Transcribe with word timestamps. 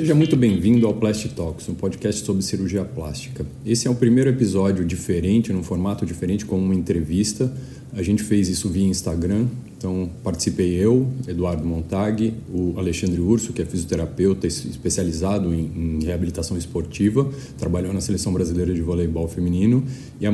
Seja 0.00 0.14
muito 0.14 0.34
bem-vindo 0.34 0.86
ao 0.86 0.94
Plastic 0.94 1.34
Talks, 1.34 1.68
um 1.68 1.74
podcast 1.74 2.24
sobre 2.24 2.40
cirurgia 2.40 2.82
plástica. 2.86 3.44
Esse 3.66 3.86
é 3.86 3.90
o 3.90 3.94
primeiro 3.94 4.30
episódio 4.30 4.82
diferente, 4.82 5.52
num 5.52 5.62
formato 5.62 6.06
diferente, 6.06 6.46
com 6.46 6.58
uma 6.58 6.74
entrevista. 6.74 7.54
A 7.92 8.02
gente 8.02 8.22
fez 8.22 8.48
isso 8.48 8.70
via 8.70 8.86
Instagram, 8.86 9.46
então 9.76 10.10
participei 10.24 10.72
eu, 10.74 11.06
Eduardo 11.28 11.66
Montag, 11.66 12.32
o 12.48 12.78
Alexandre 12.78 13.20
Urso, 13.20 13.52
que 13.52 13.60
é 13.60 13.66
fisioterapeuta 13.66 14.46
especializado 14.46 15.52
em, 15.52 15.98
em 15.98 16.02
reabilitação 16.02 16.56
esportiva, 16.56 17.30
trabalhou 17.58 17.92
na 17.92 18.00
Seleção 18.00 18.32
Brasileira 18.32 18.72
de 18.72 18.80
Voleibol 18.80 19.28
Feminino, 19.28 19.86
e 20.18 20.26
a 20.26 20.32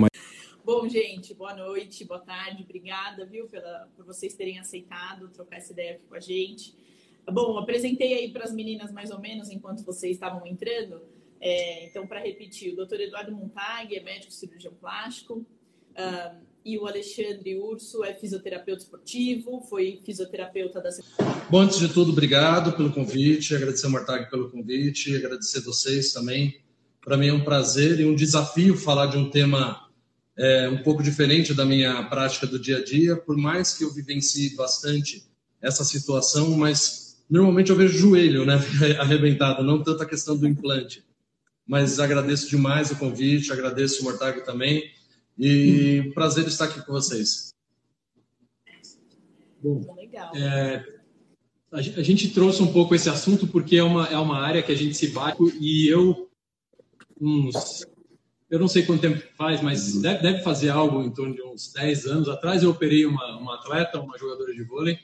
Bom, 0.64 0.88
gente, 0.88 1.34
boa 1.34 1.56
noite, 1.56 2.04
boa 2.04 2.20
tarde, 2.20 2.62
obrigada, 2.62 3.26
viu, 3.26 3.46
pela, 3.46 3.88
por 3.96 4.06
vocês 4.06 4.32
terem 4.32 4.60
aceitado 4.60 5.28
trocar 5.30 5.56
essa 5.56 5.72
ideia 5.72 5.94
aqui 5.94 6.04
com 6.08 6.14
a 6.14 6.20
gente. 6.20 6.72
Bom, 7.30 7.58
apresentei 7.58 8.14
aí 8.14 8.30
para 8.30 8.44
as 8.44 8.52
meninas 8.52 8.92
mais 8.92 9.10
ou 9.10 9.20
menos 9.20 9.50
enquanto 9.50 9.84
vocês 9.84 10.12
estavam 10.12 10.46
entrando. 10.46 11.02
É, 11.40 11.86
então, 11.86 12.06
para 12.06 12.20
repetir, 12.20 12.72
o 12.72 12.76
doutor 12.76 13.00
Eduardo 13.00 13.32
Montag 13.32 13.94
é 13.94 14.02
médico 14.02 14.32
cirurgião 14.32 14.72
plástico 14.80 15.44
uh, 15.92 16.36
e 16.64 16.78
o 16.78 16.86
Alexandre 16.86 17.58
Urso 17.58 18.02
é 18.04 18.14
fisioterapeuta 18.14 18.82
esportivo, 18.82 19.60
foi 19.60 20.00
fisioterapeuta 20.04 20.80
da... 20.80 20.90
Bom, 21.50 21.60
antes 21.60 21.78
de 21.78 21.88
tudo, 21.88 22.10
obrigado 22.10 22.76
pelo 22.76 22.92
convite, 22.92 23.54
agradecer 23.54 23.86
ao 23.86 23.92
Montag 23.92 24.30
pelo 24.30 24.50
convite, 24.50 25.14
agradecer 25.14 25.60
vocês 25.60 26.12
também. 26.12 26.60
Para 27.04 27.16
mim 27.16 27.28
é 27.28 27.32
um 27.32 27.44
prazer 27.44 28.00
e 28.00 28.04
um 28.04 28.16
desafio 28.16 28.76
falar 28.76 29.06
de 29.06 29.16
um 29.16 29.30
tema 29.30 29.88
é, 30.36 30.68
um 30.68 30.82
pouco 30.82 31.02
diferente 31.02 31.54
da 31.54 31.64
minha 31.64 32.02
prática 32.04 32.46
do 32.46 32.58
dia 32.58 32.78
a 32.78 32.84
dia, 32.84 33.16
por 33.16 33.36
mais 33.36 33.74
que 33.74 33.84
eu 33.84 33.92
vivencie 33.92 34.56
bastante 34.56 35.24
essa 35.62 35.84
situação, 35.84 36.50
mas 36.56 37.05
Normalmente 37.28 37.70
eu 37.70 37.76
vejo 37.76 37.98
joelho, 37.98 38.44
né, 38.44 38.54
arrebentado, 39.00 39.62
não 39.62 39.82
tanto 39.82 40.02
a 40.02 40.06
questão 40.06 40.36
do 40.36 40.46
implante. 40.46 41.04
Mas 41.66 41.98
agradeço 41.98 42.48
demais 42.48 42.90
o 42.90 42.96
convite, 42.96 43.52
agradeço 43.52 44.00
o 44.00 44.04
Mortago 44.04 44.44
também 44.44 44.90
e 45.36 46.12
prazer 46.14 46.46
estar 46.46 46.66
aqui 46.66 46.80
com 46.84 46.92
vocês. 46.92 47.52
Bom, 49.60 49.84
é, 50.36 50.84
a 51.72 51.80
gente 51.80 52.30
trouxe 52.30 52.62
um 52.62 52.72
pouco 52.72 52.94
esse 52.94 53.08
assunto 53.08 53.46
porque 53.48 53.76
é 53.76 53.82
uma, 53.82 54.06
é 54.06 54.16
uma 54.16 54.40
área 54.40 54.62
que 54.62 54.70
a 54.70 54.76
gente 54.76 54.96
se 54.96 55.08
bate 55.08 55.42
e 55.60 55.88
eu, 55.88 56.30
uns, 57.20 57.84
eu 58.48 58.60
não 58.60 58.68
sei 58.68 58.84
quanto 58.84 59.00
tempo 59.00 59.20
faz, 59.36 59.60
mas 59.60 60.00
deve, 60.00 60.22
deve 60.22 60.42
fazer 60.42 60.70
algo 60.70 61.02
em 61.02 61.12
torno 61.12 61.34
de 61.34 61.42
uns 61.42 61.72
10 61.72 62.06
anos 62.06 62.28
atrás, 62.28 62.62
eu 62.62 62.70
operei 62.70 63.04
uma, 63.04 63.38
uma 63.38 63.56
atleta, 63.56 64.00
uma 64.00 64.16
jogadora 64.16 64.54
de 64.54 64.62
vôlei, 64.62 64.98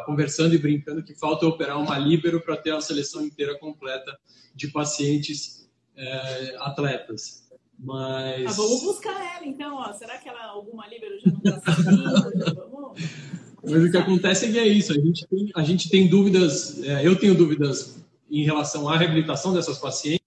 conversando 0.00 0.54
e 0.54 0.58
brincando 0.58 1.02
que 1.02 1.14
falta 1.14 1.46
operar 1.46 1.78
uma 1.80 1.98
líbero 1.98 2.40
para 2.40 2.56
ter 2.56 2.72
a 2.72 2.80
seleção 2.80 3.24
inteira 3.24 3.58
completa 3.58 4.18
de 4.54 4.68
pacientes 4.68 5.68
é, 5.96 6.56
atletas. 6.58 7.48
Mas... 7.78 8.46
Ah, 8.46 8.62
vamos 8.62 8.82
buscar 8.82 9.36
ela, 9.36 9.46
então. 9.46 9.76
Ó. 9.76 9.92
Será 9.92 10.18
que 10.18 10.28
ela, 10.28 10.44
alguma 10.46 10.86
líbero 10.88 11.18
já 11.20 11.30
não 11.30 11.38
está 11.38 11.60
saindo? 11.72 12.94
Mas 13.62 13.84
o 13.84 13.90
que 13.90 13.96
acontece 13.96 14.46
é 14.46 14.52
que 14.52 14.58
é 14.58 14.66
isso. 14.66 14.92
A 14.92 14.96
gente 14.96 15.26
tem, 15.26 15.50
a 15.54 15.62
gente 15.62 15.88
tem 15.88 16.08
dúvidas, 16.08 16.82
é, 16.82 17.06
eu 17.06 17.16
tenho 17.16 17.34
dúvidas 17.34 18.02
em 18.30 18.44
relação 18.44 18.88
à 18.88 18.96
reabilitação 18.96 19.52
dessas 19.52 19.78
pacientes 19.78 20.26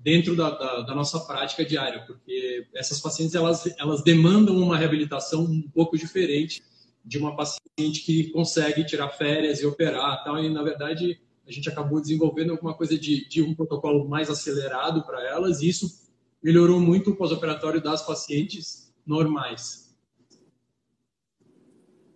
dentro 0.00 0.36
da, 0.36 0.50
da, 0.50 0.80
da, 0.82 0.94
nossa 0.94 1.18
prática 1.18 1.64
diária, 1.64 2.04
porque 2.06 2.66
essas 2.72 3.00
pacientes 3.00 3.34
elas, 3.34 3.66
elas 3.76 4.04
demandam 4.04 4.56
uma 4.56 4.76
reabilitação 4.76 5.42
um 5.42 5.62
pouco 5.62 5.98
diferente 5.98 6.62
de 7.06 7.18
uma 7.18 7.36
paciente 7.36 8.02
que 8.04 8.30
consegue 8.32 8.84
tirar 8.84 9.08
férias 9.10 9.60
e 9.60 9.66
operar 9.66 10.24
tal 10.24 10.42
e 10.42 10.52
na 10.52 10.64
verdade 10.64 11.20
a 11.46 11.52
gente 11.52 11.68
acabou 11.68 12.00
desenvolvendo 12.00 12.50
alguma 12.50 12.74
coisa 12.74 12.98
de, 12.98 13.28
de 13.28 13.40
um 13.40 13.54
protocolo 13.54 14.08
mais 14.08 14.28
acelerado 14.28 15.06
para 15.06 15.24
elas 15.24 15.62
e 15.62 15.68
isso 15.68 16.04
melhorou 16.42 16.80
muito 16.80 17.10
o 17.10 17.16
pós-operatório 17.16 17.80
das 17.80 18.04
pacientes 18.04 18.92
normais. 19.06 19.96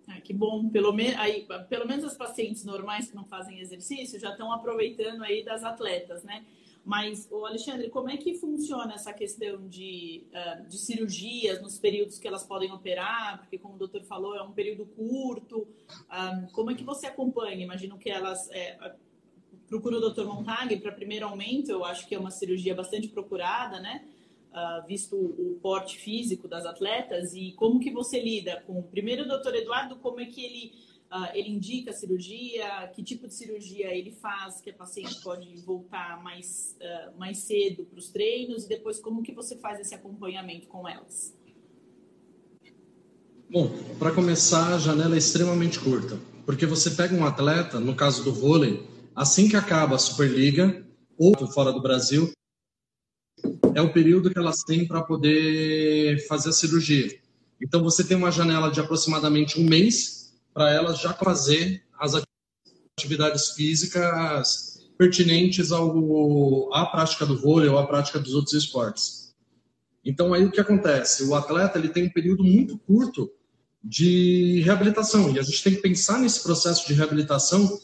Ah, 0.08 0.20
que 0.20 0.34
bom, 0.34 0.68
pelo, 0.68 0.92
me... 0.92 1.14
aí, 1.14 1.46
pelo 1.68 1.86
menos 1.86 2.04
as 2.04 2.16
pacientes 2.16 2.64
normais 2.64 3.08
que 3.08 3.14
não 3.14 3.24
fazem 3.24 3.60
exercício 3.60 4.18
já 4.18 4.30
estão 4.30 4.52
aproveitando 4.52 5.22
aí 5.22 5.44
das 5.44 5.62
atletas, 5.62 6.24
né? 6.24 6.44
Mas, 6.84 7.28
o 7.30 7.44
Alexandre, 7.44 7.90
como 7.90 8.08
é 8.08 8.16
que 8.16 8.34
funciona 8.34 8.94
essa 8.94 9.12
questão 9.12 9.68
de, 9.68 10.24
uh, 10.32 10.66
de 10.66 10.78
cirurgias 10.78 11.60
nos 11.60 11.78
períodos 11.78 12.18
que 12.18 12.26
elas 12.26 12.42
podem 12.42 12.72
operar? 12.72 13.38
Porque, 13.38 13.58
como 13.58 13.74
o 13.74 13.78
doutor 13.78 14.02
falou, 14.04 14.34
é 14.34 14.42
um 14.42 14.52
período 14.52 14.86
curto. 14.86 15.60
Uh, 15.60 16.50
como 16.52 16.70
é 16.70 16.74
que 16.74 16.82
você 16.82 17.06
acompanha? 17.06 17.62
Imagino 17.62 17.98
que 17.98 18.10
elas 18.10 18.48
é, 18.50 18.78
o 19.70 19.78
doutor 19.78 20.26
Montag 20.26 20.76
para 20.78 20.90
primeiro 20.90 21.26
aumento. 21.26 21.70
Eu 21.70 21.84
acho 21.84 22.06
que 22.08 22.14
é 22.14 22.18
uma 22.18 22.30
cirurgia 22.30 22.74
bastante 22.74 23.08
procurada, 23.08 23.78
né? 23.78 24.08
Uh, 24.50 24.86
visto 24.86 25.14
o, 25.14 25.52
o 25.52 25.58
porte 25.60 25.98
físico 25.98 26.48
das 26.48 26.64
atletas. 26.64 27.34
E 27.34 27.52
como 27.52 27.78
que 27.78 27.90
você 27.90 28.20
lida 28.20 28.62
com, 28.66 28.82
primeiro, 28.82 29.24
o 29.24 29.28
doutor 29.28 29.54
Eduardo, 29.54 29.96
como 29.96 30.20
é 30.20 30.26
que 30.26 30.44
ele 30.44 30.72
Uh, 31.10 31.26
ele 31.34 31.50
indica 31.50 31.90
a 31.90 31.92
cirurgia, 31.92 32.88
que 32.94 33.02
tipo 33.02 33.26
de 33.26 33.34
cirurgia 33.34 33.92
ele 33.92 34.12
faz, 34.12 34.60
que 34.60 34.70
a 34.70 34.72
paciente 34.72 35.20
pode 35.22 35.56
voltar 35.56 36.22
mais, 36.22 36.76
uh, 36.80 37.18
mais 37.18 37.38
cedo 37.38 37.84
para 37.84 37.98
os 37.98 38.10
treinos 38.10 38.64
e 38.64 38.68
depois 38.68 39.00
como 39.00 39.20
que 39.20 39.32
você 39.32 39.56
faz 39.56 39.80
esse 39.80 39.92
acompanhamento 39.92 40.68
com 40.68 40.88
elas? 40.88 41.34
Bom, 43.50 43.68
para 43.98 44.12
começar, 44.12 44.72
a 44.72 44.78
janela 44.78 45.16
é 45.16 45.18
extremamente 45.18 45.80
curta, 45.80 46.16
porque 46.46 46.64
você 46.64 46.92
pega 46.92 47.12
um 47.12 47.26
atleta, 47.26 47.80
no 47.80 47.96
caso 47.96 48.22
do 48.22 48.32
vôlei, 48.32 48.86
assim 49.12 49.48
que 49.48 49.56
acaba 49.56 49.96
a 49.96 49.98
Superliga 49.98 50.86
ou 51.18 51.34
fora 51.48 51.72
do 51.72 51.82
Brasil, 51.82 52.30
é 53.74 53.82
o 53.82 53.92
período 53.92 54.30
que 54.30 54.38
elas 54.38 54.62
têm 54.62 54.86
para 54.86 55.02
poder 55.02 56.24
fazer 56.28 56.50
a 56.50 56.52
cirurgia. 56.52 57.18
Então 57.60 57.82
você 57.82 58.04
tem 58.04 58.16
uma 58.16 58.30
janela 58.30 58.70
de 58.70 58.78
aproximadamente 58.78 59.60
um 59.60 59.64
mês 59.64 60.19
para 60.52 60.72
elas 60.72 60.98
já 61.00 61.12
fazer 61.12 61.82
as 61.98 62.20
atividades 62.98 63.50
físicas 63.50 64.70
pertinentes 64.98 65.72
ao, 65.72 66.74
à 66.74 66.84
prática 66.86 67.24
do 67.24 67.40
vôlei 67.40 67.68
ou 67.68 67.78
à 67.78 67.86
prática 67.86 68.18
dos 68.18 68.34
outros 68.34 68.54
esportes. 68.54 69.34
Então 70.04 70.34
aí 70.34 70.44
o 70.44 70.50
que 70.50 70.60
acontece? 70.60 71.24
O 71.24 71.34
atleta 71.34 71.78
ele 71.78 71.88
tem 71.88 72.04
um 72.04 72.10
período 72.10 72.44
muito 72.44 72.78
curto 72.78 73.30
de 73.82 74.60
reabilitação 74.60 75.34
e 75.34 75.38
a 75.38 75.42
gente 75.42 75.62
tem 75.62 75.74
que 75.74 75.80
pensar 75.80 76.18
nesse 76.18 76.42
processo 76.42 76.86
de 76.86 76.92
reabilitação, 76.92 77.80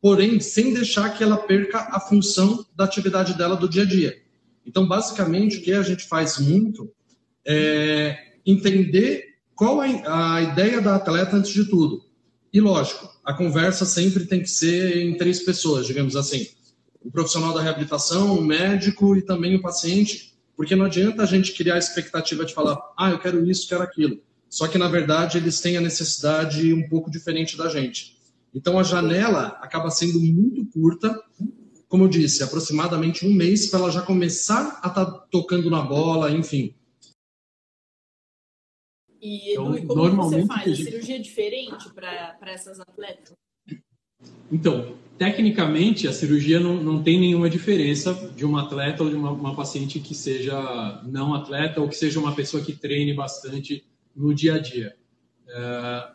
porém 0.00 0.38
sem 0.40 0.74
deixar 0.74 1.16
que 1.16 1.24
ela 1.24 1.38
perca 1.38 1.88
a 1.90 2.00
função 2.00 2.64
da 2.76 2.84
atividade 2.84 3.34
dela 3.38 3.56
do 3.56 3.68
dia 3.68 3.82
a 3.82 3.86
dia. 3.86 4.22
Então 4.66 4.86
basicamente 4.86 5.58
o 5.58 5.62
que 5.62 5.72
a 5.72 5.82
gente 5.82 6.06
faz 6.06 6.38
muito 6.38 6.92
é 7.46 8.34
entender 8.44 9.29
qual 9.60 9.78
a, 9.82 10.36
a 10.36 10.40
ideia 10.40 10.80
da 10.80 10.96
atleta 10.96 11.36
antes 11.36 11.52
de 11.52 11.66
tudo? 11.66 12.02
E 12.50 12.58
lógico, 12.58 13.06
a 13.22 13.34
conversa 13.34 13.84
sempre 13.84 14.24
tem 14.24 14.40
que 14.40 14.48
ser 14.48 14.96
em 14.96 15.18
três 15.18 15.40
pessoas, 15.40 15.86
digamos 15.86 16.16
assim. 16.16 16.46
O 17.04 17.10
profissional 17.10 17.52
da 17.52 17.60
reabilitação, 17.60 18.38
o 18.38 18.42
médico 18.42 19.14
e 19.14 19.20
também 19.20 19.54
o 19.56 19.60
paciente, 19.60 20.34
porque 20.56 20.74
não 20.74 20.86
adianta 20.86 21.22
a 21.22 21.26
gente 21.26 21.52
criar 21.52 21.74
a 21.74 21.78
expectativa 21.78 22.42
de 22.42 22.54
falar, 22.54 22.78
ah, 22.98 23.10
eu 23.10 23.18
quero 23.18 23.44
isso, 23.50 23.68
quero 23.68 23.82
aquilo. 23.82 24.22
Só 24.48 24.66
que, 24.66 24.78
na 24.78 24.88
verdade, 24.88 25.36
eles 25.36 25.60
têm 25.60 25.76
a 25.76 25.82
necessidade 25.82 26.72
um 26.72 26.88
pouco 26.88 27.10
diferente 27.10 27.54
da 27.54 27.68
gente. 27.68 28.16
Então, 28.54 28.78
a 28.78 28.82
janela 28.82 29.58
acaba 29.60 29.90
sendo 29.90 30.18
muito 30.20 30.64
curta, 30.72 31.14
como 31.86 32.04
eu 32.04 32.08
disse, 32.08 32.42
aproximadamente 32.42 33.26
um 33.26 33.34
mês 33.34 33.66
para 33.66 33.80
ela 33.80 33.90
já 33.90 34.00
começar 34.00 34.80
a 34.82 34.88
estar 34.88 35.04
tá 35.04 35.26
tocando 35.30 35.68
na 35.68 35.82
bola, 35.82 36.30
enfim. 36.30 36.74
E, 39.20 39.52
então, 39.52 39.64
como 39.86 39.94
normalmente, 39.94 40.42
você 40.42 40.46
faz? 40.46 40.72
A 40.72 40.76
cirurgia 40.76 41.16
é 41.16 41.18
diferente 41.18 41.90
para 41.94 42.38
essas 42.46 42.80
atletas? 42.80 43.34
Então, 44.50 44.96
tecnicamente, 45.18 46.08
a 46.08 46.12
cirurgia 46.12 46.58
não, 46.58 46.82
não 46.82 47.02
tem 47.02 47.20
nenhuma 47.20 47.48
diferença 47.48 48.14
de 48.34 48.44
uma 48.44 48.62
atleta 48.62 49.02
ou 49.02 49.10
de 49.10 49.16
uma, 49.16 49.30
uma, 49.30 49.54
paciente 49.54 50.00
que 50.00 50.14
seja 50.14 51.02
não 51.06 51.34
atleta 51.34 51.80
ou 51.80 51.88
que 51.88 51.94
seja 51.94 52.18
uma 52.18 52.34
pessoa 52.34 52.62
que 52.62 52.72
treine 52.72 53.14
bastante 53.14 53.84
no 54.16 54.34
dia 54.34 54.54
a 54.54 54.58
dia. 54.58 54.96
É, 55.48 56.12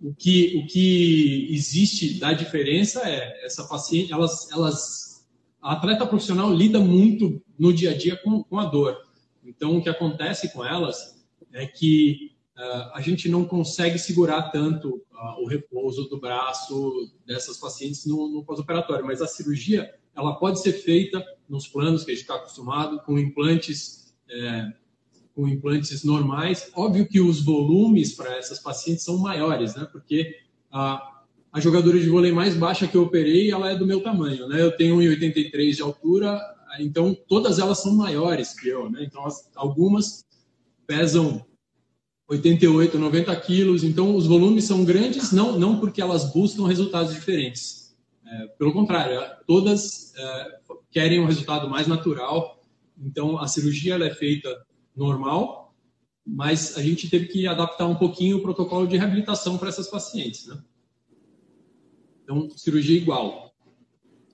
o, 0.00 0.14
que, 0.14 0.56
o 0.56 0.66
que 0.66 1.48
existe 1.50 2.18
da 2.18 2.32
diferença 2.32 3.02
é 3.08 3.44
essa 3.44 3.64
paciente, 3.64 4.12
elas, 4.12 4.50
elas, 4.50 5.28
a 5.60 5.72
atleta 5.72 6.06
profissional 6.06 6.52
lida 6.52 6.78
muito 6.78 7.42
no 7.58 7.72
dia 7.72 7.90
a 7.90 7.96
dia 7.96 8.16
com, 8.16 8.42
com 8.42 8.58
a 8.58 8.64
dor. 8.64 8.96
Então, 9.44 9.76
o 9.76 9.82
que 9.82 9.88
acontece 9.88 10.52
com 10.52 10.64
elas 10.64 11.19
é 11.52 11.66
que 11.66 12.32
uh, 12.56 12.94
a 12.94 13.00
gente 13.00 13.28
não 13.28 13.44
consegue 13.44 13.98
segurar 13.98 14.50
tanto 14.50 15.02
uh, 15.12 15.42
o 15.42 15.46
repouso 15.46 16.08
do 16.08 16.18
braço 16.20 17.12
dessas 17.26 17.56
pacientes 17.58 18.06
no, 18.06 18.28
no 18.28 18.44
pós-operatório, 18.44 19.04
mas 19.04 19.20
a 19.20 19.26
cirurgia 19.26 19.92
ela 20.14 20.34
pode 20.34 20.60
ser 20.60 20.72
feita 20.72 21.24
nos 21.48 21.66
planos 21.66 22.04
que 22.04 22.10
a 22.10 22.14
gente 22.14 22.22
está 22.22 22.36
acostumado, 22.36 23.00
com 23.04 23.18
implantes, 23.18 24.14
é, 24.28 24.72
com 25.34 25.48
implantes 25.48 26.04
normais. 26.04 26.70
Óbvio 26.74 27.06
que 27.06 27.20
os 27.20 27.42
volumes 27.42 28.12
para 28.14 28.36
essas 28.36 28.58
pacientes 28.58 29.04
são 29.04 29.18
maiores, 29.18 29.74
né? 29.74 29.88
Porque 29.90 30.36
uh, 30.72 30.98
a 31.52 31.60
jogadora 31.60 31.98
de 31.98 32.08
vôlei 32.08 32.32
mais 32.32 32.54
baixa 32.54 32.86
que 32.86 32.96
eu 32.96 33.04
operei, 33.04 33.50
ela 33.50 33.70
é 33.70 33.76
do 33.76 33.86
meu 33.86 34.02
tamanho, 34.02 34.48
né? 34.48 34.60
Eu 34.60 34.76
tenho 34.76 34.96
1,83 34.96 35.76
de 35.76 35.82
altura, 35.82 36.40
então 36.78 37.16
todas 37.26 37.58
elas 37.58 37.78
são 37.78 37.94
maiores 37.94 38.58
que 38.58 38.68
eu, 38.68 38.90
né? 38.90 39.04
Então 39.04 39.26
as, 39.26 39.50
algumas 39.56 40.24
pesam 40.90 41.46
88, 42.28 42.98
90 42.98 43.36
quilos, 43.42 43.84
então 43.84 44.16
os 44.16 44.26
volumes 44.26 44.64
são 44.64 44.84
grandes, 44.84 45.30
não, 45.30 45.56
não 45.56 45.78
porque 45.78 46.02
elas 46.02 46.32
buscam 46.32 46.66
resultados 46.66 47.14
diferentes. 47.14 47.96
É, 48.26 48.46
pelo 48.58 48.72
contrário, 48.72 49.20
todas 49.46 50.12
é, 50.16 50.58
querem 50.90 51.20
um 51.20 51.26
resultado 51.26 51.70
mais 51.70 51.86
natural, 51.86 52.60
então 52.98 53.38
a 53.38 53.46
cirurgia 53.46 53.94
é 54.04 54.12
feita 54.12 54.66
normal, 54.96 55.76
mas 56.26 56.76
a 56.76 56.82
gente 56.82 57.08
teve 57.08 57.28
que 57.28 57.46
adaptar 57.46 57.86
um 57.86 57.94
pouquinho 57.94 58.38
o 58.38 58.42
protocolo 58.42 58.88
de 58.88 58.96
reabilitação 58.96 59.58
para 59.58 59.68
essas 59.68 59.86
pacientes, 59.86 60.48
né? 60.48 60.60
Então, 62.24 62.50
cirurgia 62.56 62.96
igual. 62.96 63.54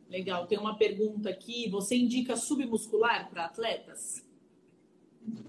Legal. 0.08 0.46
Tem 0.46 0.58
uma 0.58 0.76
pergunta 0.78 1.28
aqui. 1.28 1.68
Você 1.68 1.96
indica 1.96 2.34
submuscular 2.34 3.28
para 3.28 3.44
atletas? 3.44 4.25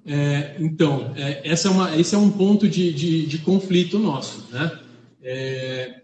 É, 0.05 0.55
então, 0.59 1.13
é, 1.15 1.47
essa 1.47 1.67
é 1.67 1.71
uma, 1.71 1.97
esse 1.97 2.15
é 2.15 2.17
um 2.17 2.31
ponto 2.31 2.67
de, 2.67 2.93
de, 2.93 3.25
de 3.25 3.37
conflito 3.39 3.99
nosso, 3.99 4.45
né? 4.51 4.79
É, 5.21 6.01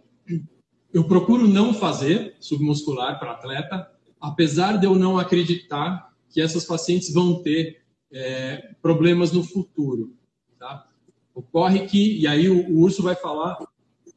eu 0.94 1.04
procuro 1.06 1.48
não 1.48 1.74
fazer 1.74 2.36
submuscular 2.40 3.18
para 3.20 3.32
atleta, 3.32 3.90
apesar 4.20 4.78
de 4.78 4.86
eu 4.86 4.96
não 4.96 5.18
acreditar 5.18 6.14
que 6.30 6.42
essas 6.42 6.66
pacientes 6.66 7.14
vão 7.14 7.42
ter 7.42 7.82
é, 8.12 8.76
problemas 8.82 9.32
no 9.32 9.44
futuro. 9.44 10.16
Tá? 10.60 10.88
Ocorre 11.34 11.88
que, 11.88 12.20
e 12.20 12.28
aí 12.28 12.50
o, 12.50 12.70
o 12.70 12.82
Urso 12.82 13.02
vai 13.02 13.16
falar 13.16 13.58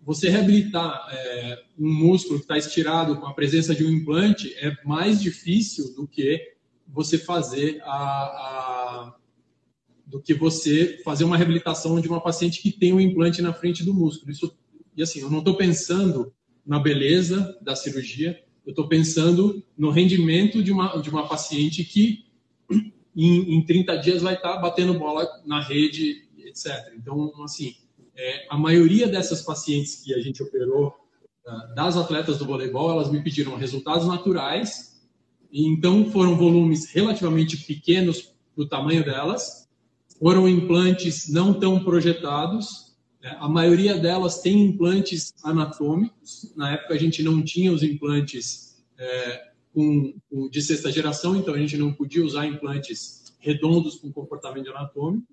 você 0.06 0.28
reabilitar 0.28 1.08
é, 1.10 1.64
um 1.76 1.92
músculo 1.92 2.38
que 2.38 2.44
está 2.44 2.56
estirado 2.56 3.16
com 3.16 3.26
a 3.26 3.34
presença 3.34 3.74
de 3.74 3.84
um 3.84 3.90
implante 3.90 4.54
é 4.58 4.72
mais 4.84 5.20
difícil 5.20 5.96
do 5.96 6.06
que 6.06 6.54
você 6.86 7.18
fazer 7.18 7.80
a, 7.82 7.92
a, 7.92 9.14
do 10.06 10.22
que 10.22 10.32
você 10.32 11.00
fazer 11.04 11.24
uma 11.24 11.36
reabilitação 11.36 12.00
de 12.00 12.08
uma 12.08 12.20
paciente 12.20 12.62
que 12.62 12.70
tem 12.70 12.92
um 12.92 13.00
implante 13.00 13.42
na 13.42 13.52
frente 13.52 13.84
do 13.84 13.92
músculo. 13.92 14.30
Isso, 14.30 14.56
e 14.96 15.02
assim, 15.02 15.20
eu 15.20 15.30
não 15.30 15.40
estou 15.40 15.56
pensando 15.56 16.32
na 16.64 16.78
beleza 16.78 17.58
da 17.60 17.74
cirurgia, 17.74 18.40
eu 18.64 18.70
estou 18.70 18.88
pensando 18.88 19.62
no 19.76 19.90
rendimento 19.90 20.62
de 20.62 20.72
uma, 20.72 21.00
de 21.00 21.10
uma 21.10 21.28
paciente 21.28 21.84
que 21.84 22.24
em, 23.16 23.56
em 23.56 23.64
30 23.64 23.96
dias 23.96 24.22
vai 24.22 24.34
estar 24.34 24.54
tá 24.54 24.60
batendo 24.60 24.98
bola 24.98 25.26
na 25.44 25.60
rede, 25.60 26.28
etc. 26.38 26.92
Então, 26.96 27.32
assim, 27.42 27.74
é, 28.14 28.46
a 28.48 28.56
maioria 28.56 29.08
dessas 29.08 29.42
pacientes 29.42 30.02
que 30.02 30.14
a 30.14 30.20
gente 30.20 30.42
operou, 30.42 30.88
uh, 31.46 31.74
das 31.74 31.96
atletas 31.96 32.38
do 32.38 32.46
voleibol, 32.46 32.90
elas 32.90 33.10
me 33.10 33.22
pediram 33.22 33.56
resultados 33.56 34.06
naturais, 34.06 35.00
então 35.52 36.10
foram 36.10 36.36
volumes 36.36 36.90
relativamente 36.90 37.56
pequenos 37.58 38.34
do 38.56 38.68
tamanho 38.68 39.04
delas, 39.04 39.65
foram 40.18 40.48
implantes 40.48 41.28
não 41.28 41.54
tão 41.54 41.82
projetados, 41.82 42.96
né? 43.22 43.36
a 43.38 43.48
maioria 43.48 43.98
delas 43.98 44.40
tem 44.40 44.64
implantes 44.64 45.32
anatômicos, 45.44 46.52
na 46.56 46.72
época 46.72 46.94
a 46.94 46.98
gente 46.98 47.22
não 47.22 47.42
tinha 47.42 47.72
os 47.72 47.82
implantes 47.82 48.84
é, 48.98 49.50
com, 49.74 50.14
de 50.50 50.62
sexta 50.62 50.90
geração, 50.90 51.36
então 51.36 51.54
a 51.54 51.58
gente 51.58 51.76
não 51.76 51.92
podia 51.92 52.24
usar 52.24 52.46
implantes 52.46 53.34
redondos 53.38 53.96
com 53.96 54.12
comportamento 54.12 54.70
anatômico, 54.70 55.26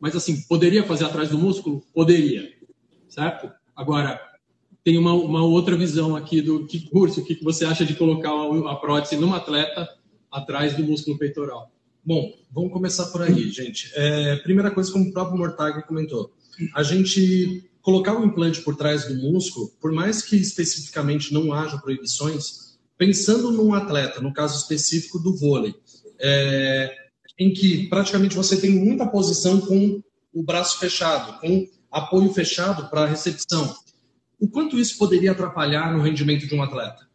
mas 0.00 0.14
assim, 0.14 0.42
poderia 0.42 0.84
fazer 0.84 1.04
atrás 1.04 1.30
do 1.30 1.38
músculo? 1.38 1.82
Poderia, 1.92 2.52
certo? 3.08 3.50
Agora, 3.74 4.20
tem 4.84 4.96
uma, 4.96 5.12
uma 5.12 5.44
outra 5.44 5.76
visão 5.76 6.14
aqui 6.14 6.40
do 6.40 6.66
que 6.66 6.88
curso, 6.88 7.20
o 7.20 7.24
que 7.24 7.42
você 7.42 7.64
acha 7.64 7.84
de 7.84 7.94
colocar 7.94 8.30
a 8.30 8.76
prótese 8.76 9.16
numa 9.16 9.38
atleta 9.38 9.88
atrás 10.30 10.76
do 10.76 10.84
músculo 10.84 11.18
peitoral? 11.18 11.72
Bom, 12.08 12.32
vamos 12.50 12.72
começar 12.72 13.04
por 13.08 13.20
aí, 13.20 13.50
gente. 13.50 13.92
É, 13.94 14.36
primeira 14.36 14.70
coisa, 14.70 14.90
como 14.90 15.10
o 15.10 15.12
próprio 15.12 15.36
Mortag 15.36 15.86
comentou, 15.86 16.32
a 16.74 16.82
gente 16.82 17.70
colocar 17.82 18.18
o 18.18 18.24
implante 18.24 18.62
por 18.62 18.74
trás 18.76 19.06
do 19.06 19.14
músculo, 19.14 19.68
por 19.78 19.92
mais 19.92 20.22
que 20.22 20.34
especificamente 20.34 21.34
não 21.34 21.52
haja 21.52 21.76
proibições, 21.76 22.78
pensando 22.96 23.52
num 23.52 23.74
atleta, 23.74 24.22
no 24.22 24.32
caso 24.32 24.56
específico 24.56 25.18
do 25.18 25.36
vôlei, 25.36 25.74
é, 26.18 26.90
em 27.38 27.52
que 27.52 27.86
praticamente 27.88 28.34
você 28.34 28.58
tem 28.58 28.70
muita 28.70 29.06
posição 29.06 29.60
com 29.60 30.02
o 30.32 30.42
braço 30.42 30.78
fechado, 30.78 31.38
com 31.40 31.68
apoio 31.92 32.32
fechado 32.32 32.88
para 32.88 33.02
a 33.02 33.06
recepção. 33.06 33.76
O 34.40 34.48
quanto 34.48 34.78
isso 34.78 34.96
poderia 34.96 35.32
atrapalhar 35.32 35.92
no 35.92 36.02
rendimento 36.02 36.46
de 36.46 36.54
um 36.54 36.62
atleta? 36.62 37.06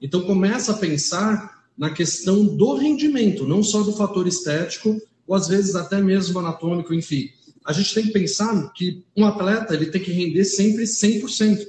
Então 0.00 0.22
começa 0.22 0.72
a 0.72 0.78
pensar 0.78 1.51
na 1.82 1.90
questão 1.90 2.46
do 2.46 2.76
rendimento, 2.76 3.44
não 3.44 3.60
só 3.60 3.82
do 3.82 3.92
fator 3.92 4.28
estético, 4.28 5.02
ou 5.26 5.34
às 5.34 5.48
vezes 5.48 5.74
até 5.74 6.00
mesmo 6.00 6.38
anatômico, 6.38 6.94
enfim. 6.94 7.28
A 7.64 7.72
gente 7.72 7.92
tem 7.92 8.04
que 8.04 8.12
pensar 8.12 8.72
que 8.72 9.02
um 9.16 9.26
atleta 9.26 9.74
ele 9.74 9.86
tem 9.86 10.00
que 10.00 10.12
render 10.12 10.44
sempre 10.44 10.84
100%. 10.84 11.66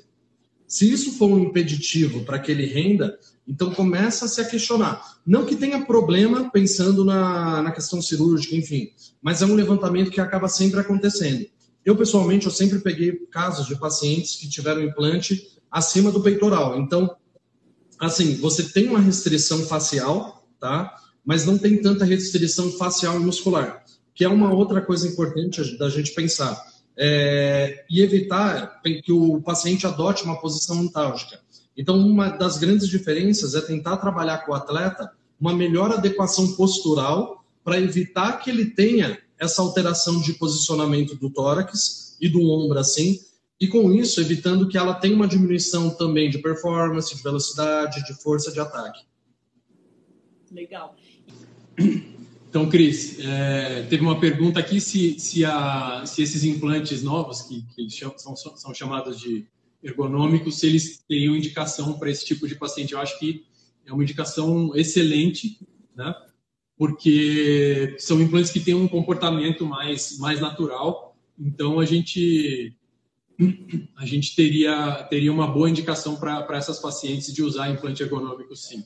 Se 0.68 0.92
isso 0.92 1.14
for 1.14 1.32
um 1.32 1.40
impeditivo 1.40 2.24
para 2.26 2.38
que 2.38 2.52
ele 2.52 2.68
renda, 2.68 3.18
então 3.48 3.74
começa 3.74 4.26
a 4.26 4.28
se 4.28 4.40
a 4.40 4.46
questionar. 4.46 5.02
Não 5.26 5.48
que 5.48 5.56
tenha 5.56 5.84
problema 5.84 6.48
pensando 6.52 7.04
na, 7.04 7.64
na 7.64 7.72
questão 7.72 8.00
cirúrgica, 8.00 8.56
enfim, 8.56 8.92
mas 9.20 9.42
é 9.42 9.48
um 9.48 9.56
levantamento 9.56 10.12
que 10.12 10.22
acaba 10.22 10.48
sempre 10.48 10.80
acontecendo. 10.80 11.48
Eu, 11.84 11.98
pessoalmente, 11.98 12.46
eu 12.46 12.52
sempre 12.52 12.78
peguei 12.78 13.14
casos 13.32 13.66
de 13.66 13.76
pacientes 13.80 14.36
que 14.36 14.48
tiveram 14.48 14.84
implante 14.84 15.58
acima 15.72 16.12
do 16.12 16.22
peitoral. 16.22 16.80
Então, 16.80 17.16
assim, 18.06 18.36
você 18.36 18.64
tem 18.64 18.90
uma 18.90 19.00
restrição 19.00 19.66
facial, 19.66 20.46
tá? 20.60 20.96
Mas 21.26 21.46
não 21.46 21.58
tem 21.58 21.82
tanta 21.82 22.06
restrição 22.06 22.72
facial 22.72 23.16
e 23.16 23.24
muscular, 23.24 23.84
que 24.14 24.24
é 24.24 24.30
uma 24.30 24.54
outra 24.54 24.82
coisa 24.82 25.08
importante 25.08 25.78
da 25.78 25.90
gente 25.90 26.12
pensar. 26.12 26.62
É, 26.96 27.86
e 27.90 28.02
evitar 28.02 28.80
que 29.04 29.12
o 29.12 29.42
paciente 29.42 29.88
adote 29.88 30.24
uma 30.24 30.40
posição 30.40 30.80
antálgica. 30.80 31.40
Então, 31.76 31.98
uma 31.98 32.30
das 32.30 32.58
grandes 32.58 32.88
diferenças 32.88 33.56
é 33.56 33.62
tentar 33.62 33.98
trabalhar 33.98 34.40
com 34.40 34.52
o 34.52 34.56
atleta 34.56 35.12
uma 35.40 35.54
melhor 35.54 35.92
adequação 35.92 36.56
postural 36.56 37.44
para 37.64 37.80
evitar 37.80 38.40
que 38.40 38.50
ele 38.50 38.66
tenha 38.66 39.18
essa 39.40 39.62
alteração 39.62 40.22
de 40.22 40.34
posicionamento 40.34 41.16
do 41.16 41.30
tórax 41.30 42.16
e 42.22 42.30
do 42.30 42.42
ombro 42.42 42.78
assim, 42.78 43.20
e 43.64 43.68
com 43.70 43.94
isso 43.94 44.20
evitando 44.20 44.68
que 44.68 44.78
ela 44.78 44.94
tenha 44.94 45.16
uma 45.16 45.26
diminuição 45.26 45.90
também 45.90 46.30
de 46.30 46.38
performance, 46.40 47.16
de 47.16 47.24
velocidade, 47.24 48.04
de 48.04 48.14
força 48.14 48.52
de 48.52 48.60
ataque. 48.60 49.06
Legal. 50.52 50.94
Então, 52.50 52.70
Cris, 52.70 53.18
é, 53.20 53.84
teve 53.84 54.04
uma 54.04 54.20
pergunta 54.20 54.60
aqui 54.60 54.82
se, 54.82 55.18
se, 55.18 55.46
a, 55.46 56.04
se 56.06 56.22
esses 56.22 56.44
implantes 56.44 57.02
novos, 57.04 57.44
que, 57.44 57.62
que 57.74 57.90
são, 57.90 58.36
são 58.36 58.74
chamados 58.74 59.18
de 59.18 59.48
ergonômicos, 59.82 60.60
se 60.60 60.68
eles 60.68 61.02
teriam 61.08 61.34
indicação 61.34 61.98
para 61.98 62.12
esse 62.12 62.26
tipo 62.26 62.46
de 62.46 62.56
paciente. 62.56 62.92
Eu 62.92 63.00
acho 63.00 63.18
que 63.18 63.46
é 63.86 63.94
uma 63.94 64.04
indicação 64.04 64.76
excelente, 64.76 65.58
né? 65.96 66.14
Porque 66.78 67.96
são 67.98 68.22
implantes 68.22 68.52
que 68.52 68.60
têm 68.60 68.74
um 68.74 68.90
comportamento 68.90 69.66
mais, 69.66 70.18
mais 70.18 70.42
natural. 70.42 71.16
Então 71.40 71.80
a 71.80 71.86
gente 71.86 72.76
a 73.98 74.06
gente 74.06 74.36
teria 74.36 75.04
teria 75.10 75.32
uma 75.32 75.48
boa 75.48 75.70
indicação 75.70 76.16
para 76.16 76.58
essas 76.58 76.80
pacientes 76.80 77.34
de 77.34 77.42
usar 77.42 77.70
implante 77.70 78.04
ergonômico, 78.04 78.56
sim. 78.56 78.86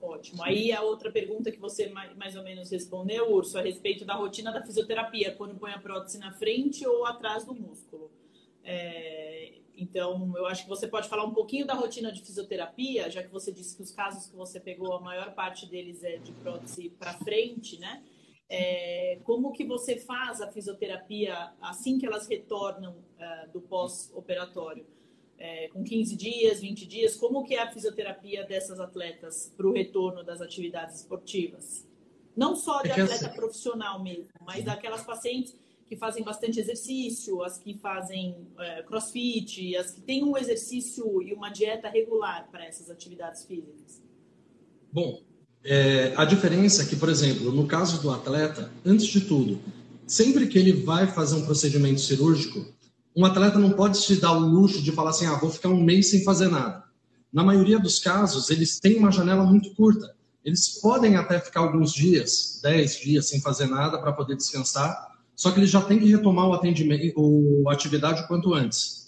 Ótimo. 0.00 0.42
Aí 0.42 0.70
a 0.70 0.82
outra 0.82 1.10
pergunta 1.10 1.50
que 1.50 1.58
você 1.58 1.92
mais 2.16 2.36
ou 2.36 2.42
menos 2.42 2.70
respondeu, 2.70 3.32
Urso, 3.32 3.58
a 3.58 3.62
respeito 3.62 4.04
da 4.04 4.14
rotina 4.14 4.52
da 4.52 4.62
fisioterapia, 4.62 5.32
quando 5.32 5.54
põe 5.54 5.72
a 5.72 5.78
prótese 5.78 6.18
na 6.18 6.30
frente 6.30 6.86
ou 6.86 7.04
atrás 7.06 7.44
do 7.44 7.54
músculo. 7.54 8.10
É, 8.62 9.54
então, 9.76 10.32
eu 10.36 10.46
acho 10.46 10.62
que 10.62 10.68
você 10.68 10.86
pode 10.86 11.08
falar 11.08 11.24
um 11.24 11.34
pouquinho 11.34 11.66
da 11.66 11.74
rotina 11.74 12.12
de 12.12 12.20
fisioterapia, 12.20 13.10
já 13.10 13.22
que 13.22 13.30
você 13.30 13.50
disse 13.50 13.76
que 13.76 13.82
os 13.82 13.90
casos 13.90 14.26
que 14.26 14.36
você 14.36 14.60
pegou, 14.60 14.92
a 14.94 15.00
maior 15.00 15.34
parte 15.34 15.66
deles 15.66 16.04
é 16.04 16.16
de 16.18 16.32
prótese 16.32 16.90
para 16.90 17.14
frente, 17.14 17.78
né? 17.78 18.02
É, 18.48 19.18
como 19.24 19.52
que 19.52 19.64
você 19.64 19.96
faz 19.96 20.40
a 20.40 20.50
fisioterapia 20.50 21.52
assim 21.60 21.98
que 21.98 22.06
elas 22.06 22.26
retornam 22.26 22.92
uh, 22.92 23.52
do 23.52 23.60
pós-operatório? 23.60 24.86
É, 25.36 25.68
com 25.68 25.82
15 25.82 26.14
dias, 26.16 26.60
20 26.60 26.86
dias, 26.86 27.16
como 27.16 27.42
que 27.42 27.54
é 27.56 27.62
a 27.62 27.70
fisioterapia 27.70 28.44
dessas 28.44 28.78
atletas 28.78 29.52
para 29.56 29.66
o 29.66 29.72
retorno 29.72 30.22
das 30.22 30.40
atividades 30.40 31.00
esportivas? 31.00 31.86
Não 32.36 32.54
só 32.54 32.82
de 32.82 32.90
é 32.90 33.00
atleta 33.00 33.28
profissional 33.30 34.02
mesmo, 34.02 34.28
mas 34.40 34.64
daquelas 34.64 35.02
pacientes 35.02 35.56
que 35.86 35.96
fazem 35.96 36.24
bastante 36.24 36.58
exercício, 36.58 37.42
as 37.42 37.58
que 37.58 37.74
fazem 37.74 38.46
é, 38.58 38.82
crossfit, 38.82 39.76
as 39.76 39.90
que 39.90 40.00
têm 40.00 40.24
um 40.24 40.36
exercício 40.36 41.22
e 41.22 41.32
uma 41.32 41.50
dieta 41.50 41.88
regular 41.88 42.48
para 42.50 42.64
essas 42.64 42.90
atividades 42.90 43.44
físicas? 43.44 44.02
Bom, 44.92 45.22
é, 45.64 46.12
a 46.16 46.24
diferença 46.24 46.82
é 46.82 46.86
que, 46.86 46.96
por 46.96 47.08
exemplo, 47.08 47.50
no 47.50 47.66
caso 47.66 48.00
do 48.02 48.10
atleta, 48.10 48.70
antes 48.84 49.06
de 49.06 49.22
tudo, 49.22 49.58
sempre 50.06 50.46
que 50.46 50.58
ele 50.58 50.72
vai 50.72 51.06
fazer 51.06 51.36
um 51.36 51.46
procedimento 51.46 52.00
cirúrgico, 52.00 52.66
um 53.16 53.24
atleta 53.24 53.58
não 53.58 53.70
pode 53.70 53.96
se 53.96 54.16
dar 54.16 54.32
o 54.32 54.40
luxo 54.40 54.82
de 54.82 54.92
falar 54.92 55.10
assim, 55.10 55.26
ah, 55.26 55.36
vou 55.36 55.50
ficar 55.50 55.70
um 55.70 55.82
mês 55.82 56.10
sem 56.10 56.22
fazer 56.22 56.48
nada. 56.48 56.84
Na 57.32 57.42
maioria 57.42 57.78
dos 57.78 57.98
casos, 57.98 58.50
eles 58.50 58.78
têm 58.78 58.96
uma 58.96 59.10
janela 59.10 59.44
muito 59.44 59.74
curta. 59.74 60.14
Eles 60.44 60.68
podem 60.80 61.16
até 61.16 61.40
ficar 61.40 61.60
alguns 61.60 61.92
dias, 61.92 62.60
10 62.62 63.00
dias 63.00 63.28
sem 63.28 63.40
fazer 63.40 63.66
nada 63.66 63.98
para 63.98 64.12
poder 64.12 64.36
descansar, 64.36 65.14
só 65.34 65.50
que 65.50 65.58
eles 65.58 65.70
já 65.70 65.80
têm 65.80 65.98
que 65.98 66.10
retomar 66.10 66.46
o 66.46 66.52
atendimento, 66.52 67.64
a 67.66 67.72
atividade 67.72 68.22
o 68.22 68.26
quanto 68.26 68.52
antes. 68.52 69.03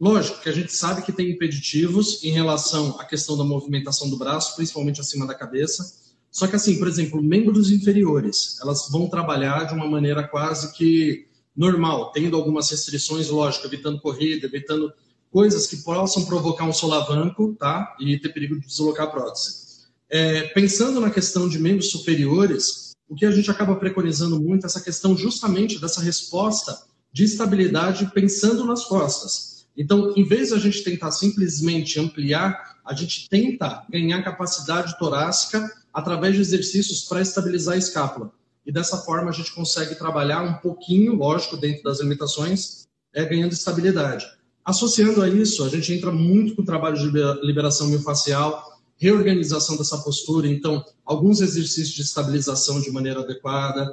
Lógico 0.00 0.40
que 0.40 0.48
a 0.48 0.52
gente 0.52 0.74
sabe 0.74 1.02
que 1.02 1.12
tem 1.12 1.30
impeditivos 1.30 2.22
em 2.24 2.30
relação 2.30 2.98
à 2.98 3.04
questão 3.04 3.36
da 3.36 3.44
movimentação 3.44 4.10
do 4.10 4.16
braço, 4.16 4.56
principalmente 4.56 5.00
acima 5.00 5.26
da 5.26 5.34
cabeça. 5.34 6.02
Só 6.30 6.48
que 6.48 6.56
assim, 6.56 6.78
por 6.78 6.88
exemplo, 6.88 7.22
membros 7.22 7.70
inferiores, 7.70 8.58
elas 8.60 8.88
vão 8.90 9.08
trabalhar 9.08 9.64
de 9.64 9.74
uma 9.74 9.88
maneira 9.88 10.26
quase 10.26 10.72
que 10.72 11.28
normal, 11.56 12.10
tendo 12.10 12.36
algumas 12.36 12.68
restrições, 12.68 13.28
lógico, 13.28 13.66
evitando 13.66 14.00
corrida, 14.00 14.46
evitando 14.46 14.92
coisas 15.30 15.66
que 15.66 15.76
possam 15.76 16.24
provocar 16.24 16.64
um 16.64 16.72
solavanco, 16.72 17.54
tá? 17.54 17.96
E 18.00 18.18
ter 18.18 18.30
perigo 18.30 18.58
de 18.58 18.66
deslocar 18.66 19.06
a 19.06 19.10
prótese. 19.10 19.64
É, 20.10 20.42
pensando 20.48 21.00
na 21.00 21.10
questão 21.10 21.48
de 21.48 21.58
membros 21.58 21.90
superiores, 21.90 22.92
o 23.08 23.14
que 23.14 23.26
a 23.26 23.30
gente 23.30 23.50
acaba 23.50 23.76
preconizando 23.76 24.40
muito 24.40 24.64
é 24.64 24.66
essa 24.66 24.80
questão 24.80 25.16
justamente 25.16 25.80
dessa 25.80 26.00
resposta 26.00 26.76
de 27.12 27.24
estabilidade 27.24 28.10
pensando 28.12 28.64
nas 28.64 28.84
costas. 28.84 29.53
Então, 29.76 30.12
em 30.16 30.24
vez 30.24 30.48
de 30.48 30.54
a 30.54 30.58
gente 30.58 30.82
tentar 30.82 31.10
simplesmente 31.10 31.98
ampliar, 31.98 32.78
a 32.84 32.94
gente 32.94 33.28
tenta 33.28 33.84
ganhar 33.90 34.22
capacidade 34.22 34.96
torácica 34.98 35.68
através 35.92 36.34
de 36.34 36.40
exercícios 36.40 37.04
para 37.04 37.20
estabilizar 37.20 37.74
a 37.74 37.78
escápula. 37.78 38.32
E 38.64 38.72
dessa 38.72 38.98
forma 38.98 39.30
a 39.30 39.32
gente 39.32 39.52
consegue 39.52 39.94
trabalhar 39.94 40.42
um 40.42 40.54
pouquinho, 40.54 41.14
lógico, 41.14 41.56
dentro 41.56 41.82
das 41.82 42.00
limitações, 42.00 42.84
é, 43.14 43.24
ganhando 43.24 43.52
estabilidade. 43.52 44.26
Associando 44.64 45.22
a 45.22 45.28
isso, 45.28 45.62
a 45.62 45.68
gente 45.68 45.92
entra 45.92 46.10
muito 46.10 46.54
com 46.54 46.62
o 46.62 46.64
trabalho 46.64 46.96
de 46.96 47.10
liberação 47.46 47.88
miofascial, 47.88 48.80
reorganização 48.96 49.76
dessa 49.76 49.98
postura, 49.98 50.48
então, 50.48 50.82
alguns 51.04 51.40
exercícios 51.40 51.94
de 51.94 52.02
estabilização 52.02 52.80
de 52.80 52.90
maneira 52.90 53.20
adequada. 53.20 53.92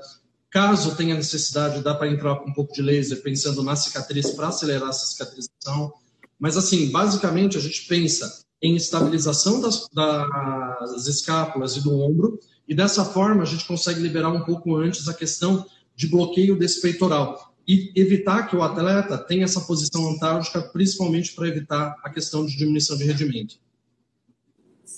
Caso 0.51 0.95
tenha 0.95 1.15
necessidade, 1.15 1.81
dá 1.81 1.95
para 1.95 2.09
entrar 2.09 2.35
com 2.35 2.49
um 2.49 2.53
pouco 2.53 2.73
de 2.73 2.81
laser, 2.81 3.23
pensando 3.23 3.63
na 3.63 3.75
cicatriz 3.75 4.31
para 4.31 4.49
acelerar 4.49 4.89
essa 4.89 5.05
cicatrização. 5.05 5.93
Mas, 6.37 6.57
assim, 6.57 6.91
basicamente, 6.91 7.57
a 7.57 7.61
gente 7.61 7.87
pensa 7.87 8.43
em 8.61 8.75
estabilização 8.75 9.61
das, 9.61 9.87
das 9.93 11.07
escápulas 11.07 11.77
e 11.77 11.81
do 11.81 11.97
ombro, 11.97 12.37
e 12.67 12.75
dessa 12.75 13.03
forma 13.05 13.43
a 13.43 13.45
gente 13.45 13.65
consegue 13.65 14.01
liberar 14.01 14.29
um 14.29 14.43
pouco 14.43 14.75
antes 14.75 15.07
a 15.07 15.13
questão 15.13 15.65
de 15.95 16.07
bloqueio 16.07 16.57
desse 16.57 16.81
peitoral 16.81 17.53
e 17.67 17.91
evitar 17.95 18.47
que 18.47 18.55
o 18.55 18.61
atleta 18.61 19.17
tenha 19.17 19.45
essa 19.45 19.61
posição 19.61 20.09
antártica, 20.09 20.61
principalmente 20.61 21.33
para 21.33 21.47
evitar 21.47 21.95
a 22.03 22.09
questão 22.09 22.45
de 22.45 22.57
diminuição 22.57 22.97
de 22.97 23.05
rendimento. 23.05 23.55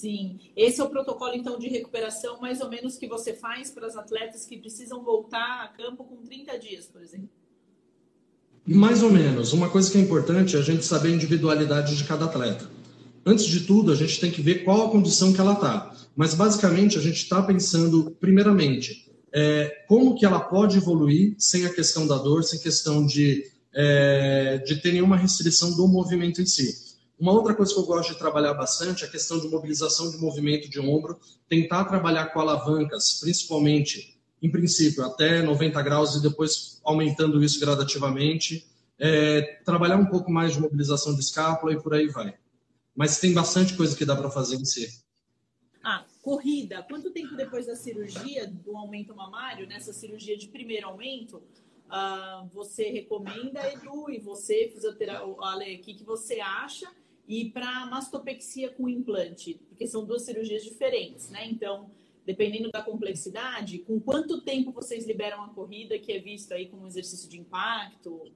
Sim, 0.04 0.38
esse 0.54 0.82
é 0.82 0.84
o 0.84 0.90
protocolo 0.90 1.34
então 1.34 1.58
de 1.58 1.70
recuperação 1.70 2.42
mais 2.42 2.60
ou 2.60 2.70
menos 2.70 2.98
que 2.98 3.08
você 3.08 3.34
faz 3.34 3.72
para 3.72 3.88
as 3.88 3.96
atletas 3.96 4.46
que 4.46 4.58
precisam 4.58 5.02
voltar 5.02 5.64
a 5.64 5.70
campo 5.70 6.04
com 6.04 6.18
30 6.18 6.60
dias, 6.60 6.88
por 6.88 7.02
exemplo. 7.02 7.30
Mais 8.66 9.02
ou 9.02 9.10
menos. 9.10 9.54
Uma 9.54 9.70
coisa 9.70 9.90
que 9.90 9.98
é 9.98 10.02
importante 10.02 10.58
é 10.58 10.60
a 10.60 10.62
gente 10.62 10.84
saber 10.84 11.08
a 11.08 11.16
individualidade 11.16 11.96
de 11.96 12.04
cada 12.04 12.26
atleta. 12.26 12.70
Antes 13.26 13.46
de 13.46 13.62
tudo, 13.62 13.94
a 13.94 13.96
gente 13.96 14.20
tem 14.20 14.30
que 14.30 14.42
ver 14.42 14.66
qual 14.66 14.88
a 14.88 14.92
condição 14.92 15.32
que 15.32 15.40
ela 15.40 15.54
está. 15.54 15.96
Mas 16.18 16.34
basicamente 16.34 16.98
a 16.98 17.02
gente 17.02 17.24
está 17.24 17.42
pensando, 17.42 18.12
primeiramente, 18.20 19.10
é, 19.32 19.86
como 19.88 20.16
que 20.16 20.26
ela 20.26 20.42
pode 20.42 20.80
evoluir 20.80 21.34
sem 21.38 21.66
a 21.66 21.74
questão 21.74 22.06
da 22.06 22.18
dor, 22.18 22.44
sem 22.44 22.60
questão 22.60 23.06
de, 23.06 23.50
é, 23.74 24.58
de 24.66 24.82
ter 24.82 24.92
nenhuma 24.92 25.16
restrição 25.16 25.74
do 25.78 25.88
movimento 25.88 26.42
em 26.42 26.46
si. 26.46 26.93
Uma 27.20 27.32
outra 27.32 27.54
coisa 27.54 27.74
que 27.74 27.80
eu 27.80 27.86
gosto 27.86 28.14
de 28.14 28.20
trabalhar 28.20 28.54
bastante 28.54 29.04
é 29.04 29.08
a 29.08 29.10
questão 29.10 29.40
de 29.40 29.48
mobilização 29.48 30.10
de 30.10 30.18
movimento 30.18 30.70
de 30.70 30.80
ombro, 30.80 31.20
tentar 31.48 31.86
trabalhar 31.86 32.28
com 32.28 32.40
alavancas, 32.40 33.20
principalmente, 33.20 34.20
em 34.42 34.52
princípio, 34.52 35.04
até 35.06 35.42
90 35.42 35.82
graus 35.82 36.16
e 36.16 36.22
depois 36.22 36.82
aumentando 36.84 37.44
isso 37.44 37.60
gradativamente. 37.60 38.68
É, 39.00 39.60
trabalhar 39.66 39.98
um 39.98 40.06
pouco 40.06 40.32
mais 40.32 40.54
de 40.54 40.60
mobilização 40.60 41.14
de 41.14 41.22
escápula 41.22 41.74
e 41.74 41.82
por 41.82 41.94
aí 41.94 42.08
vai. 42.08 42.36
Mas 42.96 43.20
tem 43.20 43.34
bastante 43.34 43.76
coisa 43.76 43.96
que 43.96 44.06
dá 44.06 44.16
para 44.16 44.30
fazer 44.30 44.56
em 44.56 44.66
si. 44.66 45.04
Ah, 45.84 46.06
corrida. 46.22 46.84
Quanto 46.84 47.12
tempo 47.12 47.36
depois 47.36 47.68
da 47.68 47.76
cirurgia 47.76 48.48
do 48.48 48.76
aumento 48.78 49.16
mamário, 49.16 49.68
nessa 49.68 49.92
cirurgia 49.92 50.38
de 50.38 50.48
primeiro 50.48 50.88
aumento, 50.88 51.38
uh, 51.88 52.48
você 52.54 52.90
recomenda, 52.90 53.60
Edu, 53.72 54.10
e 54.10 54.20
você, 54.20 54.70
fisioterapeuta, 54.74 55.46
Ale, 55.46 55.76
o 55.76 55.82
que, 55.82 55.94
que 55.94 56.04
você 56.04 56.40
acha 56.40 56.90
e 57.28 57.50
para 57.50 57.86
mastopexia 57.86 58.70
com 58.70 58.90
implante, 58.90 59.60
porque 59.70 59.88
são 59.88 60.06
duas 60.06 60.24
cirurgias 60.24 60.64
diferentes, 60.64 61.30
né? 61.30 61.48
Então, 61.50 61.90
dependendo 62.26 62.72
da 62.72 62.82
complexidade, 62.82 63.80
com 63.80 64.00
quanto 64.00 64.42
tempo 64.42 64.72
vocês 64.72 65.06
liberam 65.06 65.44
a 65.44 65.50
corrida, 65.50 65.98
que 65.98 66.12
é 66.12 66.20
visto 66.20 66.54
aí 66.54 66.68
como 66.68 66.88
exercício 66.88 67.30
de 67.30 67.40
impacto, 67.40 68.32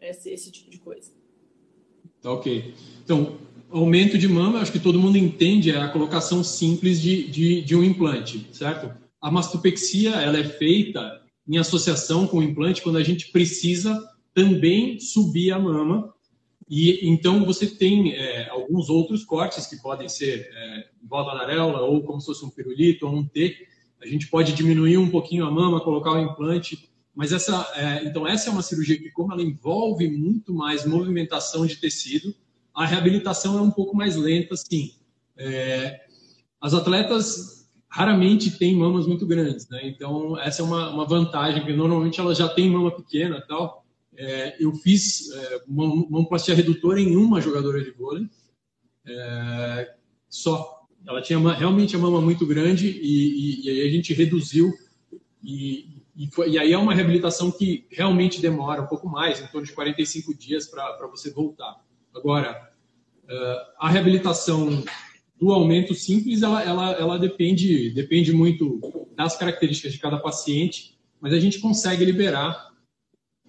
esse, 0.00 0.30
esse 0.30 0.50
tipo 0.50 0.70
de 0.70 0.78
coisa? 0.78 1.12
Tá 2.20 2.32
ok. 2.32 2.74
Então, 3.02 3.38
aumento 3.70 4.18
de 4.18 4.28
mama, 4.28 4.60
acho 4.60 4.72
que 4.72 4.80
todo 4.80 5.00
mundo 5.00 5.16
entende, 5.16 5.70
é 5.70 5.76
a 5.76 5.88
colocação 5.88 6.42
simples 6.42 7.00
de, 7.00 7.28
de, 7.28 7.62
de 7.62 7.76
um 7.76 7.84
implante, 7.84 8.46
certo? 8.52 8.94
A 9.20 9.30
mastopexia, 9.30 10.10
ela 10.10 10.38
é 10.38 10.44
feita 10.44 11.20
em 11.48 11.58
associação 11.58 12.26
com 12.26 12.38
o 12.38 12.42
implante 12.42 12.82
quando 12.82 12.96
a 12.96 13.02
gente 13.02 13.30
precisa 13.30 13.98
também 14.34 14.98
subir 14.98 15.52
a 15.52 15.58
mama 15.58 16.14
e 16.70 17.00
então 17.02 17.44
você 17.44 17.66
tem 17.66 18.12
é, 18.12 18.48
alguns 18.48 18.88
outros 18.88 19.24
cortes 19.24 19.66
que 19.66 19.76
podem 19.82 20.08
ser 20.08 20.48
é, 20.52 20.88
em 21.02 21.08
volta 21.08 21.34
da 21.34 21.42
areola 21.42 21.80
ou 21.80 22.00
como 22.04 22.20
se 22.20 22.26
fosse 22.26 22.44
um 22.44 22.50
pirulito 22.50 23.08
ou 23.08 23.12
um 23.12 23.26
T. 23.26 23.66
A 24.00 24.06
gente 24.06 24.28
pode 24.28 24.52
diminuir 24.52 24.96
um 24.96 25.10
pouquinho 25.10 25.44
a 25.44 25.50
mama, 25.50 25.80
colocar 25.80 26.12
o 26.12 26.20
implante, 26.20 26.88
mas 27.12 27.32
essa, 27.32 27.68
é, 27.74 28.04
então 28.04 28.24
essa 28.24 28.48
é 28.48 28.52
uma 28.52 28.62
cirurgia 28.62 28.96
que 28.96 29.10
como 29.10 29.32
ela 29.32 29.42
envolve 29.42 30.08
muito 30.08 30.54
mais 30.54 30.86
movimentação 30.86 31.66
de 31.66 31.74
tecido, 31.74 32.32
a 32.72 32.86
reabilitação 32.86 33.58
é 33.58 33.62
um 33.62 33.70
pouco 33.72 33.96
mais 33.96 34.14
lenta, 34.14 34.54
sim. 34.56 34.92
É, 35.36 35.98
as 36.60 36.72
atletas 36.72 37.68
raramente 37.88 38.52
têm 38.52 38.76
mamas 38.76 39.08
muito 39.08 39.26
grandes, 39.26 39.68
né? 39.68 39.80
Então 39.88 40.38
essa 40.38 40.62
é 40.62 40.64
uma, 40.64 40.88
uma 40.90 41.04
vantagem, 41.04 41.62
porque 41.62 41.74
normalmente 41.74 42.20
elas 42.20 42.38
já 42.38 42.48
têm 42.48 42.70
mama 42.70 42.92
pequena, 42.92 43.44
tal 43.48 43.79
é, 44.16 44.56
eu 44.62 44.72
fiz 44.74 45.30
é, 45.30 45.62
mamoplastia 45.66 46.54
redutora 46.54 47.00
em 47.00 47.16
uma 47.16 47.40
jogadora 47.40 47.82
de 47.82 47.90
vôlei, 47.90 48.28
é, 49.06 49.94
só. 50.28 50.78
Ela 51.06 51.22
tinha 51.22 51.38
realmente 51.52 51.96
a 51.96 51.98
mama 51.98 52.20
muito 52.20 52.46
grande 52.46 52.86
e, 52.86 53.62
e, 53.62 53.66
e 53.66 53.70
aí 53.70 53.88
a 53.88 53.90
gente 53.90 54.12
reduziu 54.12 54.70
e, 55.42 56.02
e, 56.14 56.26
foi, 56.30 56.50
e, 56.50 56.58
aí 56.58 56.72
é 56.72 56.78
uma 56.78 56.94
reabilitação 56.94 57.50
que 57.50 57.86
realmente 57.90 58.42
demora 58.42 58.82
um 58.82 58.86
pouco 58.86 59.08
mais, 59.08 59.40
em 59.40 59.46
torno 59.46 59.66
de 59.66 59.72
45 59.72 60.36
dias 60.36 60.66
para 60.66 61.06
você 61.06 61.30
voltar. 61.30 61.82
Agora, 62.14 62.70
é, 63.28 63.56
a 63.78 63.88
reabilitação 63.88 64.84
do 65.40 65.50
aumento 65.52 65.94
simples, 65.94 66.42
ela, 66.42 66.62
ela, 66.62 66.92
ela 66.92 67.18
depende, 67.18 67.90
depende 67.90 68.30
muito 68.30 68.78
das 69.16 69.38
características 69.38 69.92
de 69.92 69.98
cada 69.98 70.18
paciente, 70.18 70.98
mas 71.18 71.32
a 71.32 71.40
gente 71.40 71.58
consegue 71.58 72.04
liberar 72.04 72.69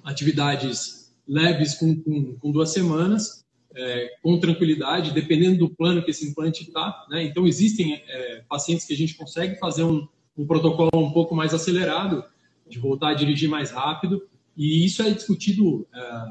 atividades 0.04 1.14
leves 1.28 1.76
com, 1.76 1.96
com, 2.02 2.36
com 2.36 2.52
duas 2.52 2.72
semanas, 2.72 3.46
é, 3.76 4.10
com 4.22 4.40
tranquilidade, 4.40 5.14
dependendo 5.14 5.60
do 5.60 5.70
plano 5.70 6.04
que 6.04 6.12
esse 6.12 6.28
implante 6.28 6.64
está. 6.64 7.06
Né? 7.10 7.24
Então, 7.24 7.48
existem 7.48 8.04
é, 8.08 8.44
pacientes 8.50 8.86
que 8.86 8.94
a 8.94 8.98
gente 8.98 9.16
consegue 9.16 9.58
fazer 9.58 9.84
um, 9.84 10.08
um 10.38 10.46
protocolo 10.46 10.90
um 10.96 11.12
pouco 11.12 11.36
mais 11.36 11.54
acelerado, 11.54 12.24
de 12.68 12.80
voltar 12.80 13.10
a 13.10 13.14
dirigir 13.14 13.50
mais 13.50 13.72
rápido, 13.72 14.28
e 14.56 14.86
isso 14.86 15.02
é 15.02 15.10
discutido 15.10 15.88
é, 15.94 16.24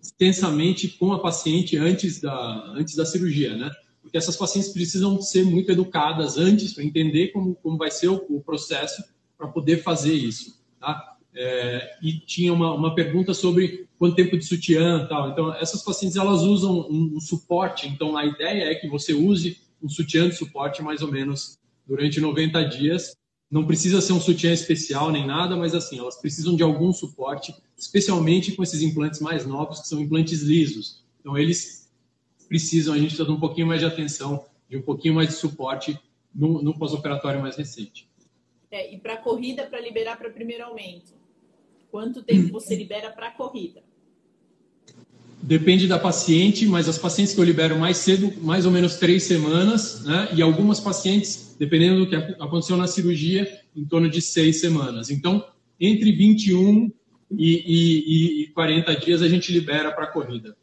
extensamente 0.00 0.88
com 0.88 1.12
a 1.12 1.20
paciente 1.20 1.76
antes 1.76 2.20
da, 2.20 2.72
antes 2.72 2.94
da 2.94 3.04
cirurgia, 3.04 3.56
né? 3.56 3.70
Porque 4.00 4.16
essas 4.16 4.36
pacientes 4.36 4.70
precisam 4.70 5.20
ser 5.20 5.44
muito 5.44 5.70
educadas 5.70 6.38
antes 6.38 6.72
para 6.72 6.84
entender 6.84 7.28
como, 7.28 7.54
como 7.56 7.76
vai 7.76 7.90
ser 7.90 8.08
o, 8.08 8.24
o 8.28 8.40
processo 8.40 9.04
para 9.36 9.48
poder 9.48 9.82
fazer 9.82 10.14
isso, 10.14 10.60
tá? 10.80 11.17
É, 11.34 11.96
e 12.02 12.18
tinha 12.18 12.52
uma, 12.52 12.74
uma 12.74 12.94
pergunta 12.94 13.34
sobre 13.34 13.86
quanto 13.98 14.16
tempo 14.16 14.36
de 14.36 14.44
sutiã 14.44 15.06
tal. 15.06 15.30
Então, 15.30 15.54
essas 15.54 15.82
pacientes 15.82 16.16
elas 16.16 16.42
usam 16.42 16.88
um, 16.90 17.16
um, 17.16 17.20
suporte. 17.20 17.86
Então, 17.86 18.16
a 18.16 18.24
ideia 18.24 18.64
é 18.64 18.74
que 18.74 18.88
você 18.88 19.12
use 19.12 19.58
um 19.82 19.88
sutiã 19.88 20.28
de 20.28 20.36
suporte 20.36 20.82
mais 20.82 21.02
ou 21.02 21.10
menos 21.10 21.58
durante 21.86 22.20
90 22.20 22.64
dias. 22.64 23.16
Não 23.50 23.66
precisa 23.66 24.00
ser 24.00 24.12
um 24.12 24.20
sutiã 24.20 24.52
especial 24.52 25.10
nem 25.10 25.26
nada, 25.26 25.56
mas 25.56 25.74
assim, 25.74 25.98
elas 25.98 26.20
precisam 26.20 26.54
de 26.54 26.62
algum 26.62 26.92
suporte, 26.92 27.54
especialmente 27.76 28.52
com 28.52 28.62
esses 28.62 28.82
implantes 28.82 29.20
mais 29.20 29.46
novos, 29.46 29.80
que 29.80 29.88
são 29.88 30.00
implantes 30.00 30.42
lisos. 30.42 31.04
Então, 31.20 31.36
eles 31.36 31.90
precisam, 32.48 32.94
a 32.94 32.96
gente 32.96 33.08
precisa 33.08 33.26
de 33.26 33.32
um 33.32 33.40
pouquinho 33.40 33.66
mais 33.66 33.80
de 33.80 33.86
atenção, 33.86 34.44
de 34.68 34.76
um 34.76 34.82
pouquinho 34.82 35.14
mais 35.14 35.28
de 35.28 35.34
suporte 35.34 35.98
no, 36.34 36.62
no 36.62 36.78
pós-operatório 36.78 37.40
mais 37.40 37.56
recente. 37.56 38.08
É, 38.70 38.92
e 38.92 38.98
para 38.98 39.16
corrida, 39.16 39.66
para 39.66 39.80
liberar 39.80 40.16
para 40.18 40.30
primeiro 40.30 40.64
aumento? 40.64 41.17
Quanto 41.90 42.22
tempo 42.22 42.52
você 42.52 42.74
libera 42.74 43.10
para 43.10 43.28
a 43.28 43.30
corrida? 43.30 43.82
depende 45.48 45.86
da 45.86 45.98
paciente, 45.98 46.66
mas 46.66 46.88
as 46.88 46.98
pacientes 46.98 47.32
que 47.32 47.40
eu 47.40 47.44
libero 47.44 47.78
mais 47.78 47.96
cedo, 47.98 48.32
mais 48.42 48.66
ou 48.66 48.72
menos 48.72 48.96
três 48.96 49.22
semanas, 49.22 50.04
né? 50.04 50.28
E 50.34 50.42
algumas 50.42 50.80
pacientes, 50.80 51.56
dependendo 51.58 52.04
do 52.04 52.10
que 52.10 52.14
aconteceu 52.14 52.76
na 52.76 52.86
cirurgia, 52.86 53.60
em 53.74 53.84
torno 53.84 54.10
de 54.10 54.20
seis 54.20 54.60
semanas. 54.60 55.10
Então, 55.10 55.42
entre 55.80 56.12
21 56.12 56.92
e, 57.30 57.38
e, 57.38 58.42
e 58.42 58.46
40 58.48 58.94
dias 58.96 59.22
a 59.22 59.28
gente 59.28 59.52
libera 59.52 59.92
para 59.92 60.04
a 60.04 60.12
corrida. 60.12 60.56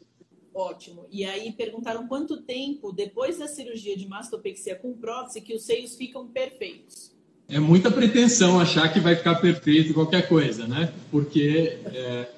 Ótimo. 0.53 1.05
E 1.11 1.25
aí 1.25 1.51
perguntaram 1.51 2.07
quanto 2.07 2.41
tempo 2.43 2.91
depois 2.91 3.39
da 3.39 3.47
cirurgia 3.47 3.97
de 3.97 4.07
mastopexia 4.07 4.75
com 4.75 4.93
prótese 4.93 5.41
que 5.41 5.53
os 5.53 5.63
seios 5.63 5.95
ficam 5.95 6.27
perfeitos. 6.27 7.14
É 7.47 7.59
muita 7.59 7.91
pretensão 7.91 8.59
achar 8.59 8.91
que 8.91 8.99
vai 8.99 9.15
ficar 9.15 9.35
perfeito 9.35 9.93
qualquer 9.93 10.27
coisa, 10.27 10.67
né? 10.67 10.91
Porque 11.11 11.77
é, 11.85 12.29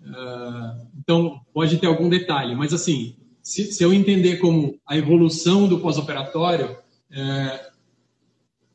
uh, 0.00 0.86
então 0.98 1.40
pode 1.52 1.76
ter 1.78 1.86
algum 1.86 2.08
detalhe, 2.08 2.54
mas 2.54 2.72
assim, 2.72 3.14
se, 3.42 3.72
se 3.72 3.82
eu 3.82 3.92
entender 3.92 4.36
como 4.36 4.78
a 4.86 4.96
evolução 4.96 5.68
do 5.68 5.80
pós-operatório, 5.80 6.76
é, 7.10 7.72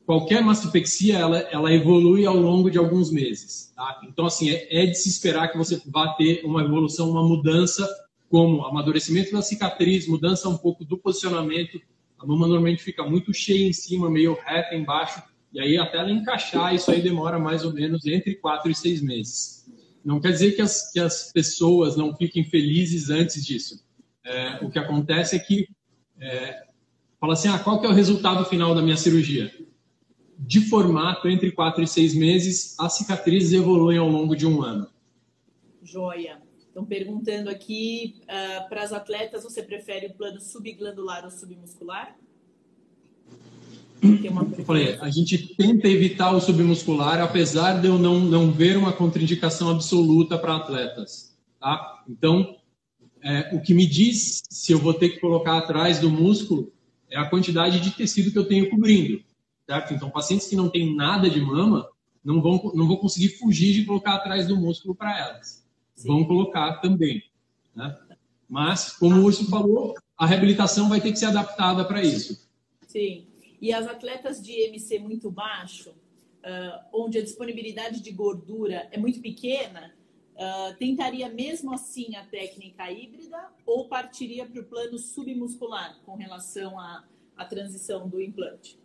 qualquer 0.04 0.42
mastopexia 0.42 1.18
ela, 1.18 1.38
ela 1.50 1.72
evolui 1.72 2.24
ao 2.24 2.36
longo 2.36 2.70
de 2.70 2.78
alguns 2.78 3.10
meses. 3.10 3.72
Tá? 3.74 4.00
Então, 4.04 4.26
assim, 4.26 4.50
é, 4.50 4.84
é, 4.84 4.86
de 4.86 4.94
se 4.94 5.08
esperar 5.08 5.50
que 5.50 5.58
você 5.58 5.80
vá 5.86 6.14
ter 6.14 6.42
uma 6.44 6.62
evolução, 6.62 7.10
uma 7.10 7.22
mudança, 7.26 7.88
como 8.30 8.64
amadurecimento 8.64 9.32
da 9.32 9.42
cicatriz, 9.42 10.06
mudança 10.06 10.48
um 10.48 10.56
pouco 10.56 10.84
do 10.84 10.98
posicionamento. 10.98 11.80
A 12.18 12.26
mama 12.26 12.46
normalmente 12.46 12.82
fica 12.82 13.02
muito 13.02 13.32
cheia 13.32 13.66
em 13.66 13.72
cima, 13.72 14.10
meio 14.10 14.34
reta 14.34 14.74
embaixo, 14.74 15.22
e 15.52 15.60
aí 15.60 15.78
até 15.78 15.98
ela 15.98 16.10
encaixar, 16.10 16.74
isso 16.74 16.90
aí 16.90 17.00
demora 17.00 17.38
mais 17.38 17.64
ou 17.64 17.72
menos 17.72 18.06
entre 18.06 18.34
quatro 18.36 18.70
e 18.70 18.74
seis 18.74 19.00
meses. 19.00 19.66
Não 20.04 20.20
quer 20.20 20.32
dizer 20.32 20.52
que 20.52 20.62
as, 20.62 20.92
que 20.92 21.00
as 21.00 21.32
pessoas 21.32 21.96
não 21.96 22.14
fiquem 22.14 22.44
felizes 22.44 23.10
antes 23.10 23.44
disso. 23.44 23.84
É, 24.24 24.64
o 24.64 24.70
que 24.70 24.78
acontece 24.78 25.36
é 25.36 25.38
que 25.38 25.68
é, 26.20 26.66
fala 27.20 27.32
assim, 27.32 27.48
ah, 27.48 27.58
qual 27.58 27.80
que 27.80 27.86
é 27.86 27.88
o 27.88 27.94
resultado 27.94 28.44
final 28.44 28.74
da 28.74 28.82
minha 28.82 28.96
cirurgia? 28.96 29.52
de 30.38 30.60
formato 30.60 31.28
entre 31.28 31.50
4 31.50 31.82
e 31.82 31.86
6 31.86 32.14
meses, 32.14 32.78
as 32.78 32.96
cicatrizes 32.96 33.52
evoluem 33.52 33.98
ao 33.98 34.08
longo 34.08 34.36
de 34.36 34.46
um 34.46 34.62
ano. 34.62 34.88
Joia. 35.82 36.40
Estão 36.56 36.84
perguntando 36.84 37.50
aqui 37.50 38.20
uh, 38.22 38.68
para 38.68 38.84
as 38.84 38.92
atletas, 38.92 39.42
você 39.42 39.62
prefere 39.62 40.06
o 40.06 40.14
plano 40.14 40.40
subglandular 40.40 41.24
ou 41.24 41.30
submuscular? 41.30 42.16
Eu 44.02 44.64
falei, 44.64 44.96
a 45.00 45.10
gente 45.10 45.54
tenta 45.56 45.88
evitar 45.88 46.32
o 46.32 46.40
submuscular, 46.40 47.20
apesar 47.20 47.80
de 47.80 47.88
eu 47.88 47.98
não, 47.98 48.20
não 48.20 48.52
ver 48.52 48.76
uma 48.76 48.92
contraindicação 48.92 49.70
absoluta 49.70 50.38
para 50.38 50.56
atletas. 50.56 51.36
Tá? 51.60 52.04
Então, 52.08 52.56
é, 53.22 53.54
o 53.54 53.60
que 53.60 53.74
me 53.74 53.86
diz 53.86 54.42
se 54.48 54.72
eu 54.72 54.78
vou 54.78 54.94
ter 54.94 55.10
que 55.10 55.20
colocar 55.20 55.58
atrás 55.58 55.98
do 55.98 56.10
músculo 56.10 56.72
é 57.10 57.18
a 57.18 57.28
quantidade 57.28 57.80
de 57.80 57.90
tecido 57.90 58.30
que 58.30 58.38
eu 58.38 58.46
tenho 58.46 58.70
cobrindo 58.70 59.22
certo? 59.68 59.92
Então, 59.92 60.08
pacientes 60.08 60.48
que 60.48 60.56
não 60.56 60.70
têm 60.70 60.96
nada 60.96 61.28
de 61.28 61.40
mama 61.40 61.88
não 62.24 62.40
vão, 62.40 62.72
não 62.74 62.88
vão 62.88 62.96
conseguir 62.96 63.28
fugir 63.38 63.74
de 63.74 63.84
colocar 63.84 64.14
atrás 64.14 64.46
do 64.48 64.56
músculo 64.56 64.94
para 64.94 65.16
elas. 65.18 65.62
Sim. 65.94 66.08
Vão 66.08 66.24
colocar 66.24 66.80
também, 66.80 67.22
né? 67.76 67.96
Mas, 68.48 68.96
como 68.96 69.16
o 69.16 69.24
Urso 69.24 69.48
falou, 69.50 69.94
a 70.16 70.24
reabilitação 70.24 70.88
vai 70.88 71.02
ter 71.02 71.12
que 71.12 71.18
ser 71.18 71.26
adaptada 71.26 71.84
para 71.84 72.02
isso. 72.02 72.48
Sim. 72.86 73.26
E 73.60 73.72
as 73.72 73.86
atletas 73.86 74.42
de 74.42 74.52
MC 74.52 74.98
muito 74.98 75.30
baixo, 75.30 75.90
uh, 75.90 76.80
onde 76.92 77.18
a 77.18 77.22
disponibilidade 77.22 78.00
de 78.00 78.10
gordura 78.12 78.88
é 78.90 78.98
muito 78.98 79.20
pequena, 79.20 79.92
uh, 80.34 80.76
tentaria 80.76 81.28
mesmo 81.28 81.72
assim 81.72 82.14
a 82.16 82.24
técnica 82.24 82.90
híbrida 82.90 83.38
ou 83.66 83.88
partiria 83.88 84.46
para 84.46 84.60
o 84.60 84.64
plano 84.64 84.98
submuscular 84.98 85.98
com 86.04 86.14
relação 86.14 86.78
à, 86.78 87.04
à 87.36 87.44
transição 87.44 88.08
do 88.08 88.20
implante? 88.20 88.78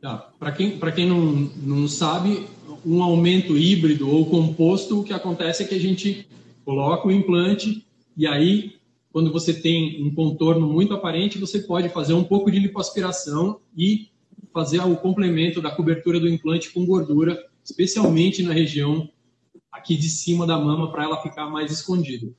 Tá. 0.00 0.32
Para 0.38 0.50
quem, 0.50 0.78
quem 0.94 1.08
não, 1.08 1.20
não 1.62 1.86
sabe, 1.86 2.48
um 2.84 3.02
aumento 3.02 3.56
híbrido 3.56 4.10
ou 4.10 4.28
composto, 4.28 5.00
o 5.00 5.04
que 5.04 5.12
acontece 5.12 5.62
é 5.62 5.66
que 5.66 5.76
a 5.76 5.80
gente 5.80 6.26
coloca 6.64 7.06
o 7.06 7.12
implante 7.12 7.86
e 8.16 8.26
aí, 8.26 8.76
quando 9.12 9.30
você 9.30 9.52
tem 9.52 10.02
um 10.02 10.14
contorno 10.14 10.66
muito 10.66 10.94
aparente, 10.94 11.38
você 11.38 11.60
pode 11.60 11.88
fazer 11.90 12.14
um 12.14 12.24
pouco 12.24 12.50
de 12.50 12.58
lipoaspiração 12.58 13.60
e 13.76 14.10
fazer 14.52 14.80
o 14.80 14.96
complemento 14.96 15.60
da 15.60 15.70
cobertura 15.70 16.18
do 16.18 16.28
implante 16.28 16.70
com 16.70 16.86
gordura, 16.86 17.38
especialmente 17.62 18.42
na 18.42 18.52
região 18.52 19.08
aqui 19.70 19.96
de 19.96 20.08
cima 20.08 20.46
da 20.46 20.58
mama, 20.58 20.90
para 20.90 21.04
ela 21.04 21.22
ficar 21.22 21.48
mais 21.48 21.70
escondida. 21.70 22.32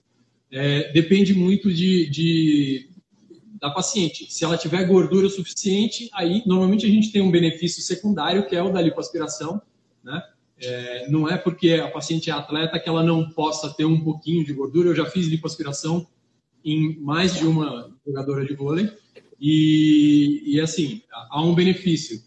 É, 0.51 0.91
depende 0.91 1.33
muito 1.33 1.73
de, 1.73 2.09
de 2.09 2.89
da 3.59 3.69
paciente. 3.69 4.27
Se 4.31 4.43
ela 4.43 4.57
tiver 4.57 4.83
gordura 4.85 5.29
suficiente, 5.29 6.09
aí 6.13 6.43
normalmente 6.45 6.85
a 6.85 6.89
gente 6.89 7.11
tem 7.11 7.21
um 7.21 7.31
benefício 7.31 7.81
secundário, 7.81 8.45
que 8.47 8.55
é 8.55 8.61
o 8.61 8.71
da 8.71 8.81
lipoaspiração, 8.81 9.61
né? 10.03 10.21
É, 10.61 11.09
não 11.09 11.27
é 11.27 11.37
porque 11.37 11.73
a 11.73 11.89
paciente 11.89 12.29
é 12.29 12.33
atleta 12.33 12.79
que 12.79 12.87
ela 12.87 13.03
não 13.03 13.29
possa 13.29 13.73
ter 13.73 13.85
um 13.85 14.01
pouquinho 14.01 14.45
de 14.45 14.53
gordura. 14.53 14.89
Eu 14.89 14.95
já 14.95 15.05
fiz 15.05 15.27
lipoaspiração 15.27 16.07
em 16.63 16.99
mais 16.99 17.35
de 17.35 17.45
uma 17.45 17.93
jogadora 18.05 18.45
de 18.45 18.55
vôlei 18.55 18.89
e, 19.39 20.41
e 20.45 20.61
assim, 20.61 21.01
há 21.11 21.43
um 21.43 21.53
benefício. 21.53 22.23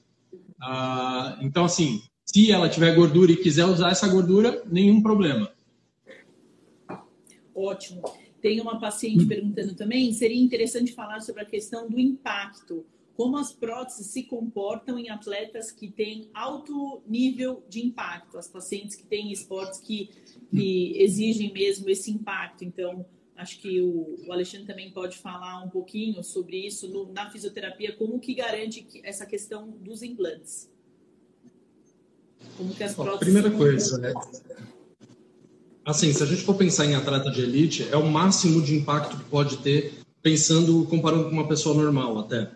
Ah, 0.60 1.38
então, 1.40 1.64
assim, 1.64 2.02
se 2.24 2.52
ela 2.52 2.68
tiver 2.68 2.94
gordura 2.94 3.32
e 3.32 3.36
quiser 3.36 3.64
usar 3.64 3.90
essa 3.90 4.06
gordura, 4.08 4.62
nenhum 4.66 5.00
problema. 5.00 5.50
Ótimo. 7.54 8.02
Tem 8.42 8.60
uma 8.60 8.78
paciente 8.78 9.24
hum. 9.24 9.28
perguntando 9.28 9.74
também, 9.74 10.12
seria 10.12 10.40
interessante 10.40 10.92
falar 10.92 11.20
sobre 11.20 11.42
a 11.42 11.46
questão 11.46 11.88
do 11.88 11.98
impacto. 11.98 12.84
Como 13.14 13.38
as 13.38 13.50
próteses 13.50 14.08
se 14.08 14.24
comportam 14.24 14.98
em 14.98 15.08
atletas 15.08 15.72
que 15.72 15.90
têm 15.90 16.28
alto 16.34 17.00
nível 17.06 17.64
de 17.66 17.80
impacto, 17.80 18.36
as 18.36 18.46
pacientes 18.46 18.94
que 18.94 19.06
têm 19.06 19.32
esportes 19.32 19.80
que, 19.80 20.10
que 20.50 20.92
exigem 20.98 21.50
mesmo 21.50 21.88
esse 21.88 22.10
impacto. 22.10 22.62
Então, 22.62 23.06
acho 23.36 23.60
que 23.60 23.80
o, 23.80 24.16
o, 24.26 24.32
Alexandre 24.32 24.66
também 24.66 24.90
pode 24.90 25.18
falar 25.18 25.62
um 25.62 25.68
pouquinho 25.68 26.22
sobre 26.22 26.66
isso 26.66 26.88
no, 26.88 27.12
na 27.12 27.30
fisioterapia, 27.30 27.94
como 27.96 28.18
que 28.18 28.34
garante 28.34 28.82
que, 28.82 29.00
essa 29.04 29.26
questão 29.26 29.68
dos 29.80 30.02
implantes. 30.02 30.70
Como 32.56 32.74
que 32.74 32.82
as 32.82 32.94
próteses. 32.94 33.20
Primeira 33.20 33.50
coisa, 33.50 33.98
né? 33.98 34.12
assim, 35.86 36.12
se 36.12 36.22
a 36.22 36.26
gente 36.26 36.42
for 36.42 36.56
pensar 36.56 36.84
em 36.84 36.96
atleta 36.96 37.30
de 37.30 37.42
elite, 37.42 37.88
é 37.90 37.96
o 37.96 38.10
máximo 38.10 38.60
de 38.60 38.74
impacto 38.74 39.16
que 39.16 39.24
pode 39.24 39.58
ter, 39.58 40.00
pensando, 40.20 40.84
comparando 40.86 41.24
com 41.24 41.30
uma 41.30 41.46
pessoa 41.46 41.74
normal 41.80 42.18
até. 42.18 42.50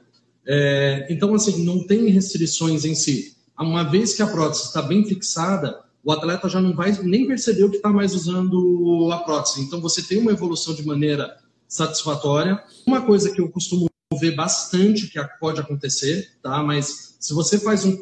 É, 0.45 1.07
então, 1.09 1.33
assim, 1.35 1.65
não 1.65 1.87
tem 1.87 2.09
restrições 2.09 2.85
em 2.85 2.95
si. 2.95 3.37
Uma 3.57 3.85
vez 3.85 4.15
que 4.15 4.23
a 4.23 4.27
prótese 4.27 4.65
está 4.65 4.83
bem 4.83 5.05
fixada, 5.05 5.81
o 6.03 6.13
atleta 6.13 6.49
já 6.49 6.61
não 6.61 6.75
vai 6.75 6.93
nem 7.03 7.27
perceber 7.27 7.69
que 7.69 7.77
está 7.77 7.91
mais 7.91 8.15
usando 8.15 9.11
a 9.13 9.19
prótese. 9.19 9.61
Então, 9.61 9.81
você 9.81 10.03
tem 10.03 10.19
uma 10.19 10.33
evolução 10.33 10.75
de 10.75 10.87
maneira 10.87 11.37
satisfatória. 11.69 12.63
Uma 12.87 13.03
coisa 13.03 13.31
que 13.31 13.41
eu 13.41 13.51
costumo 13.51 13.87
ver 14.19 14.35
bastante 14.35 15.07
que 15.07 15.21
pode 15.39 15.61
acontecer, 15.61 16.33
tá? 16.43 16.63
Mas 16.63 17.17
se 17.21 17.33
você 17.33 17.59
faz 17.59 17.85
um, 17.85 17.97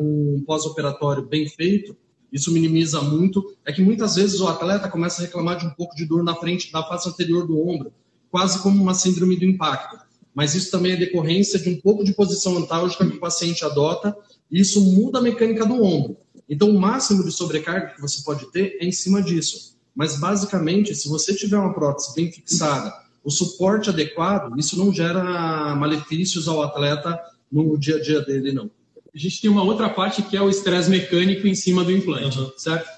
um 0.00 0.42
pós-operatório 0.46 1.26
bem 1.26 1.48
feito, 1.48 1.94
isso 2.32 2.52
minimiza 2.52 3.00
muito, 3.02 3.54
é 3.64 3.72
que 3.72 3.82
muitas 3.82 4.14
vezes 4.14 4.40
o 4.40 4.48
atleta 4.48 4.88
começa 4.88 5.20
a 5.20 5.26
reclamar 5.26 5.58
de 5.58 5.66
um 5.66 5.70
pouco 5.70 5.94
de 5.94 6.06
dor 6.06 6.22
na 6.22 6.34
frente 6.34 6.72
da 6.72 6.82
face 6.82 7.08
anterior 7.08 7.46
do 7.46 7.60
ombro, 7.60 7.92
quase 8.30 8.60
como 8.60 8.80
uma 8.80 8.94
síndrome 8.94 9.36
do 9.36 9.44
impacto. 9.44 9.98
Mas 10.32 10.54
isso 10.54 10.70
também 10.70 10.92
é 10.92 10.96
decorrência 10.96 11.58
de 11.58 11.68
um 11.68 11.80
pouco 11.80 12.04
de 12.04 12.14
posição 12.14 12.56
antálgica 12.56 13.04
que 13.04 13.16
o 13.16 13.20
paciente 13.20 13.64
adota, 13.64 14.16
e 14.50 14.60
isso 14.60 14.80
muda 14.80 15.18
a 15.18 15.22
mecânica 15.22 15.66
do 15.66 15.82
ombro. 15.82 16.16
Então, 16.50 16.68
o 16.68 16.78
máximo 16.78 17.24
de 17.24 17.30
sobrecarga 17.30 17.94
que 17.94 18.00
você 18.00 18.22
pode 18.22 18.50
ter 18.50 18.76
é 18.80 18.84
em 18.84 18.92
cima 18.92 19.22
disso. 19.22 19.78
Mas, 19.94 20.18
basicamente, 20.18 20.94
se 20.94 21.08
você 21.08 21.34
tiver 21.34 21.56
uma 21.56 21.72
prótese 21.72 22.14
bem 22.14 22.30
fixada, 22.30 22.92
o 23.24 23.30
suporte 23.30 23.88
adequado, 23.88 24.58
isso 24.58 24.76
não 24.76 24.92
gera 24.92 25.74
malefícios 25.76 26.48
ao 26.48 26.62
atleta 26.62 27.18
no 27.50 27.78
dia 27.78 27.96
a 27.96 28.02
dia 28.02 28.20
dele, 28.20 28.52
não 28.52 28.70
a 29.14 29.18
gente 29.18 29.40
tem 29.40 29.50
uma 29.50 29.62
outra 29.62 29.88
parte 29.88 30.22
que 30.22 30.36
é 30.36 30.42
o 30.42 30.48
estresse 30.48 30.88
mecânico 30.88 31.46
em 31.46 31.54
cima 31.54 31.84
do 31.84 31.92
implante, 31.92 32.38
uhum. 32.38 32.52
certo? 32.56 32.88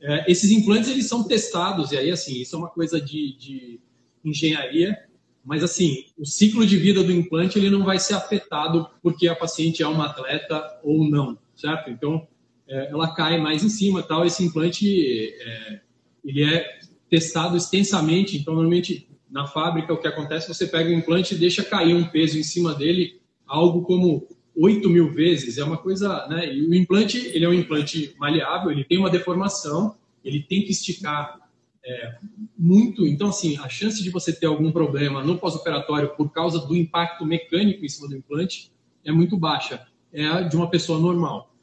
É, 0.00 0.30
esses 0.30 0.50
implantes 0.50 0.88
eles 0.90 1.06
são 1.06 1.24
testados 1.24 1.90
e 1.90 1.96
aí 1.96 2.10
assim 2.10 2.40
isso 2.40 2.54
é 2.54 2.58
uma 2.58 2.68
coisa 2.68 3.00
de, 3.00 3.36
de, 3.36 3.80
engenharia, 4.24 4.96
mas 5.44 5.62
assim 5.62 6.04
o 6.18 6.24
ciclo 6.24 6.66
de 6.66 6.76
vida 6.76 7.02
do 7.02 7.12
implante 7.12 7.58
ele 7.58 7.70
não 7.70 7.84
vai 7.84 7.98
ser 7.98 8.14
afetado 8.14 8.88
porque 9.02 9.26
a 9.26 9.34
paciente 9.34 9.82
é 9.82 9.88
uma 9.88 10.06
atleta 10.06 10.80
ou 10.82 11.08
não, 11.08 11.38
certo? 11.54 11.90
Então 11.90 12.26
é, 12.68 12.90
ela 12.90 13.14
cai 13.14 13.38
mais 13.38 13.62
em 13.64 13.68
cima, 13.68 14.02
tal. 14.02 14.24
Esse 14.24 14.44
implante 14.44 15.34
é, 15.40 15.80
ele 16.24 16.44
é 16.44 16.78
testado 17.08 17.56
extensamente, 17.56 18.36
então 18.36 18.54
normalmente 18.54 19.08
na 19.30 19.46
fábrica 19.46 19.92
o 19.92 19.98
que 19.98 20.08
acontece 20.08 20.48
você 20.48 20.66
pega 20.66 20.90
o 20.90 20.92
implante 20.92 21.34
e 21.34 21.38
deixa 21.38 21.62
cair 21.62 21.94
um 21.94 22.04
peso 22.04 22.38
em 22.38 22.42
cima 22.42 22.74
dele, 22.74 23.20
algo 23.46 23.82
como 23.82 24.26
8 24.56 24.88
mil 24.88 25.12
vezes, 25.12 25.58
é 25.58 25.64
uma 25.64 25.76
coisa, 25.76 26.26
né? 26.28 26.52
E 26.52 26.66
o 26.66 26.74
implante, 26.74 27.18
ele 27.18 27.44
é 27.44 27.48
um 27.48 27.54
implante 27.54 28.14
maleável, 28.18 28.70
ele 28.70 28.84
tem 28.84 28.98
uma 28.98 29.10
deformação, 29.10 29.94
ele 30.24 30.42
tem 30.42 30.62
que 30.62 30.70
esticar 30.70 31.38
é, 31.84 32.18
muito. 32.58 33.06
Então, 33.06 33.28
assim, 33.28 33.58
a 33.58 33.68
chance 33.68 34.02
de 34.02 34.10
você 34.10 34.32
ter 34.32 34.46
algum 34.46 34.72
problema 34.72 35.22
no 35.22 35.38
pós-operatório 35.38 36.16
por 36.16 36.32
causa 36.32 36.58
do 36.66 36.74
impacto 36.74 37.24
mecânico 37.26 37.84
em 37.84 37.88
cima 37.88 38.08
do 38.08 38.16
implante 38.16 38.72
é 39.04 39.12
muito 39.12 39.36
baixa. 39.36 39.86
É 40.12 40.26
a 40.26 40.40
de 40.40 40.56
uma 40.56 40.70
pessoa 40.70 40.98
normal. 40.98 41.54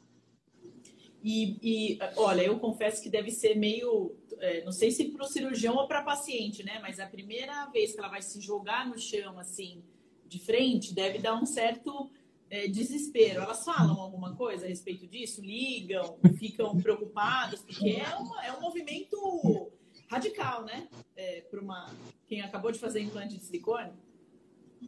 E, 1.24 1.56
e 1.62 1.98
olha, 2.18 2.42
eu 2.42 2.58
confesso 2.58 3.02
que 3.02 3.08
deve 3.08 3.30
ser 3.30 3.54
meio, 3.54 4.14
é, 4.40 4.62
não 4.62 4.72
sei 4.72 4.90
se 4.90 5.06
para 5.06 5.24
o 5.24 5.26
cirurgião 5.26 5.74
ou 5.74 5.88
para 5.88 6.02
paciente, 6.02 6.62
né? 6.62 6.78
Mas 6.82 7.00
a 7.00 7.06
primeira 7.06 7.64
vez 7.70 7.92
que 7.92 7.98
ela 7.98 8.08
vai 8.08 8.20
se 8.20 8.38
jogar 8.42 8.86
no 8.86 8.98
chão, 8.98 9.38
assim, 9.38 9.82
de 10.28 10.38
frente, 10.38 10.92
deve 10.92 11.18
dar 11.18 11.34
um 11.34 11.46
certo 11.46 12.10
é, 12.50 12.68
desespero. 12.68 13.40
Elas 13.40 13.64
falam 13.64 13.98
alguma 13.98 14.36
coisa 14.36 14.66
a 14.66 14.68
respeito 14.68 15.06
disso? 15.06 15.40
Ligam, 15.40 16.18
ficam 16.38 16.76
preocupadas? 16.76 17.60
Porque 17.62 17.88
é, 17.88 18.16
uma, 18.16 18.44
é 18.44 18.52
um 18.52 18.60
movimento 18.60 19.72
radical, 20.08 20.62
né? 20.64 20.86
É, 21.16 21.40
para 21.50 21.58
uma 21.58 21.90
quem 22.26 22.42
acabou 22.42 22.70
de 22.70 22.78
fazer 22.78 23.00
implante 23.00 23.38
de 23.38 23.44
silicone. 23.44 23.92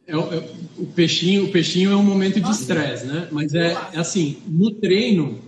É, 0.07 0.13
é, 0.13 0.17
o 0.79 0.87
peixinho, 0.95 1.47
o 1.47 1.53
peixinho 1.53 1.93
é 1.93 1.97
um 1.97 2.03
momento 2.03 2.41
de 2.41 2.51
estresse, 2.51 3.07
né? 3.07 3.29
Mas 3.33 3.55
é, 3.55 3.73
é, 3.73 3.99
assim, 3.99 4.43
no 4.47 4.71
treino, 4.75 5.41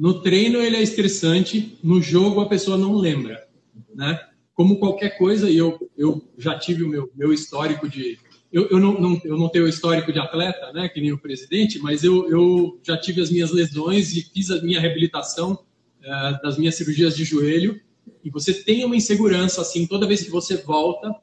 no 0.00 0.22
treino 0.22 0.62
ele 0.62 0.76
é 0.76 0.82
estressante, 0.82 1.78
no 1.84 2.00
jogo 2.00 2.40
a 2.40 2.48
pessoa 2.48 2.78
não 2.78 2.96
lembra, 2.96 3.46
né? 3.94 4.18
Como 4.54 4.78
qualquer 4.78 5.18
coisa, 5.18 5.50
e 5.50 5.58
eu, 5.58 5.78
eu 5.94 6.26
já 6.38 6.58
tive 6.58 6.82
o 6.82 6.88
meu, 6.88 7.10
meu 7.14 7.34
histórico 7.34 7.86
de 7.86 8.18
eu, 8.50 8.66
eu, 8.70 8.80
não, 8.80 8.98
não, 8.98 9.20
eu 9.22 9.36
não 9.36 9.50
tenho 9.50 9.68
histórico 9.68 10.10
de 10.10 10.18
atleta, 10.18 10.72
né, 10.72 10.88
que 10.88 11.02
nem 11.02 11.12
o 11.12 11.18
presidente, 11.18 11.78
mas 11.78 12.02
eu, 12.02 12.28
eu 12.30 12.80
já 12.82 12.96
tive 12.96 13.20
as 13.20 13.30
minhas 13.30 13.52
lesões 13.52 14.16
e 14.16 14.22
fiz 14.22 14.50
a 14.50 14.62
minha 14.62 14.80
reabilitação 14.80 15.52
uh, 15.52 16.42
das 16.42 16.56
minhas 16.56 16.76
cirurgias 16.76 17.14
de 17.14 17.22
joelho 17.22 17.78
e 18.24 18.30
você 18.30 18.54
tem 18.54 18.84
uma 18.86 18.96
insegurança 18.96 19.60
assim 19.60 19.86
toda 19.86 20.06
vez 20.06 20.22
que 20.22 20.30
você 20.30 20.56
volta, 20.56 21.14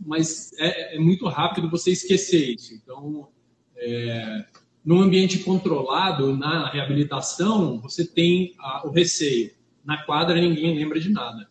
mas 0.00 0.52
é, 0.58 0.96
é 0.96 0.98
muito 0.98 1.28
rápido 1.28 1.70
você 1.70 1.90
esquecer 1.90 2.54
isso. 2.54 2.74
Então, 2.74 3.28
é, 3.76 4.44
num 4.86 5.02
ambiente 5.02 5.40
controlado, 5.40 6.36
na 6.36 6.70
reabilitação, 6.70 7.80
você 7.80 8.06
tem 8.06 8.54
a, 8.56 8.86
o 8.86 8.90
receio. 8.92 9.50
Na 9.84 10.04
quadra, 10.04 10.40
ninguém 10.40 10.78
lembra 10.78 11.00
de 11.00 11.10
nada. 11.10 11.48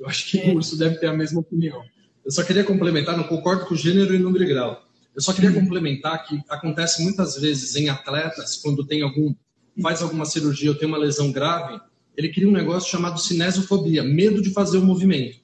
Eu 0.00 0.06
acho 0.06 0.30
que 0.30 0.38
o 0.38 0.54
urso 0.54 0.78
deve 0.78 0.96
ter 0.96 1.06
a 1.06 1.12
mesma 1.12 1.40
opinião. 1.40 1.82
Eu 2.24 2.30
só 2.30 2.42
queria 2.42 2.64
complementar, 2.64 3.14
não 3.14 3.24
concordo 3.24 3.66
com 3.66 3.74
o 3.74 3.76
gênero 3.76 4.14
e 4.14 4.18
número 4.18 4.42
e 4.42 4.46
grau. 4.46 4.82
Eu 5.14 5.20
só 5.20 5.34
queria 5.34 5.52
complementar 5.52 6.24
que 6.26 6.40
acontece 6.48 7.02
muitas 7.02 7.36
vezes 7.36 7.76
em 7.76 7.90
atletas, 7.90 8.56
quando 8.56 8.86
tem 8.86 9.02
algum, 9.02 9.34
faz 9.82 10.00
alguma 10.00 10.24
cirurgia 10.24 10.70
ou 10.70 10.76
tem 10.76 10.88
uma 10.88 10.96
lesão 10.96 11.30
grave, 11.30 11.78
ele 12.16 12.30
cria 12.30 12.48
um 12.48 12.52
negócio 12.52 12.90
chamado 12.90 13.20
cinesiofobia, 13.20 14.02
medo 14.02 14.40
de 14.40 14.50
fazer 14.50 14.78
o 14.78 14.82
movimento. 14.82 15.38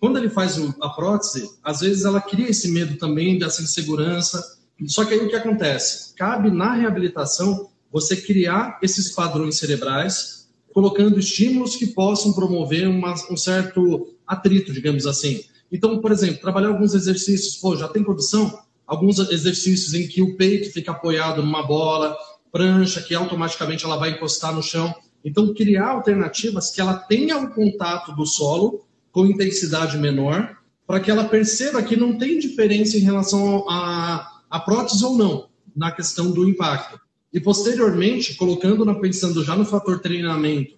Quando 0.00 0.18
ele 0.18 0.28
faz 0.28 0.58
a 0.80 0.88
prótese, 0.88 1.48
às 1.62 1.80
vezes 1.80 2.04
ela 2.04 2.20
cria 2.20 2.48
esse 2.48 2.72
medo 2.72 2.96
também, 2.96 3.38
dessa 3.38 3.62
insegurança. 3.62 4.57
Só 4.86 5.04
que 5.04 5.14
aí 5.14 5.20
o 5.20 5.28
que 5.28 5.36
acontece? 5.36 6.14
Cabe 6.14 6.50
na 6.50 6.74
reabilitação 6.74 7.68
você 7.90 8.16
criar 8.16 8.78
esses 8.82 9.10
padrões 9.10 9.56
cerebrais, 9.56 10.48
colocando 10.72 11.18
estímulos 11.18 11.76
que 11.76 11.86
possam 11.86 12.32
promover 12.32 12.86
uma, 12.88 13.14
um 13.30 13.36
certo 13.36 14.14
atrito, 14.26 14.72
digamos 14.72 15.06
assim. 15.06 15.42
Então, 15.72 16.00
por 16.00 16.12
exemplo, 16.12 16.40
trabalhar 16.40 16.68
alguns 16.68 16.94
exercícios, 16.94 17.56
pô, 17.56 17.76
já 17.76 17.88
tem 17.88 18.04
condição? 18.04 18.62
Alguns 18.86 19.18
exercícios 19.18 19.94
em 19.94 20.06
que 20.06 20.22
o 20.22 20.36
peito 20.36 20.72
fica 20.72 20.92
apoiado 20.92 21.42
numa 21.42 21.62
bola, 21.62 22.16
prancha, 22.52 23.02
que 23.02 23.14
automaticamente 23.14 23.84
ela 23.84 23.96
vai 23.96 24.10
encostar 24.10 24.54
no 24.54 24.62
chão. 24.62 24.94
Então, 25.24 25.52
criar 25.52 25.88
alternativas 25.88 26.70
que 26.70 26.80
ela 26.80 26.94
tenha 26.94 27.36
o 27.38 27.50
contato 27.50 28.14
do 28.14 28.24
solo 28.24 28.86
com 29.10 29.26
intensidade 29.26 29.98
menor, 29.98 30.56
para 30.86 31.00
que 31.00 31.10
ela 31.10 31.24
perceba 31.24 31.82
que 31.82 31.96
não 31.96 32.16
tem 32.16 32.38
diferença 32.38 32.96
em 32.96 33.00
relação 33.00 33.68
a, 33.68 34.37
a 34.50 34.60
prótese 34.60 35.04
ou 35.04 35.16
não, 35.16 35.48
na 35.74 35.92
questão 35.92 36.30
do 36.30 36.48
impacto. 36.48 37.00
E 37.32 37.38
posteriormente, 37.38 38.34
colocando 38.34 38.84
na 38.84 38.94
pensando 38.94 39.44
já 39.44 39.54
no 39.54 39.64
fator 39.64 40.00
treinamento 40.00 40.76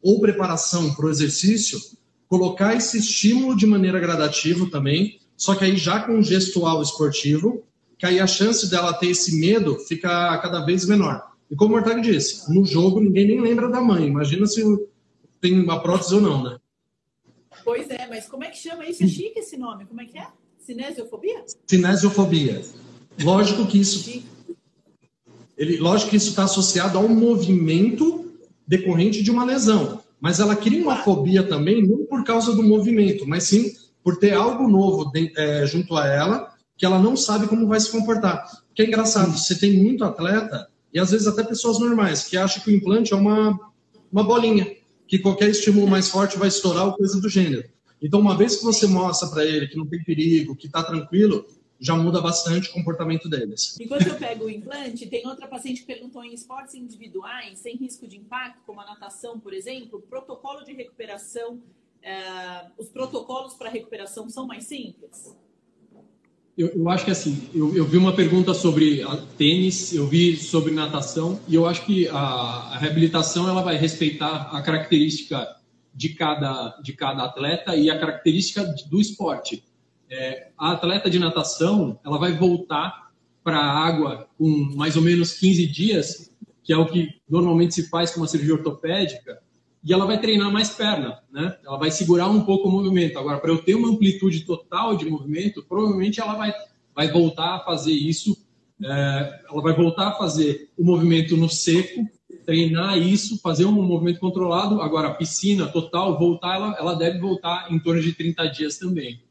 ou 0.00 0.20
preparação 0.20 0.94
para 0.94 1.06
o 1.06 1.10
exercício, 1.10 1.78
colocar 2.28 2.74
esse 2.74 2.98
estímulo 2.98 3.56
de 3.56 3.66
maneira 3.66 3.98
gradativa 3.98 4.70
também, 4.70 5.18
só 5.36 5.54
que 5.54 5.64
aí 5.64 5.76
já 5.76 6.00
com 6.00 6.22
gestual 6.22 6.80
esportivo, 6.82 7.64
que 7.98 8.06
aí 8.06 8.20
a 8.20 8.26
chance 8.26 8.70
dela 8.70 8.92
ter 8.92 9.08
esse 9.08 9.40
medo 9.40 9.78
fica 9.80 10.38
cada 10.38 10.64
vez 10.64 10.86
menor. 10.86 11.22
E 11.50 11.56
como 11.56 11.74
o 11.74 11.76
Mortag 11.76 12.00
disse, 12.00 12.52
no 12.52 12.64
jogo 12.64 13.00
ninguém 13.00 13.26
nem 13.26 13.40
lembra 13.40 13.68
da 13.68 13.80
mãe. 13.80 14.06
Imagina 14.06 14.46
se 14.46 14.62
tem 15.40 15.60
uma 15.60 15.80
prótese 15.80 16.14
ou 16.14 16.20
não, 16.20 16.42
né? 16.42 16.58
Pois 17.64 17.90
é, 17.90 18.06
mas 18.08 18.26
como 18.26 18.44
é 18.44 18.50
que 18.50 18.58
chama 18.58 18.86
isso? 18.86 19.02
É 19.02 19.06
chique 19.06 19.40
esse 19.40 19.56
nome. 19.56 19.84
Como 19.86 20.00
é 20.00 20.04
que 20.04 20.18
é? 20.18 20.28
Cinesiofobia? 20.58 21.44
Cinesiofobia. 21.66 22.62
Lógico 23.22 23.66
que 23.66 23.78
isso. 23.78 24.22
Ele, 25.56 25.76
lógico 25.78 26.10
que 26.10 26.16
isso 26.16 26.30
está 26.30 26.44
associado 26.44 26.98
ao 26.98 27.08
movimento 27.08 28.32
decorrente 28.66 29.22
de 29.22 29.30
uma 29.30 29.44
lesão. 29.44 30.00
Mas 30.20 30.40
ela 30.40 30.54
cria 30.54 30.82
uma 30.82 30.96
fobia 30.96 31.42
também, 31.42 31.86
não 31.86 32.04
por 32.04 32.24
causa 32.24 32.52
do 32.52 32.62
movimento, 32.62 33.26
mas 33.26 33.44
sim 33.44 33.72
por 34.02 34.16
ter 34.16 34.34
algo 34.34 34.68
novo 34.68 35.10
de, 35.10 35.32
é, 35.36 35.66
junto 35.66 35.96
a 35.96 36.06
ela 36.06 36.52
que 36.76 36.86
ela 36.86 37.00
não 37.00 37.16
sabe 37.16 37.48
como 37.48 37.66
vai 37.66 37.80
se 37.80 37.90
comportar. 37.90 38.44
Que 38.74 38.82
é 38.82 38.86
engraçado, 38.86 39.36
você 39.36 39.58
tem 39.58 39.82
muito 39.82 40.04
atleta 40.04 40.68
e 40.94 40.98
às 40.98 41.10
vezes 41.10 41.26
até 41.26 41.42
pessoas 41.42 41.78
normais, 41.78 42.24
que 42.24 42.36
acham 42.36 42.62
que 42.62 42.70
o 42.70 42.74
implante 42.74 43.12
é 43.12 43.16
uma, 43.16 43.58
uma 44.10 44.22
bolinha, 44.22 44.66
que 45.06 45.18
qualquer 45.18 45.50
estímulo 45.50 45.88
mais 45.88 46.08
forte 46.08 46.38
vai 46.38 46.48
estourar 46.48 46.86
ou 46.86 46.92
coisa 46.94 47.20
do 47.20 47.28
gênero. 47.28 47.68
Então, 48.00 48.20
uma 48.20 48.36
vez 48.36 48.56
que 48.56 48.64
você 48.64 48.86
mostra 48.86 49.28
para 49.28 49.44
ele 49.44 49.66
que 49.66 49.76
não 49.76 49.86
tem 49.86 50.02
perigo, 50.04 50.54
que 50.54 50.66
está 50.66 50.82
tranquilo, 50.82 51.44
já 51.80 51.94
muda 51.94 52.20
bastante 52.20 52.68
o 52.70 52.72
comportamento 52.72 53.28
deles. 53.28 53.76
Enquanto 53.80 54.08
eu 54.08 54.16
pego 54.16 54.46
o 54.46 54.50
implante, 54.50 55.06
tem 55.06 55.26
outra 55.26 55.46
paciente 55.46 55.80
que 55.82 55.86
perguntou 55.86 56.24
em 56.24 56.34
esportes 56.34 56.74
individuais, 56.74 57.58
sem 57.58 57.76
risco 57.76 58.06
de 58.08 58.16
impacto, 58.16 58.60
como 58.66 58.80
a 58.80 58.84
natação, 58.84 59.38
por 59.38 59.52
exemplo, 59.52 60.02
protocolo 60.08 60.64
de 60.64 60.72
recuperação, 60.72 61.54
uh, 61.54 62.70
os 62.76 62.88
protocolos 62.88 63.54
para 63.54 63.70
recuperação 63.70 64.28
são 64.28 64.46
mais 64.46 64.64
simples? 64.64 65.36
Eu, 66.56 66.70
eu, 66.70 66.88
acho 66.88 67.04
que 67.04 67.12
assim, 67.12 67.48
eu, 67.54 67.76
eu, 67.76 67.84
vi 67.84 67.96
uma 67.96 68.12
pergunta 68.16 68.52
sobre 68.52 69.04
tênis, 69.36 69.94
eu 69.94 70.08
vi 70.08 70.36
sobre 70.36 70.72
natação, 70.72 71.40
e 71.46 71.54
eu 71.54 71.64
acho 71.64 71.86
que 71.86 72.08
a, 72.08 72.16
a, 72.16 72.78
reabilitação 72.78 73.48
ela 73.48 73.62
vai 73.62 73.76
respeitar 73.76 74.50
a 74.50 74.60
característica 74.60 75.56
de 75.94 76.08
cada, 76.10 76.76
de 76.82 76.94
cada 76.94 77.22
atleta 77.22 77.76
e 77.76 77.88
a 77.88 77.96
característica 77.96 78.64
do 78.64 79.00
esporte. 79.00 79.62
É, 80.10 80.48
a 80.56 80.72
atleta 80.72 81.10
de 81.10 81.18
natação 81.18 81.98
ela 82.04 82.18
vai 82.18 82.32
voltar 82.32 83.10
para 83.44 83.58
a 83.58 83.86
água 83.86 84.28
com 84.36 84.48
mais 84.74 84.96
ou 84.96 85.02
menos 85.02 85.32
15 85.34 85.66
dias, 85.66 86.30
que 86.62 86.72
é 86.72 86.76
o 86.76 86.86
que 86.86 87.20
normalmente 87.28 87.74
se 87.74 87.88
faz 87.88 88.10
com 88.10 88.20
uma 88.20 88.26
cirurgia 88.26 88.54
ortopédica, 88.54 89.38
e 89.82 89.92
ela 89.92 90.06
vai 90.06 90.20
treinar 90.20 90.52
mais 90.52 90.70
perna, 90.70 91.18
né? 91.32 91.56
Ela 91.64 91.78
vai 91.78 91.90
segurar 91.90 92.28
um 92.28 92.44
pouco 92.44 92.68
o 92.68 92.70
movimento. 92.70 93.18
Agora, 93.18 93.38
para 93.38 93.50
eu 93.50 93.62
ter 93.62 93.74
uma 93.74 93.88
amplitude 93.88 94.40
total 94.40 94.96
de 94.96 95.08
movimento, 95.08 95.62
provavelmente 95.62 96.20
ela 96.20 96.34
vai, 96.34 96.52
vai 96.94 97.10
voltar 97.10 97.56
a 97.56 97.60
fazer 97.60 97.92
isso, 97.92 98.36
é, 98.84 99.40
ela 99.50 99.62
vai 99.62 99.72
voltar 99.74 100.08
a 100.08 100.12
fazer 100.12 100.68
o 100.76 100.84
movimento 100.84 101.36
no 101.36 101.48
seco, 101.48 102.06
treinar 102.44 102.98
isso, 102.98 103.40
fazer 103.40 103.66
um 103.66 103.72
movimento 103.72 104.20
controlado. 104.20 104.82
Agora, 104.82 105.08
a 105.08 105.14
piscina 105.14 105.66
total, 105.68 106.18
voltar, 106.18 106.56
ela, 106.56 106.76
ela 106.78 106.94
deve 106.94 107.18
voltar 107.18 107.72
em 107.72 107.78
torno 107.78 108.00
de 108.00 108.12
30 108.12 108.46
dias 108.46 108.78
também. 108.78 109.22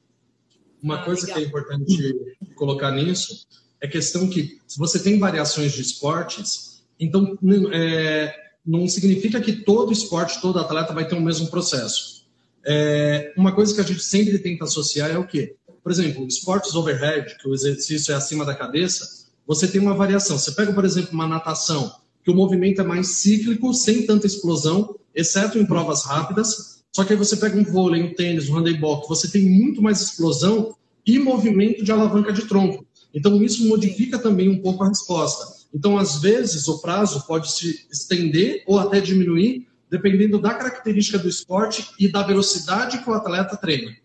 Uma 0.82 1.02
ah, 1.02 1.04
coisa 1.04 1.22
legal. 1.22 1.38
que 1.38 1.44
é 1.44 1.48
importante 1.48 2.38
colocar 2.56 2.92
nisso 2.92 3.48
é 3.80 3.88
questão 3.88 4.28
que, 4.28 4.60
se 4.68 4.78
você 4.78 5.00
tem 5.00 5.20
variações 5.20 5.72
de 5.74 5.82
esportes, 5.82 6.84
então 7.00 7.38
é, 7.72 8.34
não 8.66 8.88
significa 8.88 9.40
que 9.40 9.54
todo 9.54 9.92
esporte, 9.94 10.42
todo 10.42 10.60
atleta 10.60 10.94
vai 10.94 11.08
ter 11.08 11.16
o 11.16 11.22
mesmo 11.22 11.50
processo. 11.50 12.26
É, 12.66 13.34
uma 13.38 13.54
coisa 13.54 13.74
que 13.74 13.82
a 13.82 13.84
gente 13.84 14.04
sempre 14.04 14.40
tenta 14.40 14.66
associar 14.66 15.10
é 15.10 15.18
o 15.18 15.26
quê? 15.26 15.56
Por 15.84 15.92
exemplo, 15.92 16.28
esportes 16.28 16.76
overhead, 16.76 17.38
que 17.38 17.48
o 17.48 17.54
exercício 17.54 18.12
é 18.12 18.16
acima 18.16 18.44
da 18.44 18.54
cabeça, 18.54 19.28
você 19.48 19.68
tem 19.68 19.80
uma 19.80 19.94
variação. 19.94 20.38
Você 20.38 20.52
pega, 20.52 20.74
por 20.74 20.84
exemplo, 20.84 21.13
uma 21.13 21.28
natação, 21.28 21.96
que 22.24 22.30
o 22.30 22.36
movimento 22.36 22.82
é 22.82 22.84
mais 22.84 23.08
cíclico, 23.08 23.74
sem 23.74 24.06
tanta 24.06 24.28
explosão, 24.28 25.00
exceto 25.16 25.58
em 25.58 25.66
provas 25.66 26.04
rápidas. 26.04 26.77
Só 26.95 27.04
que 27.04 27.13
aí 27.13 27.19
você 27.19 27.38
pega 27.38 27.58
um 27.58 27.63
vôlei, 27.63 28.02
um 28.02 28.13
tênis, 28.13 28.50
um 28.50 28.56
handebol, 28.56 29.06
você 29.08 29.30
tem 29.30 29.47
muito 29.47 29.82
mais 29.82 30.02
explosão 30.02 30.76
e 31.06 31.19
movimento 31.19 31.84
de 31.84 31.91
alavanca 31.91 32.34
de 32.34 32.47
tronco. 32.47 32.86
Então, 33.13 33.41
isso 33.41 33.67
modifica 33.67 34.19
também 34.19 34.50
um 34.50 34.62
pouco 34.62 34.84
a 34.84 34.89
resposta. 34.89 35.58
Então, 35.73 35.97
às 35.97 36.21
vezes, 36.21 36.67
o 36.67 36.82
prazo 36.82 37.26
pode 37.26 37.52
se 37.52 37.88
estender 37.91 38.63
ou 38.67 38.80
até 38.80 39.00
diminuir, 39.00 39.67
dependendo 39.89 40.39
da 40.39 40.54
característica 40.54 41.17
do 41.17 41.30
esporte 41.30 41.88
e 42.00 42.08
da 42.08 42.23
velocidade 42.23 42.97
que 43.00 43.10
o 43.10 43.13
atleta 43.13 43.56
treina. 43.56 43.95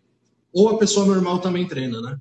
Ou 0.52 0.68
a 0.68 0.78
pessoa 0.78 1.06
normal 1.06 1.40
também 1.40 1.66
treina, 1.66 2.00
né? 2.00 2.18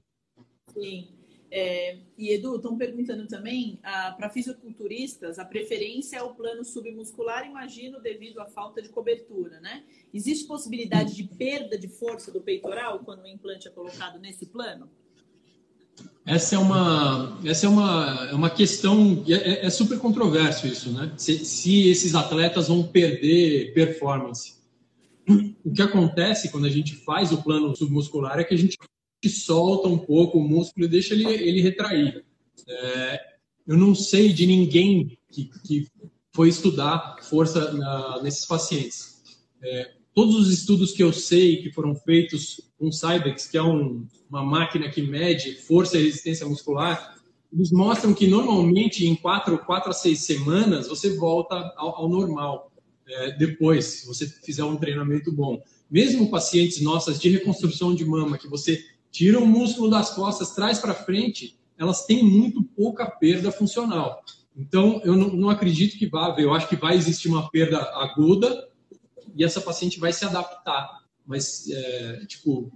Sim. 0.73 1.10
É, 1.53 1.97
e 2.17 2.29
Edu, 2.33 2.55
estão 2.55 2.77
perguntando 2.77 3.27
também 3.27 3.77
para 4.15 4.29
fisiculturistas, 4.29 5.37
a 5.37 5.43
preferência 5.43 6.15
é 6.15 6.23
o 6.23 6.33
plano 6.33 6.63
submuscular, 6.63 7.45
imagino, 7.45 7.99
devido 7.99 8.39
à 8.39 8.45
falta 8.45 8.81
de 8.81 8.87
cobertura, 8.87 9.59
né? 9.59 9.83
Existe 10.13 10.47
possibilidade 10.47 11.13
de 11.13 11.25
perda 11.25 11.77
de 11.77 11.89
força 11.89 12.31
do 12.31 12.39
peitoral 12.39 12.99
quando 12.99 13.23
o 13.23 13.27
implante 13.27 13.67
é 13.67 13.71
colocado 13.71 14.17
nesse 14.17 14.45
plano? 14.45 14.89
Essa 16.25 16.55
é 16.55 16.57
uma, 16.57 17.37
essa 17.43 17.65
é 17.65 17.69
uma, 17.69 18.27
é 18.31 18.33
uma 18.33 18.49
questão, 18.49 19.25
é, 19.27 19.65
é 19.65 19.69
super 19.69 19.99
controverso 19.99 20.65
isso, 20.67 20.93
né? 20.93 21.11
Se, 21.17 21.43
se 21.43 21.89
esses 21.89 22.15
atletas 22.15 22.69
vão 22.69 22.83
perder 22.83 23.73
performance. 23.73 24.61
O 25.65 25.71
que 25.71 25.81
acontece 25.81 26.49
quando 26.49 26.65
a 26.65 26.69
gente 26.69 26.95
faz 26.95 27.31
o 27.31 27.41
plano 27.43 27.75
submuscular 27.75 28.39
é 28.39 28.43
que 28.43 28.53
a 28.53 28.57
gente 28.57 28.77
solta 29.29 29.87
um 29.87 29.97
pouco 29.97 30.39
o 30.39 30.47
músculo 30.47 30.85
e 30.85 30.89
deixa 30.89 31.13
ele, 31.13 31.25
ele 31.25 31.61
retrair. 31.61 32.23
É, 32.67 33.19
eu 33.67 33.77
não 33.77 33.93
sei 33.93 34.33
de 34.33 34.45
ninguém 34.45 35.17
que, 35.31 35.49
que 35.65 35.87
foi 36.33 36.49
estudar 36.49 37.17
força 37.21 37.71
na, 37.73 38.21
nesses 38.23 38.45
pacientes. 38.45 39.21
É, 39.63 39.91
todos 40.13 40.35
os 40.35 40.51
estudos 40.51 40.91
que 40.91 41.03
eu 41.03 41.13
sei 41.13 41.61
que 41.61 41.71
foram 41.71 41.95
feitos 41.95 42.71
com 42.77 42.91
Cybex, 42.91 43.47
que 43.47 43.57
é 43.57 43.63
um, 43.63 44.05
uma 44.29 44.43
máquina 44.43 44.89
que 44.89 45.01
mede 45.01 45.55
força 45.55 45.97
e 45.97 46.03
resistência 46.03 46.47
muscular, 46.47 47.15
eles 47.53 47.71
mostram 47.71 48.13
que 48.13 48.27
normalmente 48.27 49.05
em 49.05 49.15
quatro, 49.15 49.57
quatro 49.59 49.89
a 49.89 49.93
seis 49.93 50.19
semanas 50.21 50.87
você 50.87 51.15
volta 51.15 51.55
ao, 51.75 51.95
ao 51.97 52.09
normal. 52.09 52.71
É, 53.07 53.31
depois, 53.37 53.85
se 53.85 54.07
você 54.07 54.25
fizer 54.25 54.63
um 54.63 54.77
treinamento 54.77 55.31
bom. 55.31 55.61
Mesmo 55.89 56.29
pacientes 56.29 56.81
nossas 56.81 57.19
de 57.19 57.29
reconstrução 57.29 57.93
de 57.93 58.05
mama, 58.05 58.37
que 58.37 58.47
você 58.47 58.85
tira 59.11 59.39
o 59.39 59.45
músculo 59.45 59.89
das 59.89 60.11
costas, 60.11 60.55
traz 60.55 60.79
para 60.79 60.93
frente, 60.93 61.57
elas 61.77 62.05
têm 62.05 62.23
muito 62.23 62.63
pouca 62.63 63.05
perda 63.05 63.51
funcional. 63.51 64.23
Então, 64.55 65.01
eu 65.03 65.15
não, 65.15 65.29
não 65.29 65.49
acredito 65.49 65.97
que 65.97 66.07
vá 66.07 66.27
haver. 66.27 66.45
Eu 66.45 66.53
acho 66.53 66.67
que 66.67 66.75
vai 66.75 66.95
existir 66.95 67.27
uma 67.27 67.49
perda 67.49 67.77
aguda 67.95 68.69
e 69.35 69.43
essa 69.43 69.61
paciente 69.61 69.99
vai 69.99 70.13
se 70.13 70.25
adaptar. 70.25 71.01
Mas, 71.25 71.69
é, 71.69 72.25
tipo, 72.27 72.71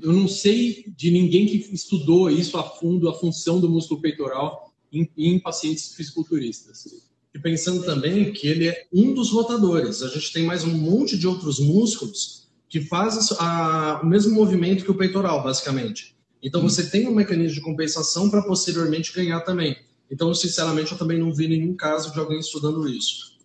eu 0.00 0.12
não 0.12 0.26
sei 0.26 0.84
de 0.96 1.10
ninguém 1.10 1.46
que 1.46 1.56
estudou 1.72 2.30
isso 2.30 2.56
a 2.56 2.62
fundo, 2.62 3.08
a 3.08 3.14
função 3.14 3.60
do 3.60 3.68
músculo 3.68 4.00
peitoral 4.00 4.72
em, 4.92 5.08
em 5.16 5.38
pacientes 5.38 5.94
fisiculturistas. 5.94 6.86
E 7.34 7.38
pensando 7.38 7.84
também 7.84 8.32
que 8.32 8.46
ele 8.46 8.68
é 8.68 8.86
um 8.92 9.14
dos 9.14 9.30
rotadores. 9.30 10.02
A 10.02 10.08
gente 10.08 10.32
tem 10.32 10.44
mais 10.44 10.64
um 10.64 10.76
monte 10.76 11.16
de 11.16 11.26
outros 11.26 11.58
músculos 11.58 12.41
que 12.72 12.80
fazem 12.80 13.36
a, 13.38 14.00
o 14.02 14.06
mesmo 14.06 14.34
movimento 14.34 14.82
que 14.82 14.90
o 14.90 14.96
peitoral, 14.96 15.42
basicamente. 15.42 16.16
Então 16.42 16.62
hum. 16.62 16.70
você 16.70 16.88
tem 16.88 17.06
um 17.06 17.14
mecanismo 17.14 17.56
de 17.56 17.60
compensação 17.60 18.30
para 18.30 18.40
posteriormente 18.40 19.12
ganhar 19.12 19.42
também. 19.42 19.76
Então, 20.10 20.32
sinceramente, 20.32 20.90
eu 20.90 20.96
também 20.96 21.18
não 21.18 21.34
vi 21.34 21.48
nenhum 21.48 21.76
caso 21.76 22.10
de 22.14 22.18
alguém 22.18 22.38
estudando 22.38 22.88
isso. 22.88 23.38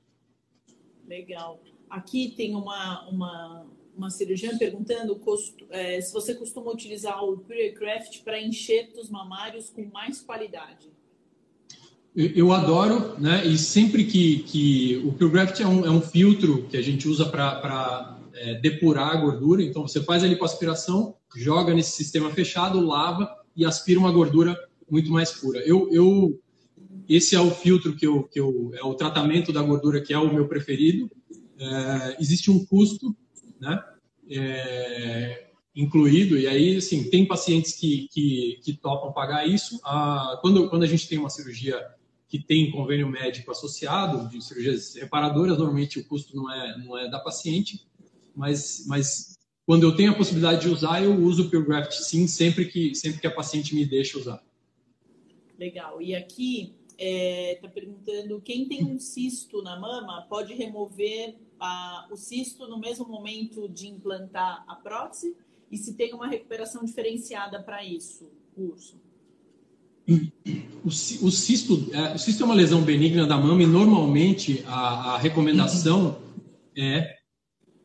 Legal. 1.06 1.62
Aqui 1.90 2.34
tem 2.38 2.56
uma, 2.56 3.06
uma, 3.10 3.66
uma 3.98 4.10
cirurgiã 4.10 4.58
perguntando 4.58 5.20
é, 5.72 6.00
se 6.00 6.14
você 6.14 6.34
costuma 6.34 6.72
utilizar 6.72 7.22
o 7.22 7.38
Purecraft 7.38 8.22
para 8.24 8.42
enxertos 8.42 9.10
mamários 9.10 9.70
com 9.70 9.84
mais 9.92 10.22
qualidade. 10.22 10.88
Eu, 12.16 12.28
eu 12.28 12.54
adoro, 12.54 13.20
né? 13.20 13.46
E 13.46 13.58
sempre 13.58 14.06
que, 14.06 14.40
que 14.44 15.02
o 15.06 15.12
Purecraft 15.12 15.60
é 15.60 15.68
um, 15.68 15.86
é 15.86 15.90
um 15.90 16.02
filtro 16.02 16.66
que 16.70 16.78
a 16.78 16.82
gente 16.82 17.10
usa 17.10 17.26
para 17.26 18.17
é, 18.38 18.56
depurar 18.56 19.12
a 19.12 19.16
gordura, 19.16 19.62
então 19.62 19.88
você 19.88 20.02
faz 20.02 20.24
ali 20.24 20.36
com 20.36 20.46
aspiração, 20.46 21.16
joga 21.36 21.74
nesse 21.74 21.92
sistema 21.92 22.30
fechado, 22.32 22.80
lava 22.80 23.30
e 23.56 23.66
aspira 23.66 24.00
uma 24.00 24.12
gordura 24.12 24.58
muito 24.90 25.12
mais 25.12 25.32
pura. 25.32 25.60
Eu, 25.60 25.90
eu 25.92 26.40
esse 27.10 27.36
é 27.36 27.40
o 27.40 27.52
filtro 27.52 27.96
que 27.96 28.06
eu, 28.06 28.24
que 28.24 28.40
eu 28.40 28.72
é 28.74 28.84
o 28.84 28.94
tratamento 28.94 29.52
da 29.52 29.62
gordura 29.62 30.02
que 30.02 30.14
é 30.14 30.18
o 30.18 30.34
meu 30.34 30.48
preferido 30.48 31.10
é, 31.60 32.18
existe 32.20 32.52
um 32.52 32.64
custo, 32.66 33.16
né? 33.60 33.84
É, 34.30 35.48
incluído, 35.76 36.38
e 36.38 36.48
aí, 36.48 36.78
assim, 36.78 37.10
tem 37.10 37.26
pacientes 37.26 37.74
que, 37.74 38.08
que, 38.12 38.60
que 38.64 38.74
topam 38.74 39.14
pagar 39.14 39.48
isso. 39.48 39.80
Ah, 39.84 40.38
quando, 40.42 40.70
quando 40.70 40.84
a 40.84 40.88
gente 40.88 41.08
tem 41.08 41.18
uma 41.18 41.30
cirurgia 41.30 41.80
que 42.28 42.40
tem 42.40 42.72
convênio 42.72 43.08
médico 43.08 43.52
associado, 43.52 44.28
de 44.28 44.44
cirurgias 44.44 44.96
reparadoras, 44.96 45.58
normalmente 45.58 46.00
o 46.00 46.06
custo 46.06 46.36
não 46.36 46.52
é, 46.52 46.78
não 46.80 46.98
é 46.98 47.10
da 47.10 47.20
paciente, 47.20 47.87
mas, 48.38 48.86
mas 48.88 49.36
quando 49.66 49.84
eu 49.84 49.96
tenho 49.96 50.12
a 50.12 50.16
possibilidade 50.16 50.62
de 50.62 50.70
usar, 50.70 51.04
eu 51.04 51.14
uso 51.16 51.48
o 51.48 51.50
PureGraft 51.50 51.92
sim, 51.92 52.28
sempre 52.28 52.66
que, 52.66 52.94
sempre 52.94 53.20
que 53.20 53.28
a 53.28 53.32
paciente 53.32 53.74
me 53.74 53.84
deixa 53.84 54.18
usar. 54.18 54.42
Legal. 55.58 56.00
E 56.00 56.16
aqui 56.16 56.76
está 56.92 56.96
é, 57.00 57.60
tá 57.62 57.68
perguntando 57.68 58.40
quem 58.42 58.68
tem 58.68 58.86
um 58.86 59.00
cisto 59.00 59.62
na 59.64 59.80
mama 59.80 60.26
pode 60.30 60.54
remover 60.54 61.36
a, 61.60 62.08
o 62.12 62.16
cisto 62.16 62.68
no 62.68 62.80
mesmo 62.80 63.08
momento 63.08 63.68
de 63.68 63.88
implantar 63.88 64.64
a 64.68 64.76
prótese 64.76 65.36
e 65.72 65.78
se 65.78 65.96
tem 65.96 66.14
uma 66.14 66.28
recuperação 66.28 66.86
diferenciada 66.86 67.62
para 67.62 67.84
isso, 67.84 68.32
curso. 68.56 68.96
O, 70.08 70.88
o, 70.88 70.92
cisto, 71.32 71.90
é, 71.92 72.14
o 72.14 72.18
cisto 72.18 72.42
é 72.42 72.46
uma 72.46 72.56
lesão 72.56 72.82
benigna 72.84 73.26
da 73.26 73.36
mama 73.36 73.62
e 73.62 73.66
normalmente 73.66 74.64
a, 74.66 75.16
a 75.16 75.18
recomendação 75.18 76.22
é 76.76 77.17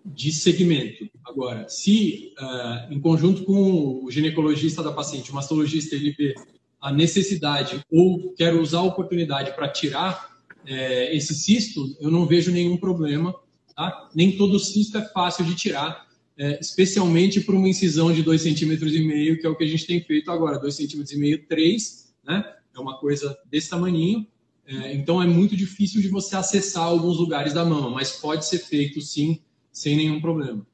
de 0.04 0.32
segmento. 0.32 1.08
Agora, 1.24 1.68
se 1.68 2.32
uh, 2.38 2.92
em 2.92 3.00
conjunto 3.00 3.44
com 3.44 4.04
o 4.04 4.10
ginecologista 4.10 4.82
da 4.82 4.92
paciente, 4.92 5.30
o 5.30 5.34
mastologista, 5.34 5.94
ele 5.94 6.12
vê 6.12 6.34
a 6.80 6.92
necessidade 6.92 7.84
ou 7.90 8.32
quer 8.34 8.54
usar 8.54 8.78
a 8.78 8.84
oportunidade 8.84 9.54
para 9.54 9.68
tirar 9.68 10.32
é, 10.66 11.14
esse 11.16 11.34
cisto, 11.34 11.96
eu 12.00 12.10
não 12.10 12.26
vejo 12.26 12.50
nenhum 12.50 12.76
problema 12.76 13.34
Tá? 13.74 14.10
Nem 14.14 14.36
todo 14.36 14.58
cisto 14.58 14.98
é 14.98 15.04
fácil 15.08 15.44
de 15.44 15.54
tirar, 15.54 16.06
é, 16.36 16.58
especialmente 16.60 17.40
por 17.40 17.54
uma 17.54 17.68
incisão 17.68 18.12
de 18.12 18.22
2,5 18.22 18.78
cm, 18.78 19.40
que 19.40 19.46
é 19.46 19.48
o 19.48 19.56
que 19.56 19.64
a 19.64 19.66
gente 19.66 19.86
tem 19.86 20.00
feito 20.02 20.30
agora, 20.30 20.60
2,5 20.60 21.04
cm, 21.04 21.46
3 21.48 22.12
né? 22.24 22.44
É 22.74 22.80
uma 22.80 22.98
coisa 22.98 23.36
desse 23.50 23.68
tamanho. 23.68 24.26
É, 24.66 24.94
então 24.94 25.22
é 25.22 25.26
muito 25.26 25.56
difícil 25.56 26.00
de 26.00 26.08
você 26.08 26.36
acessar 26.36 26.84
alguns 26.84 27.18
lugares 27.18 27.52
da 27.52 27.64
mama, 27.64 27.90
mas 27.90 28.12
pode 28.12 28.46
ser 28.46 28.58
feito 28.58 29.00
sim, 29.00 29.40
sem 29.72 29.96
nenhum 29.96 30.20
problema. 30.20 30.66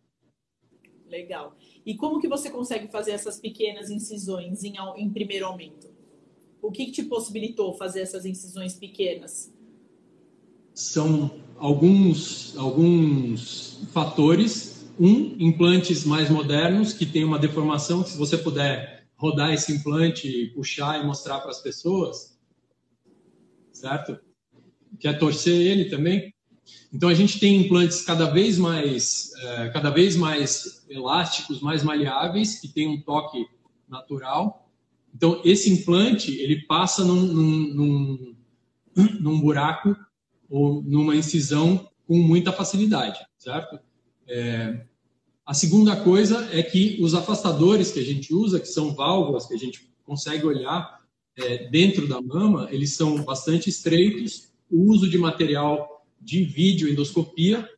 Legal. 1.09 1.57
E 1.87 1.95
como 1.95 2.21
que 2.21 2.29
você 2.29 2.51
consegue 2.51 2.89
fazer 2.89 3.13
essas 3.13 3.41
pequenas 3.41 3.89
incisões 3.89 4.63
em, 4.63 4.75
em 4.97 5.09
primeiro 5.09 5.47
aumento? 5.47 5.89
O 6.61 6.71
que, 6.71 6.87
que 6.87 6.93
te 6.93 7.03
possibilitou 7.05 7.73
fazer 7.73 8.01
essas 8.01 8.27
incisões 8.27 8.75
pequenas? 8.75 9.55
São 10.75 11.31
alguns, 11.57 12.57
alguns 12.57 13.81
fatores. 13.93 14.77
Um, 15.01 15.37
implantes 15.39 16.05
mais 16.05 16.29
modernos, 16.29 16.93
que 16.93 17.07
tem 17.07 17.23
uma 17.23 17.39
deformação, 17.39 18.03
que 18.03 18.11
se 18.11 18.19
você 18.19 18.37
puder 18.37 19.07
rodar 19.15 19.53
esse 19.53 19.73
implante, 19.73 20.51
puxar 20.57 21.01
e 21.01 21.07
mostrar 21.07 21.39
para 21.39 21.51
as 21.51 21.63
pessoas, 21.63 22.37
certo? 23.73 24.19
Quer 24.99 25.17
torcer 25.17 25.55
ele 25.55 25.85
também? 25.85 26.35
Então 26.93 27.09
a 27.09 27.15
gente 27.15 27.39
tem 27.39 27.57
implantes 27.57 28.03
cada 28.03 28.27
vez 28.27 28.59
mais, 28.59 29.31
é, 29.37 29.69
cada 29.69 29.91
vez 29.91 30.17
mais 30.17 30.85
elásticos, 30.89 31.61
mais 31.61 31.83
maleáveis, 31.83 32.61
que 32.61 32.69
tem 32.69 32.89
um 32.89 33.01
toque 33.01 33.47
natural. 33.89 34.71
Então 35.15 35.41
esse 35.45 35.71
implante 35.71 36.35
ele 36.37 36.63
passa 36.67 37.05
num, 37.05 37.23
num, 37.23 38.35
num, 38.95 39.21
num 39.21 39.41
buraco 39.41 39.97
ou 40.49 40.83
numa 40.83 41.15
incisão 41.15 41.89
com 42.07 42.19
muita 42.19 42.53
facilidade, 42.53 43.19
certo? 43.37 43.79
É, 44.27 44.87
a 45.45 45.55
segunda 45.55 45.97
coisa 45.97 46.49
é 46.53 46.63
que 46.63 46.99
os 47.01 47.15
afastadores 47.15 47.91
que 47.91 48.01
a 48.01 48.05
gente 48.05 48.35
usa, 48.35 48.61
que 48.61 48.69
são 48.69 48.95
válvulas 48.95 49.47
que 49.47 49.55
a 49.55 49.59
gente 49.59 49.91
consegue 50.05 50.45
olhar 50.47 51.01
é, 51.39 51.69
dentro 51.71 52.07
da 52.09 52.21
mama, 52.21 52.69
eles 52.71 52.97
são 52.97 53.23
bastante 53.25 53.71
estreitos. 53.71 54.49
O 54.71 54.91
uso 54.91 55.09
de 55.09 55.17
material 55.17 55.98
de 56.21 56.45
vídeo 56.45 56.89
endoscopia 56.89 57.69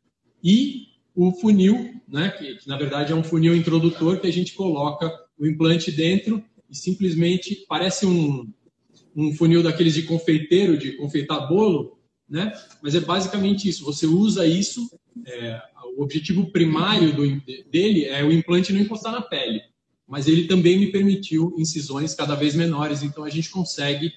e 0.43 0.87
o 1.15 1.31
funil, 1.31 1.93
né, 2.07 2.29
que, 2.29 2.55
que 2.55 2.67
na 2.67 2.77
verdade 2.77 3.11
é 3.11 3.15
um 3.15 3.23
funil 3.23 3.55
introdutor 3.55 4.19
que 4.19 4.27
a 4.27 4.33
gente 4.33 4.53
coloca 4.53 5.11
o 5.37 5.45
implante 5.45 5.91
dentro 5.91 6.43
e 6.69 6.75
simplesmente 6.75 7.65
parece 7.67 8.05
um, 8.05 8.51
um 9.15 9.33
funil 9.33 9.61
daqueles 9.61 9.93
de 9.93 10.03
confeiteiro, 10.03 10.77
de 10.77 10.93
confeitar 10.93 11.47
bolo, 11.47 11.99
né? 12.29 12.53
Mas 12.81 12.95
é 12.95 13.01
basicamente 13.01 13.67
isso. 13.67 13.83
Você 13.83 14.05
usa 14.05 14.47
isso. 14.47 14.89
É, 15.27 15.61
o 15.97 16.03
objetivo 16.03 16.49
primário 16.51 17.13
do, 17.13 17.23
dele 17.69 18.05
é 18.05 18.23
o 18.23 18.31
implante 18.31 18.71
não 18.71 18.79
encostar 18.79 19.11
na 19.11 19.21
pele, 19.21 19.61
mas 20.07 20.27
ele 20.27 20.47
também 20.47 20.79
me 20.79 20.91
permitiu 20.91 21.53
incisões 21.57 22.15
cada 22.15 22.33
vez 22.35 22.55
menores. 22.55 23.03
Então 23.03 23.25
a 23.25 23.29
gente 23.29 23.49
consegue 23.49 24.13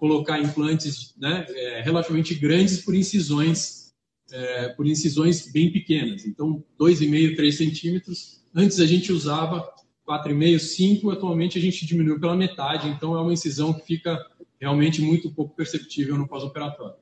colocar 0.00 0.40
implantes 0.40 1.14
né, 1.16 1.44
é, 1.50 1.82
relativamente 1.82 2.34
grandes 2.34 2.82
por 2.82 2.94
incisões 2.94 3.80
é, 4.32 4.68
por 4.70 4.86
incisões 4.86 5.50
bem 5.52 5.70
pequenas. 5.70 6.24
Então 6.24 6.64
2,5, 6.78 7.36
3 7.36 7.56
centímetros. 7.56 8.40
Antes 8.54 8.80
a 8.80 8.86
gente 8.86 9.12
usava 9.12 9.72
4,5, 10.08 10.58
5, 10.58 11.10
atualmente 11.10 11.58
a 11.58 11.60
gente 11.60 11.84
diminuiu 11.84 12.18
pela 12.18 12.36
metade, 12.36 12.88
então 12.88 13.14
é 13.14 13.20
uma 13.20 13.32
incisão 13.32 13.72
que 13.72 13.84
fica 13.84 14.18
realmente 14.58 15.00
muito 15.00 15.32
pouco 15.32 15.54
perceptível 15.54 16.16
no 16.16 16.26
pós-operatório. 16.26 16.96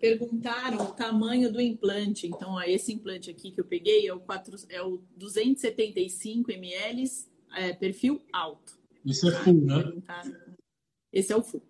Perguntaram 0.00 0.84
o 0.84 0.92
tamanho 0.92 1.50
do 1.50 1.60
implante. 1.60 2.26
Então, 2.26 2.52
ó, 2.52 2.62
esse 2.62 2.92
implante 2.92 3.30
aqui 3.30 3.50
que 3.50 3.60
eu 3.60 3.64
peguei 3.64 4.06
é 4.06 4.12
o, 4.12 4.20
4, 4.20 4.56
é 4.68 4.82
o 4.82 5.02
275 5.16 6.52
ml, 6.52 7.04
é, 7.56 7.72
perfil 7.72 8.20
alto. 8.32 8.78
Isso 9.04 9.28
é 9.28 9.32
full, 9.32 9.62
né? 9.62 9.92
Esse 11.14 11.32
é 11.32 11.36
o 11.36 11.42
full. 11.42 11.62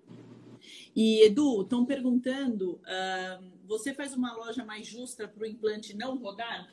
E, 0.96 1.26
Edu, 1.26 1.60
estão 1.62 1.84
perguntando: 1.84 2.80
uh, 2.80 3.44
você 3.66 3.92
faz 3.92 4.14
uma 4.14 4.34
loja 4.34 4.64
mais 4.64 4.86
justa 4.86 5.28
para 5.28 5.44
o 5.44 5.46
implante 5.46 5.94
não 5.94 6.16
rodar? 6.16 6.72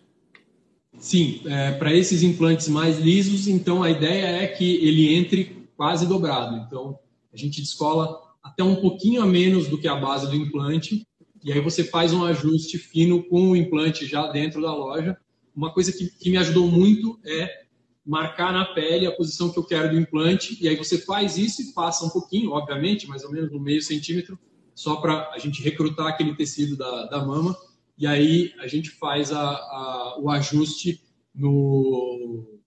Sim, 0.97 1.41
é, 1.45 1.71
para 1.71 1.93
esses 1.93 2.21
implantes 2.21 2.67
mais 2.67 2.99
lisos, 2.99 3.47
então 3.47 3.81
a 3.81 3.89
ideia 3.89 4.43
é 4.43 4.47
que 4.47 4.75
ele 4.85 5.15
entre 5.15 5.69
quase 5.75 6.05
dobrado. 6.05 6.57
Então, 6.57 6.99
a 7.33 7.37
gente 7.37 7.61
descola 7.61 8.19
até 8.43 8.61
um 8.61 8.75
pouquinho 8.75 9.21
a 9.21 9.25
menos 9.25 9.67
do 9.67 9.77
que 9.77 9.87
a 9.87 9.95
base 9.95 10.27
do 10.27 10.35
implante, 10.35 11.07
e 11.43 11.51
aí 11.51 11.61
você 11.61 11.83
faz 11.83 12.11
um 12.11 12.25
ajuste 12.25 12.77
fino 12.77 13.23
com 13.23 13.51
o 13.51 13.55
implante 13.55 14.05
já 14.05 14.27
dentro 14.31 14.61
da 14.61 14.75
loja. 14.75 15.17
Uma 15.55 15.73
coisa 15.73 15.93
que, 15.93 16.07
que 16.07 16.29
me 16.29 16.37
ajudou 16.37 16.67
muito 16.67 17.17
é 17.25 17.60
marcar 18.05 18.51
na 18.51 18.65
pele 18.65 19.05
a 19.05 19.15
posição 19.15 19.51
que 19.51 19.59
eu 19.59 19.63
quero 19.63 19.91
do 19.91 19.99
implante, 19.99 20.57
e 20.61 20.67
aí 20.67 20.75
você 20.75 20.97
faz 20.97 21.37
isso 21.37 21.61
e 21.61 21.73
passa 21.73 22.05
um 22.05 22.09
pouquinho, 22.09 22.51
obviamente, 22.51 23.07
mais 23.07 23.23
ou 23.23 23.31
menos 23.31 23.51
no 23.51 23.59
meio 23.59 23.81
centímetro, 23.81 24.37
só 24.73 24.95
para 24.95 25.29
a 25.31 25.37
gente 25.37 25.61
recrutar 25.61 26.07
aquele 26.07 26.35
tecido 26.35 26.75
da, 26.75 27.05
da 27.05 27.25
mama, 27.25 27.55
e 27.97 28.07
aí 28.07 28.51
a 28.59 28.67
gente 28.67 28.89
faz 28.89 29.31
a, 29.31 29.41
a, 29.41 30.17
o 30.19 30.29
ajuste 30.29 31.01
no, 31.33 32.59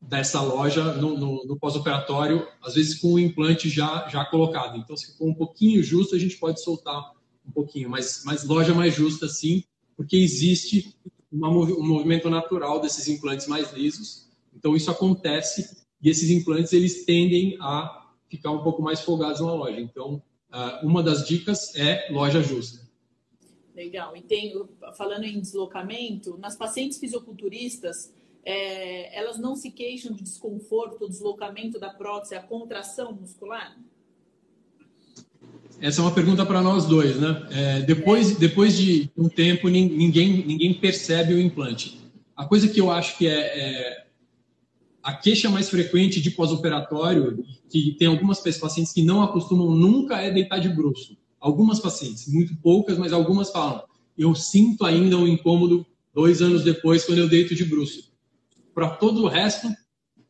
dessa 0.00 0.40
loja 0.40 0.94
no, 0.94 1.18
no, 1.18 1.44
no 1.44 1.58
pós-operatório, 1.58 2.46
às 2.62 2.74
vezes 2.74 2.98
com 2.98 3.14
o 3.14 3.18
implante 3.18 3.68
já, 3.68 4.08
já 4.08 4.24
colocado. 4.24 4.78
Então, 4.78 4.96
se 4.96 5.16
for 5.16 5.28
um 5.28 5.34
pouquinho 5.34 5.82
justo, 5.82 6.16
a 6.16 6.18
gente 6.18 6.36
pode 6.38 6.62
soltar 6.62 7.12
um 7.46 7.50
pouquinho, 7.50 7.90
mas, 7.90 8.22
mas 8.24 8.44
loja 8.44 8.72
mais 8.72 8.94
justa 8.94 9.28
sim, 9.28 9.64
porque 9.96 10.16
existe 10.16 10.96
uma, 11.30 11.48
um 11.48 11.86
movimento 11.86 12.30
natural 12.30 12.80
desses 12.80 13.08
implantes 13.08 13.46
mais 13.46 13.72
lisos, 13.72 14.31
então 14.62 14.76
isso 14.76 14.92
acontece 14.92 15.82
e 16.00 16.08
esses 16.08 16.30
implantes 16.30 16.72
eles 16.72 17.04
tendem 17.04 17.58
a 17.60 18.06
ficar 18.28 18.52
um 18.52 18.62
pouco 18.62 18.80
mais 18.80 19.00
folgados 19.00 19.40
na 19.40 19.52
loja. 19.52 19.80
Então, 19.80 20.22
uma 20.84 21.02
das 21.02 21.26
dicas 21.26 21.74
é 21.74 22.06
loja 22.12 22.40
justa. 22.40 22.80
Legal. 23.74 24.16
E 24.16 24.22
tem, 24.22 24.54
falando 24.96 25.24
em 25.24 25.40
deslocamento, 25.40 26.38
nas 26.38 26.54
pacientes 26.54 26.98
fisiculturistas, 26.98 28.14
é, 28.44 29.18
elas 29.18 29.36
não 29.36 29.56
se 29.56 29.72
queixam 29.72 30.12
de 30.12 30.22
desconforto, 30.22 31.08
deslocamento 31.08 31.80
da 31.80 31.90
prótese, 31.90 32.36
a 32.36 32.42
contração 32.42 33.12
muscular? 33.12 33.76
Essa 35.80 36.00
é 36.00 36.04
uma 36.04 36.14
pergunta 36.14 36.46
para 36.46 36.62
nós 36.62 36.86
dois, 36.86 37.18
né? 37.18 37.48
É, 37.50 37.80
depois, 37.80 38.36
é. 38.36 38.38
depois 38.38 38.76
de 38.76 39.10
um 39.16 39.28
tempo, 39.28 39.68
ninguém, 39.68 40.46
ninguém 40.46 40.72
percebe 40.74 41.34
o 41.34 41.40
implante. 41.40 42.00
A 42.36 42.44
coisa 42.44 42.68
que 42.68 42.80
eu 42.80 42.90
acho 42.90 43.18
que 43.18 43.26
é, 43.26 43.40
é 43.40 44.01
a 45.02 45.12
queixa 45.12 45.50
mais 45.50 45.68
frequente 45.68 46.20
de 46.20 46.30
pós-operatório, 46.30 47.44
que 47.68 47.96
tem 47.98 48.08
algumas 48.08 48.40
pacientes 48.40 48.92
que 48.92 49.02
não 49.02 49.22
acostumam 49.22 49.70
nunca 49.70 50.20
é 50.20 50.30
deitar 50.30 50.58
de 50.58 50.68
bruxo. 50.68 51.16
Algumas 51.40 51.80
pacientes, 51.80 52.28
muito 52.28 52.54
poucas, 52.56 52.96
mas 52.96 53.12
algumas 53.12 53.50
falam: 53.50 53.82
eu 54.16 54.34
sinto 54.34 54.84
ainda 54.84 55.16
um 55.16 55.26
incômodo 55.26 55.84
dois 56.14 56.40
anos 56.40 56.62
depois 56.62 57.04
quando 57.04 57.18
eu 57.18 57.28
deito 57.28 57.54
de 57.54 57.64
bruxo. 57.64 58.12
Para 58.74 58.90
todo 58.90 59.24
o 59.24 59.28
resto, 59.28 59.68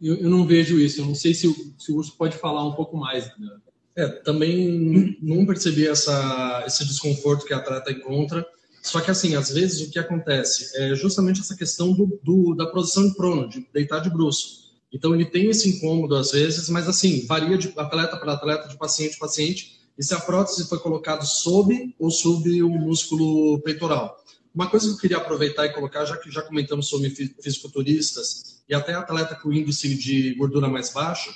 eu, 0.00 0.16
eu, 0.16 0.30
não 0.30 0.46
vejo 0.46 0.80
isso. 0.80 1.00
Eu 1.00 1.06
não 1.06 1.14
sei 1.14 1.34
se 1.34 1.46
se 1.78 1.92
o 1.92 1.96
Urso 1.96 2.16
pode 2.16 2.36
falar 2.36 2.66
um 2.66 2.72
pouco 2.72 2.96
mais. 2.96 3.26
Né? 3.38 3.50
É, 3.94 4.08
também 4.08 5.18
não 5.20 5.44
percebi 5.44 5.86
essa, 5.86 6.64
esse 6.66 6.84
desconforto 6.86 7.44
que 7.44 7.52
a 7.52 7.58
atleta 7.58 7.92
encontra. 7.92 8.44
Só 8.82 9.00
que, 9.00 9.10
assim, 9.10 9.36
às 9.36 9.50
vezes 9.50 9.80
o 9.80 9.90
que 9.90 9.98
acontece 9.98 10.76
é 10.76 10.94
justamente 10.94 11.40
essa 11.40 11.56
questão 11.56 11.92
do, 11.92 12.18
do, 12.22 12.54
da 12.54 12.66
posição 12.66 13.06
de 13.06 13.14
prono, 13.14 13.48
de 13.48 13.66
deitar 13.72 14.00
de 14.00 14.10
bruxo. 14.10 14.61
Então, 14.92 15.14
ele 15.14 15.24
tem 15.24 15.48
esse 15.48 15.68
incômodo 15.68 16.14
às 16.14 16.32
vezes, 16.32 16.68
mas, 16.68 16.88
assim, 16.88 17.24
varia 17.26 17.56
de 17.56 17.72
atleta 17.76 18.16
para 18.16 18.32
atleta, 18.32 18.68
de 18.68 18.76
paciente 18.76 19.16
para 19.18 19.28
paciente, 19.28 19.80
e 19.98 20.04
se 20.04 20.14
a 20.14 20.20
prótese 20.20 20.68
foi 20.68 20.78
colocada 20.78 21.22
sob 21.22 21.94
ou 21.98 22.10
sob 22.10 22.62
o 22.62 22.68
músculo 22.68 23.60
peitoral. 23.60 24.22
Uma 24.54 24.68
coisa 24.68 24.86
que 24.86 24.92
eu 24.92 24.98
queria 24.98 25.16
aproveitar 25.16 25.64
e 25.64 25.72
colocar, 25.72 26.04
já 26.04 26.16
que 26.16 26.30
já 26.30 26.42
comentamos 26.42 26.88
sobre 26.88 27.10
fisiculturistas 27.10 28.62
e 28.68 28.74
até 28.74 28.92
atleta 28.92 29.34
com 29.34 29.52
índice 29.52 29.94
de 29.94 30.34
gordura 30.34 30.68
mais 30.68 30.92
baixo, 30.92 31.30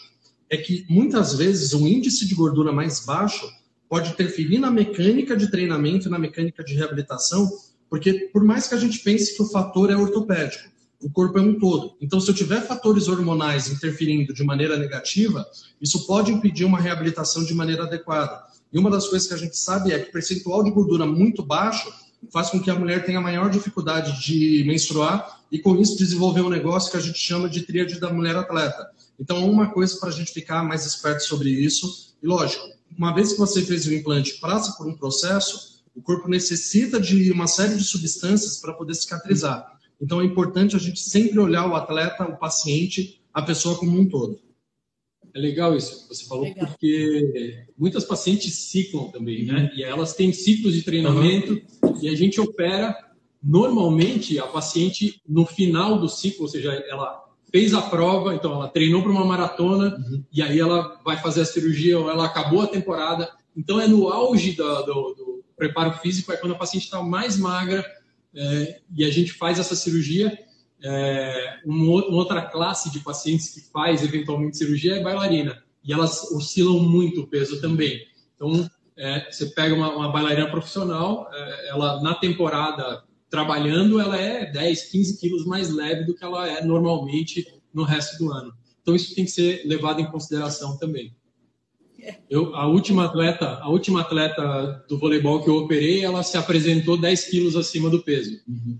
é 0.50 0.56
que 0.56 0.84
muitas 0.88 1.34
vezes 1.34 1.72
um 1.72 1.86
índice 1.86 2.26
de 2.26 2.34
gordura 2.34 2.72
mais 2.72 3.00
baixo 3.04 3.50
pode 3.88 4.10
interferir 4.10 4.58
na 4.58 4.70
mecânica 4.70 5.36
de 5.36 5.50
treinamento 5.50 6.08
e 6.08 6.10
na 6.10 6.18
mecânica 6.18 6.62
de 6.62 6.74
reabilitação, 6.74 7.50
porque 7.88 8.28
por 8.32 8.44
mais 8.44 8.68
que 8.68 8.74
a 8.74 8.78
gente 8.78 8.98
pense 8.98 9.34
que 9.34 9.42
o 9.42 9.48
fator 9.48 9.90
é 9.90 9.96
ortopédico, 9.96 10.68
o 11.00 11.10
corpo 11.10 11.38
é 11.38 11.42
um 11.42 11.58
todo. 11.58 11.96
Então, 12.00 12.20
se 12.20 12.30
eu 12.30 12.34
tiver 12.34 12.66
fatores 12.66 13.08
hormonais 13.08 13.68
interferindo 13.68 14.32
de 14.32 14.42
maneira 14.44 14.76
negativa, 14.76 15.46
isso 15.80 16.06
pode 16.06 16.32
impedir 16.32 16.64
uma 16.64 16.80
reabilitação 16.80 17.44
de 17.44 17.54
maneira 17.54 17.84
adequada. 17.84 18.42
E 18.72 18.78
uma 18.78 18.90
das 18.90 19.06
coisas 19.08 19.28
que 19.28 19.34
a 19.34 19.38
gente 19.38 19.56
sabe 19.56 19.92
é 19.92 19.98
que 19.98 20.12
percentual 20.12 20.62
de 20.62 20.70
gordura 20.70 21.06
muito 21.06 21.42
baixo 21.42 21.92
faz 22.32 22.50
com 22.50 22.60
que 22.60 22.70
a 22.70 22.74
mulher 22.74 23.04
tenha 23.04 23.20
maior 23.20 23.50
dificuldade 23.50 24.24
de 24.24 24.64
menstruar 24.66 25.40
e, 25.50 25.58
com 25.58 25.76
isso, 25.76 25.96
desenvolver 25.96 26.40
um 26.40 26.48
negócio 26.48 26.90
que 26.90 26.96
a 26.96 27.00
gente 27.00 27.18
chama 27.18 27.48
de 27.48 27.62
tríade 27.62 28.00
da 28.00 28.12
mulher 28.12 28.36
atleta. 28.36 28.90
Então, 29.18 29.48
uma 29.48 29.70
coisa 29.70 29.98
para 29.98 30.08
a 30.08 30.12
gente 30.12 30.32
ficar 30.32 30.62
mais 30.64 30.84
esperto 30.84 31.22
sobre 31.22 31.50
isso. 31.50 32.14
E, 32.22 32.26
lógico, 32.26 32.64
uma 32.98 33.14
vez 33.14 33.32
que 33.32 33.38
você 33.38 33.62
fez 33.62 33.86
o 33.86 33.94
implante, 33.94 34.34
passa 34.40 34.72
por 34.72 34.86
um 34.86 34.96
processo, 34.96 35.82
o 35.94 36.02
corpo 36.02 36.28
necessita 36.28 37.00
de 37.00 37.30
uma 37.30 37.46
série 37.46 37.76
de 37.76 37.84
substâncias 37.84 38.58
para 38.58 38.72
poder 38.72 38.94
cicatrizar. 38.94 39.75
Então, 40.00 40.20
é 40.20 40.24
importante 40.24 40.76
a 40.76 40.78
gente 40.78 41.00
sempre 41.00 41.38
olhar 41.38 41.68
o 41.68 41.74
atleta, 41.74 42.24
o 42.24 42.36
paciente, 42.36 43.22
a 43.32 43.42
pessoa 43.42 43.78
como 43.78 43.98
um 43.98 44.08
todo. 44.08 44.38
É 45.36 45.38
legal 45.38 45.76
isso 45.76 46.02
que 46.02 46.14
você 46.14 46.24
falou, 46.24 46.44
legal. 46.44 46.66
porque 46.66 47.66
muitas 47.76 48.06
pacientes 48.06 48.54
ciclam 48.54 49.10
também, 49.10 49.44
né? 49.44 49.70
E 49.74 49.82
elas 49.82 50.14
têm 50.14 50.32
ciclos 50.32 50.72
de 50.72 50.80
treinamento 50.80 51.60
uhum. 51.82 51.98
e 52.00 52.08
a 52.08 52.14
gente 52.14 52.40
opera 52.40 52.96
normalmente 53.42 54.38
a 54.38 54.46
paciente 54.46 55.20
no 55.28 55.44
final 55.44 55.98
do 55.98 56.08
ciclo, 56.08 56.44
ou 56.44 56.48
seja, 56.48 56.72
ela 56.88 57.22
fez 57.52 57.74
a 57.74 57.82
prova, 57.82 58.34
então 58.34 58.54
ela 58.54 58.68
treinou 58.68 59.02
para 59.02 59.12
uma 59.12 59.26
maratona 59.26 59.96
uhum. 59.96 60.24
e 60.32 60.40
aí 60.40 60.58
ela 60.58 60.98
vai 61.04 61.18
fazer 61.18 61.42
a 61.42 61.46
cirurgia 61.46 61.98
ou 61.98 62.10
ela 62.10 62.24
acabou 62.24 62.62
a 62.62 62.66
temporada. 62.66 63.30
Então 63.54 63.78
é 63.78 63.86
no 63.86 64.08
auge 64.08 64.52
do, 64.52 64.82
do, 64.84 65.14
do 65.14 65.44
preparo 65.54 65.92
físico, 65.98 66.32
é 66.32 66.38
quando 66.38 66.52
a 66.52 66.58
paciente 66.58 66.84
está 66.84 67.02
mais 67.02 67.36
magra 67.36 67.84
é, 68.36 68.80
e 68.94 69.04
a 69.04 69.10
gente 69.10 69.32
faz 69.32 69.58
essa 69.58 69.74
cirurgia. 69.74 70.38
É, 70.82 71.60
uma 71.64 71.90
outra 71.92 72.42
classe 72.42 72.90
de 72.92 73.00
pacientes 73.00 73.48
que 73.48 73.60
faz 73.72 74.02
eventualmente 74.02 74.58
cirurgia 74.58 74.96
é 74.96 75.02
bailarina 75.02 75.64
e 75.82 75.92
elas 75.92 76.30
oscilam 76.32 76.78
muito 76.80 77.22
o 77.22 77.26
peso 77.26 77.60
também. 77.60 78.06
Então 78.34 78.68
é, 78.96 79.30
você 79.30 79.46
pega 79.46 79.74
uma, 79.74 79.90
uma 79.94 80.12
bailarina 80.12 80.50
profissional, 80.50 81.28
é, 81.32 81.70
ela 81.70 82.02
na 82.02 82.14
temporada 82.14 83.04
trabalhando, 83.30 84.00
ela 84.00 84.16
é 84.16 84.50
10, 84.50 84.90
15 84.90 85.20
quilos 85.20 85.46
mais 85.46 85.70
leve 85.70 86.04
do 86.04 86.14
que 86.14 86.24
ela 86.24 86.46
é 86.48 86.64
normalmente 86.64 87.46
no 87.72 87.82
resto 87.82 88.18
do 88.18 88.32
ano. 88.32 88.52
Então 88.82 88.94
isso 88.94 89.14
tem 89.14 89.24
que 89.24 89.30
ser 89.30 89.62
levado 89.64 90.00
em 90.00 90.10
consideração 90.10 90.76
também. 90.76 91.14
Eu, 92.28 92.54
a 92.54 92.66
última 92.66 93.06
atleta, 93.06 93.58
a 93.60 93.68
última 93.68 94.00
atleta 94.00 94.84
do 94.88 94.98
voleibol 94.98 95.42
que 95.42 95.50
eu 95.50 95.56
operei, 95.56 96.04
ela 96.04 96.22
se 96.22 96.36
apresentou 96.36 96.98
10 96.98 97.24
quilos 97.24 97.56
acima 97.56 97.88
do 97.88 98.02
peso. 98.02 98.40
Uhum. 98.46 98.78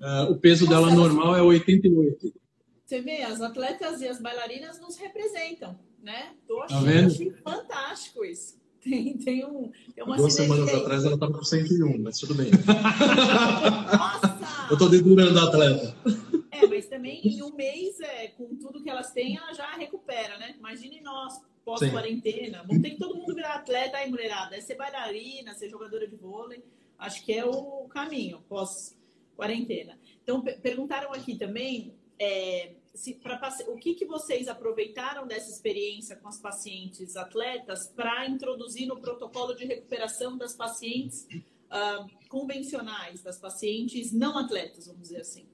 Uh, 0.00 0.32
o 0.32 0.36
peso 0.36 0.64
Nossa, 0.64 0.76
dela 0.76 0.94
normal 0.94 1.36
é 1.36 1.42
88. 1.42 2.32
Você 2.84 3.00
vê, 3.00 3.22
as 3.22 3.40
atletas 3.40 4.02
e 4.02 4.08
as 4.08 4.20
bailarinas 4.20 4.80
nos 4.80 4.96
representam, 4.96 5.78
né? 6.02 6.32
Tô 6.46 6.58
tá 6.58 6.64
achando 6.76 7.30
tá 7.30 7.52
fantástico 7.52 8.24
isso. 8.24 8.60
Tem, 8.82 9.16
tem, 9.16 9.46
um, 9.46 9.70
tem 9.94 10.02
uma 10.02 10.16
Duas 10.16 10.34
semanas 10.34 10.68
aí. 10.68 10.74
atrás 10.74 11.04
ela 11.04 11.14
estava 11.14 11.32
com 11.32 11.44
101, 11.44 12.02
mas 12.02 12.18
tudo 12.18 12.34
bem. 12.34 12.50
Nossa! 12.50 14.40
Eu 14.68 14.74
estou 14.74 14.88
dedurando 14.88 15.38
a 15.38 15.44
atleta. 15.44 15.96
É, 16.50 16.66
mas 16.66 16.86
também 16.86 17.20
em 17.22 17.42
um 17.44 17.54
mês, 17.54 18.00
é, 18.00 18.28
com 18.28 18.56
tudo 18.56 18.82
que 18.82 18.90
elas 18.90 19.12
têm, 19.12 19.36
ela 19.36 19.52
já 19.52 19.70
recupera, 19.76 20.36
né? 20.36 20.56
Imagine 20.58 21.00
nós, 21.00 21.34
pós-quarentena. 21.64 22.64
Vamos 22.66 22.82
ter 22.82 22.90
que 22.90 22.98
todo 22.98 23.16
mundo 23.16 23.34
virar 23.34 23.54
atleta 23.54 23.98
aí, 23.98 24.10
mulherada. 24.10 24.56
É 24.56 24.60
ser 24.60 24.74
bailarina, 24.74 25.54
ser 25.54 25.68
jogadora 25.68 26.06
de 26.06 26.16
vôlei. 26.16 26.62
Acho 26.98 27.24
que 27.24 27.32
é 27.32 27.44
o 27.44 27.86
caminho 27.88 28.42
pós-quarentena. 28.48 29.98
Então, 30.22 30.42
perguntaram 30.42 31.12
aqui 31.12 31.36
também 31.36 31.94
é, 32.18 32.72
se, 32.94 33.14
pra, 33.14 33.40
o 33.68 33.76
que, 33.76 33.94
que 33.94 34.04
vocês 34.04 34.48
aproveitaram 34.48 35.26
dessa 35.26 35.50
experiência 35.50 36.16
com 36.16 36.28
as 36.28 36.38
pacientes 36.38 37.16
atletas 37.16 37.88
para 37.88 38.28
introduzir 38.28 38.86
no 38.86 39.00
protocolo 39.00 39.54
de 39.54 39.64
recuperação 39.64 40.36
das 40.36 40.54
pacientes 40.54 41.26
uh, 41.32 42.28
convencionais, 42.28 43.22
das 43.22 43.38
pacientes 43.38 44.12
não 44.12 44.38
atletas, 44.38 44.86
vamos 44.86 45.02
dizer 45.02 45.22
assim? 45.22 45.46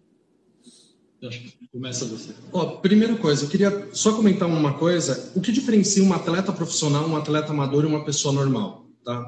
Começa 1.72 2.04
você. 2.04 2.32
Ó, 2.52 2.76
primeira 2.76 3.16
coisa, 3.16 3.44
eu 3.44 3.48
queria 3.48 3.88
só 3.92 4.12
comentar 4.12 4.48
uma 4.48 4.74
coisa. 4.74 5.32
O 5.34 5.40
que 5.40 5.50
diferencia 5.50 6.02
um 6.02 6.12
atleta 6.12 6.52
profissional, 6.52 7.08
um 7.08 7.16
atleta 7.16 7.52
amador 7.52 7.84
e 7.84 7.86
uma 7.86 8.04
pessoa 8.04 8.32
normal, 8.32 8.86
tá? 9.04 9.24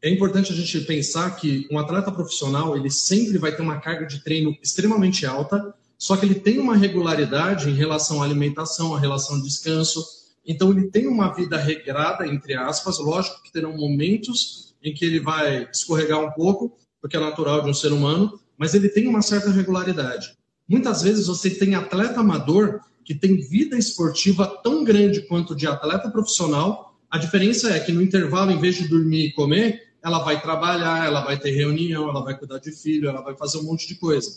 É 0.00 0.08
importante 0.08 0.52
a 0.52 0.56
gente 0.56 0.80
pensar 0.80 1.30
que 1.36 1.66
um 1.70 1.78
atleta 1.78 2.10
profissional, 2.10 2.76
ele 2.76 2.90
sempre 2.90 3.38
vai 3.38 3.54
ter 3.54 3.62
uma 3.62 3.78
carga 3.78 4.04
de 4.04 4.22
treino 4.22 4.56
extremamente 4.60 5.24
alta, 5.24 5.74
só 5.96 6.16
que 6.16 6.26
ele 6.26 6.34
tem 6.34 6.58
uma 6.58 6.76
regularidade 6.76 7.70
em 7.70 7.74
relação 7.74 8.20
à 8.20 8.24
alimentação, 8.24 8.94
à 8.94 8.98
relação 8.98 9.36
ao 9.36 9.42
descanso. 9.42 10.04
Então, 10.44 10.72
ele 10.72 10.90
tem 10.90 11.06
uma 11.06 11.32
vida 11.32 11.56
regrada, 11.56 12.26
entre 12.26 12.54
aspas. 12.54 12.98
Lógico 12.98 13.40
que 13.44 13.52
terão 13.52 13.76
momentos 13.76 14.74
em 14.82 14.92
que 14.92 15.04
ele 15.04 15.20
vai 15.20 15.68
escorregar 15.72 16.20
um 16.20 16.32
pouco, 16.32 16.76
porque 17.00 17.16
é 17.16 17.20
natural 17.20 17.62
de 17.62 17.70
um 17.70 17.74
ser 17.74 17.92
humano, 17.92 18.40
mas 18.58 18.74
ele 18.74 18.88
tem 18.88 19.06
uma 19.06 19.22
certa 19.22 19.50
regularidade. 19.50 20.36
Muitas 20.72 21.02
vezes 21.02 21.26
você 21.26 21.50
tem 21.50 21.74
atleta 21.74 22.20
amador 22.20 22.80
que 23.04 23.14
tem 23.14 23.36
vida 23.36 23.76
esportiva 23.76 24.46
tão 24.64 24.82
grande 24.82 25.20
quanto 25.20 25.54
de 25.54 25.66
atleta 25.66 26.10
profissional. 26.10 26.98
A 27.10 27.18
diferença 27.18 27.70
é 27.70 27.78
que 27.78 27.92
no 27.92 28.00
intervalo, 28.00 28.50
em 28.50 28.58
vez 28.58 28.76
de 28.76 28.88
dormir 28.88 29.26
e 29.26 29.32
comer, 29.32 29.82
ela 30.02 30.20
vai 30.20 30.40
trabalhar, 30.40 31.04
ela 31.04 31.20
vai 31.20 31.38
ter 31.38 31.50
reunião, 31.50 32.08
ela 32.08 32.24
vai 32.24 32.38
cuidar 32.38 32.58
de 32.58 32.72
filho, 32.72 33.06
ela 33.06 33.20
vai 33.20 33.36
fazer 33.36 33.58
um 33.58 33.64
monte 33.64 33.86
de 33.86 33.96
coisa. 33.96 34.30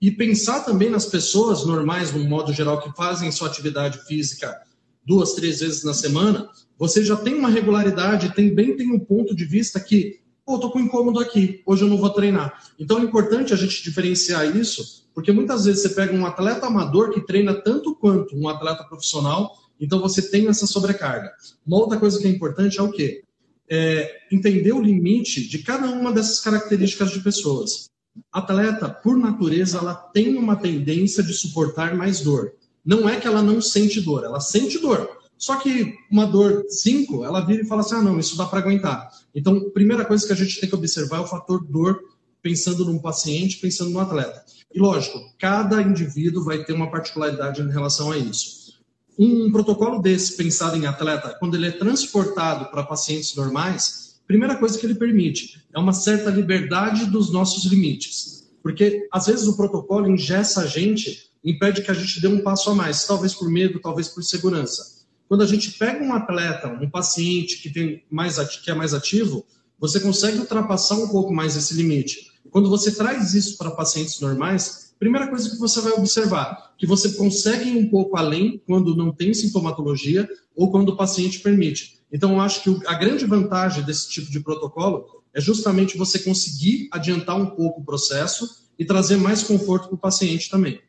E 0.00 0.08
pensar 0.08 0.60
também 0.60 0.88
nas 0.88 1.06
pessoas 1.06 1.66
normais, 1.66 2.12
no 2.12 2.22
modo 2.28 2.52
geral, 2.52 2.80
que 2.80 2.96
fazem 2.96 3.32
sua 3.32 3.48
atividade 3.48 4.06
física 4.06 4.56
duas, 5.04 5.32
três 5.32 5.58
vezes 5.58 5.82
na 5.82 5.94
semana, 5.94 6.48
você 6.78 7.04
já 7.04 7.16
tem 7.16 7.34
uma 7.34 7.48
regularidade, 7.48 8.36
também 8.36 8.76
tem 8.76 8.92
um 8.92 9.00
ponto 9.00 9.34
de 9.34 9.44
vista 9.44 9.80
que, 9.80 10.20
pô, 10.44 10.58
tô 10.58 10.70
com 10.70 10.80
incômodo 10.80 11.20
aqui, 11.20 11.62
hoje 11.66 11.82
eu 11.84 11.88
não 11.88 11.98
vou 11.98 12.10
treinar. 12.10 12.62
Então 12.78 12.98
é 12.98 13.02
importante 13.02 13.52
a 13.52 13.56
gente 13.56 13.82
diferenciar 13.82 14.56
isso 14.56 15.02
porque 15.14 15.32
muitas 15.32 15.64
vezes 15.64 15.82
você 15.82 15.90
pega 15.90 16.14
um 16.14 16.26
atleta 16.26 16.66
amador 16.66 17.10
que 17.12 17.20
treina 17.20 17.54
tanto 17.54 17.94
quanto 17.94 18.36
um 18.36 18.48
atleta 18.48 18.84
profissional, 18.84 19.58
então 19.80 20.00
você 20.00 20.30
tem 20.30 20.48
essa 20.48 20.66
sobrecarga. 20.66 21.32
Uma 21.66 21.78
outra 21.78 21.98
coisa 21.98 22.18
que 22.18 22.26
é 22.26 22.30
importante 22.30 22.78
é 22.78 22.82
o 22.82 22.90
quê? 22.90 23.22
É 23.68 24.20
entender 24.30 24.72
o 24.72 24.82
limite 24.82 25.46
de 25.48 25.58
cada 25.58 25.88
uma 25.88 26.12
dessas 26.12 26.40
características 26.40 27.10
de 27.10 27.20
pessoas. 27.20 27.90
Atleta, 28.30 28.88
por 28.88 29.16
natureza, 29.16 29.78
ela 29.78 29.94
tem 29.94 30.36
uma 30.36 30.56
tendência 30.56 31.22
de 31.22 31.32
suportar 31.32 31.94
mais 31.94 32.20
dor. 32.20 32.52
Não 32.84 33.08
é 33.08 33.18
que 33.18 33.26
ela 33.26 33.42
não 33.42 33.60
sente 33.60 34.00
dor, 34.00 34.24
ela 34.24 34.40
sente 34.40 34.78
dor. 34.78 35.21
Só 35.42 35.56
que 35.56 35.98
uma 36.08 36.24
dor 36.24 36.66
5, 36.68 37.24
ela 37.24 37.44
vira 37.44 37.62
e 37.62 37.66
fala 37.66 37.80
assim: 37.80 37.96
ah, 37.96 38.00
não, 38.00 38.16
isso 38.16 38.36
dá 38.36 38.46
para 38.46 38.60
aguentar. 38.60 39.10
Então, 39.34 39.70
primeira 39.70 40.04
coisa 40.04 40.24
que 40.24 40.32
a 40.32 40.36
gente 40.36 40.60
tem 40.60 40.68
que 40.68 40.74
observar 40.76 41.16
é 41.16 41.20
o 41.20 41.26
fator 41.26 41.66
dor, 41.66 42.00
pensando 42.40 42.84
num 42.84 43.00
paciente, 43.00 43.58
pensando 43.58 43.90
no 43.90 43.98
atleta. 43.98 44.44
E 44.72 44.78
lógico, 44.78 45.18
cada 45.40 45.82
indivíduo 45.82 46.44
vai 46.44 46.62
ter 46.62 46.72
uma 46.72 46.92
particularidade 46.92 47.60
em 47.60 47.68
relação 47.68 48.12
a 48.12 48.16
isso. 48.16 48.80
Um 49.18 49.50
protocolo 49.50 50.00
desse, 50.00 50.36
pensado 50.36 50.76
em 50.76 50.86
atleta, 50.86 51.36
quando 51.40 51.56
ele 51.56 51.66
é 51.66 51.72
transportado 51.72 52.70
para 52.70 52.84
pacientes 52.84 53.34
normais, 53.34 54.20
primeira 54.28 54.54
coisa 54.54 54.78
que 54.78 54.86
ele 54.86 54.94
permite 54.94 55.60
é 55.74 55.78
uma 55.80 55.92
certa 55.92 56.30
liberdade 56.30 57.06
dos 57.06 57.32
nossos 57.32 57.64
limites. 57.64 58.48
Porque 58.62 59.08
às 59.10 59.26
vezes 59.26 59.48
o 59.48 59.56
protocolo 59.56 60.08
engessa 60.08 60.60
a 60.60 60.66
gente, 60.66 61.30
impede 61.44 61.82
que 61.82 61.90
a 61.90 61.94
gente 61.94 62.20
dê 62.20 62.28
um 62.28 62.42
passo 62.42 62.70
a 62.70 62.76
mais, 62.76 63.04
talvez 63.04 63.34
por 63.34 63.50
medo, 63.50 63.80
talvez 63.80 64.06
por 64.06 64.22
segurança. 64.22 65.01
Quando 65.28 65.42
a 65.42 65.46
gente 65.46 65.72
pega 65.72 66.04
um 66.04 66.12
atleta, 66.12 66.68
um 66.68 66.90
paciente 66.90 67.58
que, 67.62 67.70
tem 67.70 68.04
mais, 68.10 68.38
que 68.38 68.70
é 68.70 68.74
mais 68.74 68.92
ativo, 68.92 69.44
você 69.78 69.98
consegue 69.98 70.38
ultrapassar 70.38 70.96
um 70.96 71.08
pouco 71.08 71.32
mais 71.32 71.56
esse 71.56 71.74
limite. 71.74 72.30
Quando 72.50 72.68
você 72.68 72.94
traz 72.94 73.34
isso 73.34 73.56
para 73.56 73.70
pacientes 73.70 74.20
normais, 74.20 74.94
primeira 74.98 75.26
coisa 75.26 75.50
que 75.50 75.58
você 75.58 75.80
vai 75.80 75.92
observar, 75.94 76.74
que 76.78 76.86
você 76.86 77.12
consegue 77.12 77.70
ir 77.70 77.78
um 77.78 77.88
pouco 77.88 78.16
além 78.16 78.62
quando 78.66 78.94
não 78.94 79.10
tem 79.10 79.34
sintomatologia 79.34 80.28
ou 80.54 80.70
quando 80.70 80.90
o 80.90 80.96
paciente 80.96 81.40
permite. 81.40 81.98
Então, 82.12 82.32
eu 82.32 82.40
acho 82.40 82.62
que 82.62 82.86
a 82.86 82.94
grande 82.94 83.24
vantagem 83.24 83.82
desse 83.84 84.10
tipo 84.10 84.30
de 84.30 84.38
protocolo 84.38 85.22
é 85.34 85.40
justamente 85.40 85.96
você 85.96 86.18
conseguir 86.18 86.88
adiantar 86.92 87.36
um 87.36 87.46
pouco 87.46 87.80
o 87.80 87.84
processo 87.84 88.68
e 88.78 88.84
trazer 88.84 89.16
mais 89.16 89.42
conforto 89.42 89.88
para 89.88 89.94
o 89.94 89.98
paciente 89.98 90.50
também. 90.50 90.80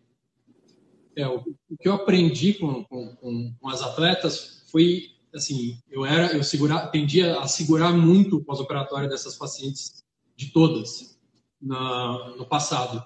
É, 1.16 1.28
o, 1.28 1.44
que 1.80 1.88
eu 1.88 1.94
aprendi 1.94 2.54
com, 2.56 2.84
com, 2.86 3.56
com 3.60 3.70
as 3.70 3.82
atletas 3.82 4.64
foi 4.72 5.14
assim, 5.34 5.78
eu 5.90 6.06
era, 6.06 6.36
eu 6.36 6.44
segura, 6.44 6.88
tendia 6.88 7.40
a 7.40 7.48
segurar 7.48 7.92
muito 7.92 8.38
o 8.38 8.44
pós-operatório 8.44 9.10
dessas 9.10 9.36
pacientes, 9.36 10.04
de 10.36 10.52
todas 10.52 11.18
na, 11.62 12.36
no 12.38 12.46
passado. 12.46 13.04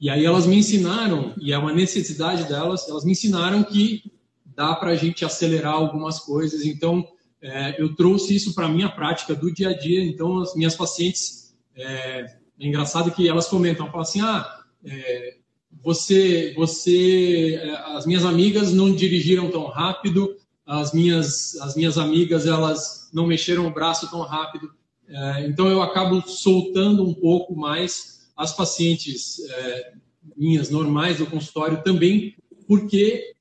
E 0.00 0.10
aí 0.10 0.24
elas 0.24 0.46
me 0.46 0.56
ensinaram, 0.56 1.34
e 1.40 1.52
é 1.52 1.58
uma 1.58 1.72
necessidade 1.72 2.44
delas, 2.44 2.88
elas 2.88 3.04
me 3.04 3.12
ensinaram 3.12 3.64
que 3.64 4.12
dá 4.44 4.74
para 4.74 4.90
a 4.90 4.94
gente 4.94 5.24
acelerar 5.24 5.74
algumas 5.74 6.18
coisas. 6.20 6.64
Então, 6.64 7.06
é, 7.40 7.80
eu 7.80 7.94
trouxe 7.94 8.34
isso 8.34 8.54
para 8.54 8.68
minha 8.68 8.88
prática 8.88 9.34
do 9.34 9.52
dia 9.52 9.70
a 9.70 9.78
dia. 9.78 10.04
Então, 10.04 10.38
as 10.38 10.54
minhas 10.54 10.74
pacientes, 10.74 11.54
é, 11.74 12.20
é 12.60 12.66
engraçado 12.66 13.10
que 13.10 13.28
elas 13.28 13.48
comentam, 13.48 13.86
falam 13.86 14.00
assim, 14.00 14.20
ah, 14.20 14.60
é, 14.84 15.36
você, 15.82 16.52
você, 16.56 17.54
é, 17.62 17.70
as 17.96 18.06
minhas 18.06 18.24
amigas 18.24 18.72
não 18.72 18.94
dirigiram 18.94 19.50
tão 19.50 19.66
rápido, 19.66 20.36
as 20.64 20.92
minhas, 20.92 21.56
as 21.60 21.76
minhas 21.76 21.96
amigas, 21.96 22.46
elas 22.46 23.08
não 23.12 23.26
mexeram 23.26 23.66
o 23.66 23.72
braço 23.72 24.10
tão 24.10 24.22
rápido. 24.22 24.70
É, 25.08 25.46
então, 25.46 25.68
eu 25.68 25.80
acabo 25.82 26.20
soltando 26.28 27.04
um 27.06 27.14
pouco 27.14 27.54
mais 27.54 28.26
as 28.36 28.54
pacientes 28.54 29.38
é, 29.48 29.92
minhas 30.36 30.68
normais 30.68 31.18
do 31.18 31.26
consultório 31.26 31.82
também, 31.82 32.34
porque 32.66 33.32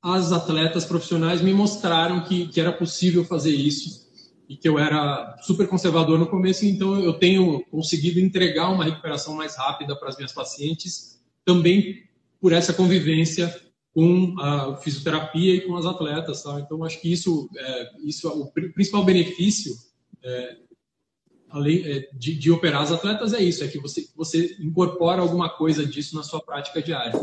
as 0.00 0.32
atletas 0.32 0.84
profissionais 0.84 1.42
me 1.42 1.52
mostraram 1.52 2.22
que, 2.24 2.46
que 2.46 2.60
era 2.60 2.72
possível 2.72 3.24
fazer 3.24 3.54
isso 3.54 4.08
e 4.48 4.56
que 4.56 4.66
eu 4.66 4.78
era 4.78 5.36
super 5.42 5.68
conservador 5.68 6.18
no 6.18 6.26
começo, 6.26 6.64
então 6.64 6.98
eu 6.98 7.12
tenho 7.12 7.62
conseguido 7.70 8.18
entregar 8.18 8.70
uma 8.70 8.84
recuperação 8.84 9.34
mais 9.34 9.56
rápida 9.56 9.94
para 9.94 10.08
as 10.08 10.16
minhas 10.16 10.32
pacientes, 10.32 11.17
também 11.48 12.02
por 12.38 12.52
essa 12.52 12.74
convivência 12.74 13.48
com 13.94 14.38
a 14.38 14.76
fisioterapia 14.76 15.54
e 15.54 15.60
com 15.62 15.74
as 15.76 15.86
atletas. 15.86 16.42
Tá? 16.42 16.60
Então, 16.60 16.84
acho 16.84 17.00
que 17.00 17.10
isso, 17.10 17.48
é, 17.56 17.90
isso 18.04 18.28
é 18.28 18.30
o 18.30 18.46
principal 18.72 19.02
benefício 19.02 19.74
é, 20.22 20.56
além 21.48 21.82
é, 21.86 22.10
de, 22.12 22.34
de, 22.34 22.50
operar 22.50 22.82
as 22.82 22.92
atletas 22.92 23.32
é 23.32 23.42
isso, 23.42 23.64
é 23.64 23.68
que 23.68 23.78
você, 23.78 24.06
você 24.14 24.56
incorpora 24.60 25.22
alguma 25.22 25.48
coisa 25.48 25.86
disso 25.86 26.14
na 26.14 26.22
sua 26.22 26.42
prática 26.42 26.82
diária. 26.82 27.18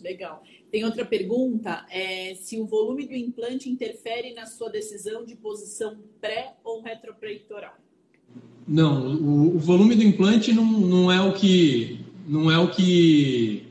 Legal. 0.00 0.42
Tem 0.70 0.84
outra 0.84 1.04
pergunta, 1.04 1.84
é 1.90 2.34
se 2.34 2.58
o 2.58 2.66
volume 2.66 3.06
do 3.06 3.14
implante 3.14 3.68
interfere 3.68 4.32
na 4.32 4.46
sua 4.46 4.70
decisão 4.70 5.22
de 5.22 5.36
posição 5.36 5.98
pré 6.18 6.56
ou 6.64 6.80
retropeitoral? 6.80 7.74
Não, 8.66 9.16
o, 9.16 9.56
o 9.56 9.58
volume 9.58 9.94
do 9.94 10.02
implante 10.02 10.52
não, 10.52 10.64
não 10.64 11.12
é 11.12 11.20
o 11.20 11.34
que 11.34 12.07
não 12.28 12.50
é 12.50 12.58
o 12.58 12.68
que 12.70 13.64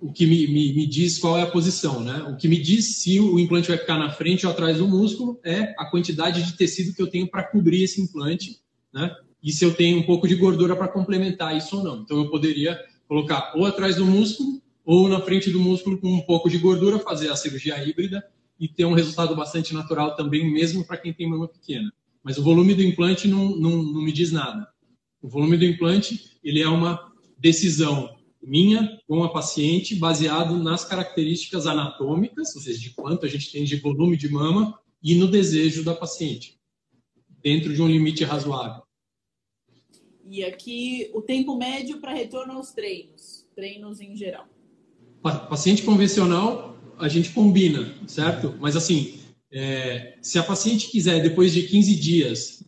o 0.00 0.12
que 0.12 0.26
me, 0.26 0.46
me, 0.48 0.74
me, 0.74 0.86
diz 0.86 1.18
qual 1.18 1.38
é 1.38 1.42
a 1.42 1.50
posição, 1.50 2.00
né? 2.00 2.18
O 2.28 2.36
que 2.36 2.46
me 2.46 2.58
diz 2.58 2.96
se 2.96 3.18
o 3.18 3.40
implante 3.40 3.68
vai 3.68 3.78
ficar 3.78 3.98
na 3.98 4.10
frente 4.10 4.44
ou 4.44 4.52
atrás 4.52 4.76
do 4.76 4.86
músculo 4.86 5.40
é 5.42 5.74
a 5.78 5.86
quantidade 5.86 6.42
de 6.42 6.54
tecido 6.54 6.94
que 6.94 7.00
eu 7.00 7.06
tenho 7.06 7.26
para 7.26 7.42
cobrir 7.42 7.82
esse 7.82 8.00
implante, 8.00 8.60
né? 8.92 9.14
E 9.42 9.52
se 9.52 9.64
eu 9.64 9.72
tenho 9.74 9.98
um 9.98 10.02
pouco 10.02 10.28
de 10.28 10.34
gordura 10.34 10.76
para 10.76 10.88
complementar 10.88 11.56
isso 11.56 11.78
ou 11.78 11.84
não. 11.84 12.02
Então 12.02 12.18
eu 12.18 12.30
poderia 12.30 12.78
colocar 13.08 13.52
ou 13.54 13.64
atrás 13.64 13.96
do 13.96 14.04
músculo 14.04 14.60
ou 14.84 15.08
na 15.08 15.20
frente 15.20 15.50
do 15.50 15.60
músculo 15.60 15.98
com 15.98 16.08
um 16.08 16.20
pouco 16.20 16.50
de 16.50 16.58
gordura, 16.58 16.98
fazer 16.98 17.30
a 17.30 17.36
cirurgia 17.36 17.82
híbrida 17.82 18.22
e 18.60 18.68
ter 18.68 18.84
um 18.84 18.94
resultado 18.94 19.34
bastante 19.34 19.72
natural 19.72 20.14
também, 20.14 20.50
mesmo 20.52 20.84
para 20.84 20.96
quem 20.96 21.12
tem 21.12 21.28
mama 21.28 21.48
pequena. 21.48 21.92
Mas 22.22 22.38
o 22.38 22.42
volume 22.42 22.74
do 22.74 22.82
implante 22.82 23.26
não, 23.28 23.56
não, 23.56 23.82
não 23.82 24.02
me 24.02 24.12
diz 24.12 24.30
nada. 24.30 24.68
O 25.22 25.28
volume 25.28 25.56
do 25.56 25.64
implante 25.64 26.38
ele 26.44 26.60
é 26.60 26.68
uma 26.68 27.15
decisão 27.36 28.16
minha 28.42 29.00
com 29.08 29.24
a 29.24 29.32
paciente 29.32 29.96
baseado 29.96 30.56
nas 30.56 30.84
características 30.84 31.66
anatômicas, 31.66 32.54
ou 32.54 32.62
seja, 32.62 32.78
de 32.78 32.90
quanto 32.90 33.26
a 33.26 33.28
gente 33.28 33.50
tem 33.50 33.64
de 33.64 33.76
volume 33.76 34.16
de 34.16 34.28
mama 34.28 34.78
e 35.02 35.14
no 35.16 35.28
desejo 35.28 35.84
da 35.84 35.94
paciente, 35.94 36.58
dentro 37.42 37.74
de 37.74 37.82
um 37.82 37.88
limite 37.88 38.22
razoável. 38.22 38.82
E 40.28 40.44
aqui 40.44 41.10
o 41.14 41.22
tempo 41.22 41.56
médio 41.56 42.00
para 42.00 42.12
retorno 42.12 42.52
aos 42.54 42.72
treinos, 42.72 43.46
treinos 43.54 44.00
em 44.00 44.16
geral. 44.16 44.46
Paciente 45.22 45.82
convencional, 45.82 46.76
a 46.98 47.08
gente 47.08 47.30
combina, 47.30 47.94
certo? 48.06 48.54
Mas 48.60 48.76
assim, 48.76 49.20
é, 49.50 50.18
se 50.20 50.38
a 50.38 50.42
paciente 50.42 50.90
quiser, 50.90 51.22
depois 51.22 51.52
de 51.52 51.64
15 51.64 51.96
dias, 51.96 52.64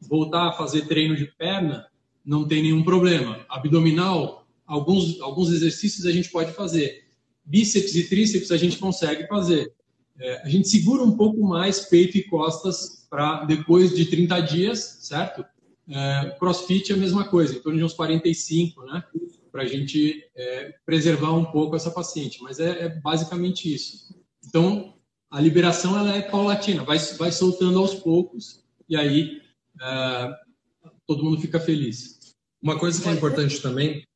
voltar 0.00 0.48
a 0.48 0.52
fazer 0.52 0.86
treino 0.86 1.16
de 1.16 1.26
perna, 1.26 1.89
não 2.24 2.46
tem 2.46 2.62
nenhum 2.62 2.82
problema. 2.82 3.44
Abdominal, 3.48 4.46
alguns, 4.66 5.20
alguns 5.20 5.50
exercícios 5.50 6.06
a 6.06 6.12
gente 6.12 6.30
pode 6.30 6.52
fazer. 6.52 7.04
Bíceps 7.44 7.94
e 7.94 8.08
tríceps 8.08 8.50
a 8.50 8.56
gente 8.56 8.78
consegue 8.78 9.26
fazer. 9.26 9.72
É, 10.18 10.42
a 10.42 10.48
gente 10.48 10.68
segura 10.68 11.02
um 11.02 11.16
pouco 11.16 11.42
mais 11.42 11.80
peito 11.80 12.16
e 12.18 12.22
costas 12.24 13.06
para 13.08 13.44
depois 13.44 13.94
de 13.94 14.04
30 14.06 14.40
dias, 14.40 14.98
certo? 15.00 15.44
É, 15.88 16.36
crossfit 16.38 16.92
é 16.92 16.94
a 16.94 16.98
mesma 16.98 17.24
coisa, 17.24 17.56
em 17.56 17.60
torno 17.60 17.78
de 17.78 17.84
uns 17.84 17.94
45, 17.94 18.84
né? 18.84 19.02
para 19.50 19.62
a 19.62 19.66
gente 19.66 20.24
é, 20.36 20.74
preservar 20.86 21.32
um 21.32 21.44
pouco 21.46 21.76
essa 21.76 21.90
paciente. 21.90 22.42
Mas 22.42 22.60
é, 22.60 22.84
é, 22.84 22.88
basicamente 22.88 23.72
isso. 23.72 24.14
Então, 24.46 24.94
a 25.30 25.40
liberação 25.40 25.98
ela 25.98 26.14
é 26.16 26.22
paulatina, 26.22 26.84
vai, 26.84 26.98
vai 26.98 27.32
soltando 27.32 27.78
aos 27.78 27.94
poucos 27.94 28.64
e 28.88 28.96
aí 28.96 29.40
é, 29.80 30.34
todo 31.10 31.24
mundo 31.24 31.40
fica 31.40 31.58
feliz. 31.58 32.20
Uma 32.62 32.78
coisa 32.78 33.02
que 33.02 33.08
é 33.08 33.12
importante 33.12 33.60
também, 33.60 34.06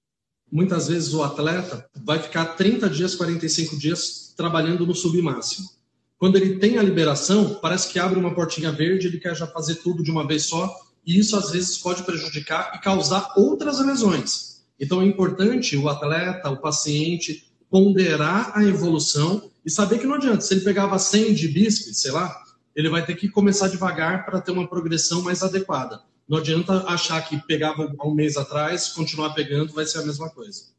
muitas 0.51 0.87
vezes 0.87 1.13
o 1.13 1.25
atleta 1.25 1.85
vai 2.05 2.21
ficar 2.21 2.45
30 2.55 2.89
dias, 2.89 3.17
45 3.17 3.77
dias 3.77 4.33
trabalhando 4.37 4.87
no 4.87 4.95
submáximo. 4.95 5.69
Quando 6.17 6.37
ele 6.37 6.61
tem 6.61 6.79
a 6.79 6.83
liberação, 6.85 7.59
parece 7.61 7.93
que 7.93 7.99
abre 7.99 8.17
uma 8.17 8.33
portinha 8.33 8.71
verde, 8.71 9.09
ele 9.09 9.19
quer 9.19 9.35
já 9.35 9.45
fazer 9.45 9.75
tudo 9.77 10.05
de 10.05 10.11
uma 10.13 10.25
vez 10.25 10.45
só, 10.45 10.73
e 11.05 11.19
isso 11.19 11.37
às 11.37 11.51
vezes 11.51 11.79
pode 11.79 12.05
prejudicar 12.05 12.71
e 12.77 12.79
causar 12.79 13.33
outras 13.37 13.85
lesões. 13.85 14.63
Então 14.79 15.03
é 15.03 15.05
importante 15.05 15.77
o 15.77 15.89
atleta, 15.89 16.49
o 16.49 16.59
paciente, 16.59 17.51
ponderar 17.69 18.53
a 18.57 18.63
evolução 18.63 19.51
e 19.67 19.71
saber 19.71 19.99
que 19.99 20.07
não 20.07 20.15
adianta. 20.15 20.43
Se 20.43 20.55
ele 20.55 20.61
pegava 20.61 20.97
100 20.97 21.35
de 21.35 21.49
bíceps, 21.49 21.99
sei 21.99 22.13
lá, 22.13 22.33
ele 22.73 22.89
vai 22.89 23.05
ter 23.05 23.17
que 23.17 23.29
começar 23.29 23.67
devagar 23.67 24.25
para 24.25 24.41
ter 24.41 24.53
uma 24.53 24.69
progressão 24.69 25.23
mais 25.23 25.43
adequada. 25.43 26.01
Não 26.29 26.39
adianta 26.39 26.87
achar 26.89 27.21
que 27.29 27.37
pegava 27.47 27.95
há 27.99 28.07
um 28.07 28.15
mês 28.15 28.37
atrás, 28.37 28.89
continuar 28.89 29.35
pegando, 29.35 29.73
vai 29.73 29.85
ser 29.85 29.99
a 29.99 30.07
mesma 30.07 30.31
coisa. 30.31 30.73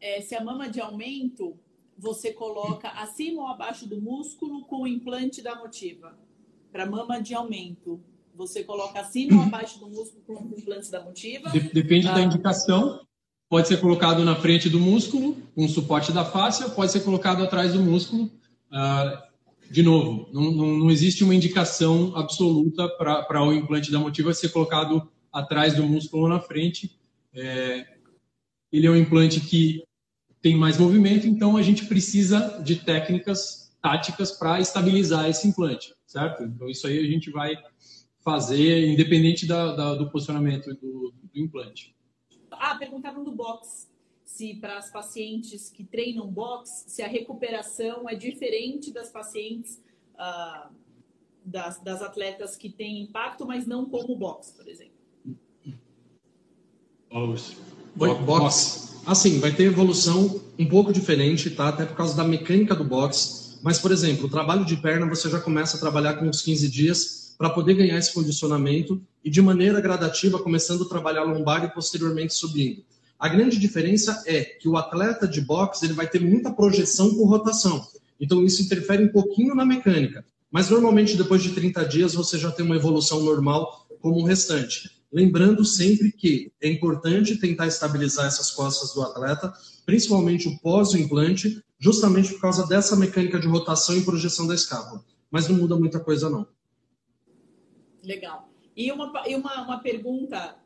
É, 0.00 0.20
se 0.20 0.34
a 0.34 0.42
mama 0.42 0.68
de 0.68 0.80
aumento, 0.80 1.58
você 1.96 2.32
coloca 2.32 2.88
acima 2.90 3.42
ou 3.42 3.48
abaixo 3.48 3.86
do 3.86 4.00
músculo 4.00 4.64
com 4.66 4.82
o 4.82 4.86
implante 4.86 5.42
da 5.42 5.56
motiva. 5.56 6.16
Para 6.70 6.86
mama 6.86 7.20
de 7.20 7.34
aumento, 7.34 8.00
você 8.34 8.62
coloca 8.62 9.00
acima 9.00 9.36
ou 9.36 9.42
abaixo 9.42 9.80
do 9.80 9.88
músculo 9.88 10.22
com 10.24 10.34
o 10.34 10.58
implante 10.58 10.90
da 10.90 11.02
motiva? 11.02 11.50
Depende 11.50 12.06
ah. 12.06 12.14
da 12.14 12.20
indicação. 12.20 13.00
Pode 13.48 13.66
ser 13.66 13.80
colocado 13.80 14.24
na 14.24 14.36
frente 14.36 14.68
do 14.68 14.78
músculo, 14.78 15.34
com 15.54 15.66
suporte 15.66 16.12
da 16.12 16.24
face, 16.24 16.70
pode 16.70 16.92
ser 16.92 17.00
colocado 17.00 17.42
atrás 17.42 17.72
do 17.72 17.80
músculo. 17.80 18.24
Uh, 18.70 19.27
de 19.70 19.82
novo, 19.82 20.28
não, 20.32 20.50
não, 20.50 20.78
não, 20.78 20.90
existe 20.90 21.22
uma 21.22 21.34
indicação 21.34 22.16
absoluta 22.16 22.88
para 22.88 23.42
o 23.42 23.52
implante 23.52 23.90
da 23.90 23.98
motiva 23.98 24.32
ser 24.32 24.48
colocado 24.48 25.08
atrás 25.32 25.74
do 25.74 25.82
músculo 25.82 26.24
ou 26.24 26.28
na 26.28 26.40
frente. 26.40 26.98
É, 27.34 27.86
ele 28.72 28.86
é 28.86 28.90
um 28.90 28.96
implante 28.96 29.40
que 29.40 29.82
tem 30.40 30.56
mais 30.56 30.78
movimento, 30.78 31.26
então 31.26 31.56
a 31.56 31.62
gente 31.62 31.86
precisa 31.86 32.60
de 32.64 32.76
técnicas 32.76 33.68
táticas 33.82 34.32
para 34.32 34.60
estabilizar 34.60 35.28
esse 35.28 35.46
implante, 35.46 35.94
certo? 36.06 36.42
Então 36.42 36.68
isso 36.68 36.86
aí 36.86 36.98
a 36.98 37.10
gente 37.10 37.30
vai 37.30 37.54
fazer 38.24 38.86
independente 38.88 39.46
da, 39.46 39.74
da, 39.74 39.94
do 39.94 40.10
posicionamento 40.10 40.74
do, 40.74 41.12
do 41.22 41.38
implante. 41.38 41.94
Ah, 42.50 42.74
perguntaram 42.74 43.22
do 43.22 43.32
box. 43.32 43.87
Se 44.38 44.54
para 44.54 44.78
as 44.78 44.88
pacientes 44.88 45.68
que 45.68 45.82
treinam 45.82 46.30
box, 46.30 46.84
se 46.86 47.02
a 47.02 47.08
recuperação 47.08 48.08
é 48.08 48.14
diferente 48.14 48.92
das 48.92 49.10
pacientes, 49.10 49.82
ah, 50.16 50.70
das, 51.44 51.82
das 51.82 52.00
atletas 52.02 52.54
que 52.54 52.70
têm 52.70 53.02
impacto, 53.02 53.44
mas 53.44 53.66
não 53.66 53.86
como 53.86 54.14
box, 54.14 54.52
por 54.56 54.68
exemplo. 54.68 54.92
Box. 57.96 58.22
box. 58.24 59.02
Assim, 59.04 59.40
vai 59.40 59.50
ter 59.50 59.64
evolução 59.64 60.40
um 60.56 60.68
pouco 60.68 60.92
diferente, 60.92 61.50
tá? 61.50 61.70
Até 61.70 61.84
por 61.84 61.96
causa 61.96 62.16
da 62.16 62.22
mecânica 62.22 62.76
do 62.76 62.84
box. 62.84 63.58
Mas, 63.60 63.80
por 63.80 63.90
exemplo, 63.90 64.26
o 64.26 64.30
trabalho 64.30 64.64
de 64.64 64.76
perna 64.76 65.08
você 65.08 65.28
já 65.28 65.40
começa 65.40 65.78
a 65.78 65.80
trabalhar 65.80 66.14
com 66.14 66.26
uns 66.26 66.42
15 66.42 66.70
dias 66.70 67.34
para 67.36 67.50
poder 67.50 67.74
ganhar 67.74 67.98
esse 67.98 68.14
condicionamento 68.14 69.02
e 69.24 69.30
de 69.30 69.42
maneira 69.42 69.80
gradativa 69.80 70.38
começando 70.38 70.84
a 70.84 70.88
trabalhar 70.88 71.24
lombar 71.24 71.64
e 71.64 71.74
posteriormente 71.74 72.34
subindo. 72.34 72.84
A 73.18 73.28
grande 73.28 73.58
diferença 73.58 74.22
é 74.26 74.44
que 74.44 74.68
o 74.68 74.76
atleta 74.76 75.26
de 75.26 75.40
boxe 75.40 75.84
ele 75.84 75.92
vai 75.92 76.06
ter 76.06 76.20
muita 76.20 76.52
projeção 76.52 77.14
por 77.14 77.26
rotação. 77.26 77.84
Então 78.20 78.44
isso 78.44 78.62
interfere 78.62 79.04
um 79.04 79.12
pouquinho 79.12 79.54
na 79.54 79.64
mecânica. 79.64 80.24
Mas 80.50 80.70
normalmente 80.70 81.16
depois 81.16 81.42
de 81.42 81.50
30 81.50 81.84
dias 81.84 82.14
você 82.14 82.38
já 82.38 82.50
tem 82.50 82.64
uma 82.64 82.76
evolução 82.76 83.20
normal 83.22 83.86
como 84.00 84.20
o 84.20 84.24
restante. 84.24 84.98
Lembrando 85.12 85.64
sempre 85.64 86.12
que 86.12 86.52
é 86.60 86.68
importante 86.68 87.36
tentar 87.36 87.66
estabilizar 87.66 88.26
essas 88.26 88.50
costas 88.50 88.92
do 88.94 89.02
atleta, 89.02 89.52
principalmente 89.84 90.46
o 90.46 90.58
pós-implante, 90.58 91.62
justamente 91.78 92.32
por 92.34 92.40
causa 92.40 92.66
dessa 92.66 92.94
mecânica 92.94 93.38
de 93.38 93.48
rotação 93.48 93.96
e 93.96 94.04
projeção 94.04 94.46
da 94.46 94.54
escápula. 94.54 95.02
Mas 95.30 95.48
não 95.48 95.56
muda 95.56 95.76
muita 95.76 95.98
coisa 95.98 96.28
não. 96.28 96.46
Legal. 98.02 98.48
E 98.76 98.92
uma, 98.92 99.12
e 99.26 99.34
uma, 99.34 99.62
uma 99.62 99.78
pergunta 99.80 100.56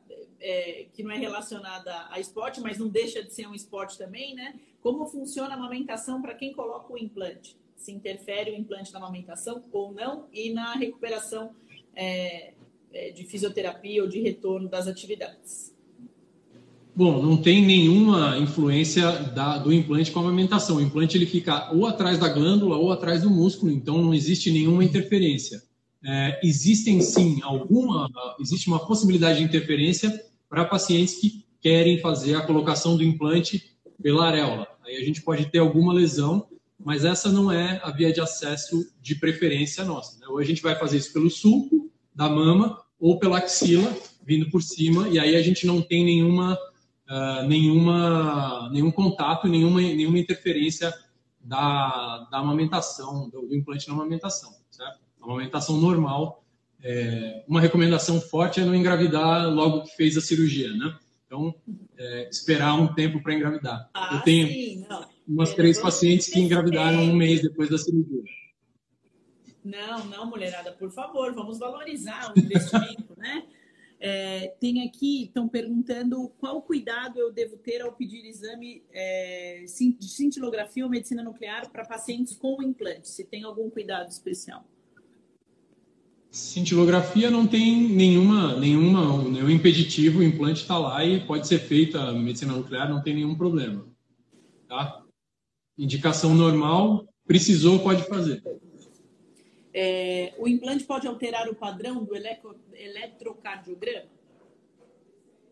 é, 0.43 0.87
que 0.93 1.03
não 1.03 1.11
é 1.11 1.17
relacionada 1.17 2.07
a 2.11 2.19
esporte, 2.19 2.61
mas 2.61 2.79
não 2.79 2.89
deixa 2.89 3.23
de 3.23 3.33
ser 3.33 3.47
um 3.47 3.55
esporte 3.55 3.97
também, 3.97 4.35
né? 4.35 4.55
Como 4.83 5.07
funciona 5.07 5.51
a 5.51 5.55
amamentação 5.55 6.21
para 6.21 6.35
quem 6.35 6.53
coloca 6.53 6.93
o 6.93 6.99
implante? 6.99 7.57
Se 7.77 7.93
interfere 7.93 8.51
o 8.51 8.55
implante 8.57 8.93
na 8.93 8.99
amamentação 8.99 9.63
ou 9.73 9.93
não? 9.93 10.27
E 10.33 10.53
na 10.53 10.75
recuperação 10.75 11.53
é, 11.95 12.53
é, 12.93 13.11
de 13.11 13.25
fisioterapia 13.25 14.03
ou 14.03 14.09
de 14.09 14.21
retorno 14.21 14.69
das 14.69 14.87
atividades? 14.87 15.73
Bom, 16.95 17.23
não 17.23 17.41
tem 17.41 17.65
nenhuma 17.65 18.37
influência 18.37 19.11
da, 19.11 19.57
do 19.57 19.73
implante 19.73 20.11
com 20.11 20.19
a 20.19 20.23
amamentação. 20.23 20.77
O 20.77 20.81
implante 20.81 21.17
ele 21.17 21.25
fica 21.25 21.73
ou 21.73 21.87
atrás 21.87 22.19
da 22.19 22.29
glândula 22.29 22.77
ou 22.77 22.93
atrás 22.93 23.23
do 23.23 23.31
músculo, 23.31 23.73
então 23.73 23.97
não 24.03 24.13
existe 24.13 24.51
nenhuma 24.51 24.85
interferência 24.85 25.63
é, 26.05 26.41
existem 26.43 27.01
sim 27.01 27.41
alguma, 27.43 28.09
existe 28.41 28.67
uma 28.67 28.85
possibilidade 28.85 29.39
de 29.39 29.45
interferência 29.45 30.13
para 30.53 30.67
pacientes 30.67 31.15
que 31.15 31.47
querem 31.63 31.99
fazer 31.99 32.35
a 32.35 32.43
colocação 32.43 32.95
do 32.95 33.03
implante 33.03 33.75
pela 34.03 34.27
areola. 34.27 34.69
Aí 34.85 34.99
a 34.99 35.03
gente 35.03 35.23
pode 35.23 35.47
ter 35.47 35.61
alguma 35.61 35.95
lesão, 35.95 36.47
mas 36.79 37.07
essa 37.07 37.33
não 37.33 37.51
é 37.51 37.81
a 37.83 37.91
via 37.91 38.13
de 38.13 38.21
acesso 38.21 38.87
de 39.01 39.15
preferência 39.15 39.83
nossa. 39.83 40.21
Né? 40.21 40.27
Ou 40.29 40.37
a 40.37 40.45
gente 40.45 40.61
vai 40.61 40.79
fazer 40.79 40.99
isso 40.99 41.11
pelo 41.11 41.31
sulco 41.31 41.91
da 42.15 42.29
mama 42.29 42.79
ou 43.01 43.19
pela 43.19 43.39
axila, 43.39 43.97
vindo 44.27 44.51
por 44.51 44.63
cima, 44.63 45.09
e 45.09 45.19
aí 45.19 45.37
a 45.37 45.43
gente 45.43 45.67
não 45.67 45.81
tem 45.81 46.05
nenhuma, 46.05 46.53
uh, 47.09 47.49
nenhuma, 47.49 48.69
nenhum 48.71 48.91
contato, 48.91 49.49
nenhuma, 49.49 49.81
nenhuma 49.81 50.19
interferência 50.19 50.93
da, 51.41 52.29
da 52.31 52.39
amamentação, 52.41 53.31
do, 53.31 53.41
do 53.47 53.57
implante 53.57 53.89
na 53.89 53.95
amamentação 53.95 54.53
amamentação 55.23 55.77
normal. 55.77 56.42
É, 56.83 57.45
uma 57.47 57.61
recomendação 57.61 58.21
forte 58.21 58.61
é 58.61 58.65
não 58.65 58.75
engravidar 58.75 59.49
logo 59.49 59.83
que 59.85 59.95
fez 59.95 60.17
a 60.17 60.21
cirurgia, 60.21 60.73
né? 60.75 60.99
Então, 61.27 61.55
é, 61.97 62.29
esperar 62.29 62.75
um 62.75 62.93
tempo 62.93 63.23
para 63.23 63.35
engravidar. 63.35 63.89
Ah, 63.95 64.17
Eu 64.17 64.21
tenho 64.23 64.49
sim, 64.49 64.87
umas 65.27 65.55
três 65.55 65.81
pacientes 65.81 66.29
que 66.29 66.41
engravidaram 66.41 67.01
um 67.01 67.15
mês 67.15 67.41
depois 67.41 67.71
da 67.71 67.79
cirurgia. 67.79 68.23
Não, 69.65 70.05
não, 70.07 70.27
mulherada, 70.29 70.73
por 70.73 70.91
favor, 70.91 71.33
vamos 71.33 71.59
valorizar 71.59 72.33
o 72.35 72.39
investimento, 72.39 73.15
né? 73.17 73.45
É, 74.05 74.49
tem 74.59 74.85
aqui, 74.87 75.27
estão 75.27 75.49
perguntando 75.49 76.29
qual 76.41 76.61
cuidado 76.61 77.21
eu 77.21 77.33
devo 77.33 77.57
ter 77.57 77.81
ao 77.81 77.93
pedir 77.93 78.27
exame 78.27 78.83
é, 78.93 79.65
de 79.65 80.09
cintilografia 80.09 80.83
ou 80.83 80.91
medicina 80.91 81.23
nuclear 81.23 81.71
para 81.71 81.85
pacientes 81.85 82.35
com 82.35 82.61
implante, 82.61 83.09
se 83.09 83.25
tem 83.25 83.45
algum 83.45 83.71
cuidado 83.71 84.11
especial. 84.11 84.67
Cintilografia 86.33 87.31
não 87.31 87.47
tem 87.47 87.79
nenhuma, 87.91 88.57
nenhuma, 88.57 89.23
nenhum 89.29 89.51
impeditivo, 89.51 90.21
o 90.21 90.23
implante 90.23 90.63
está 90.63 90.79
lá 90.79 91.05
e 91.05 91.21
pode 91.21 91.47
ser 91.47 91.59
feita 91.59 92.11
medicina 92.13 92.55
nuclear, 92.55 92.89
não 92.89 93.03
tem 93.03 93.15
nenhum 93.15 93.35
problema. 93.35 93.85
Tá? 94.67 95.03
Indicação 95.77 96.35
normal, 96.35 97.07
precisou, 97.27 97.81
pode 97.81 98.05
fazer. 98.05 98.43
É, 99.75 100.33
o 100.39 100.49
implante 100.49 100.85
pode 100.85 101.07
alterar 101.07 101.51
o 101.51 101.55
padrão 101.55 102.03
do 102.03 102.17
eletro, 102.17 102.57
eletrocardiograma? 102.73 104.07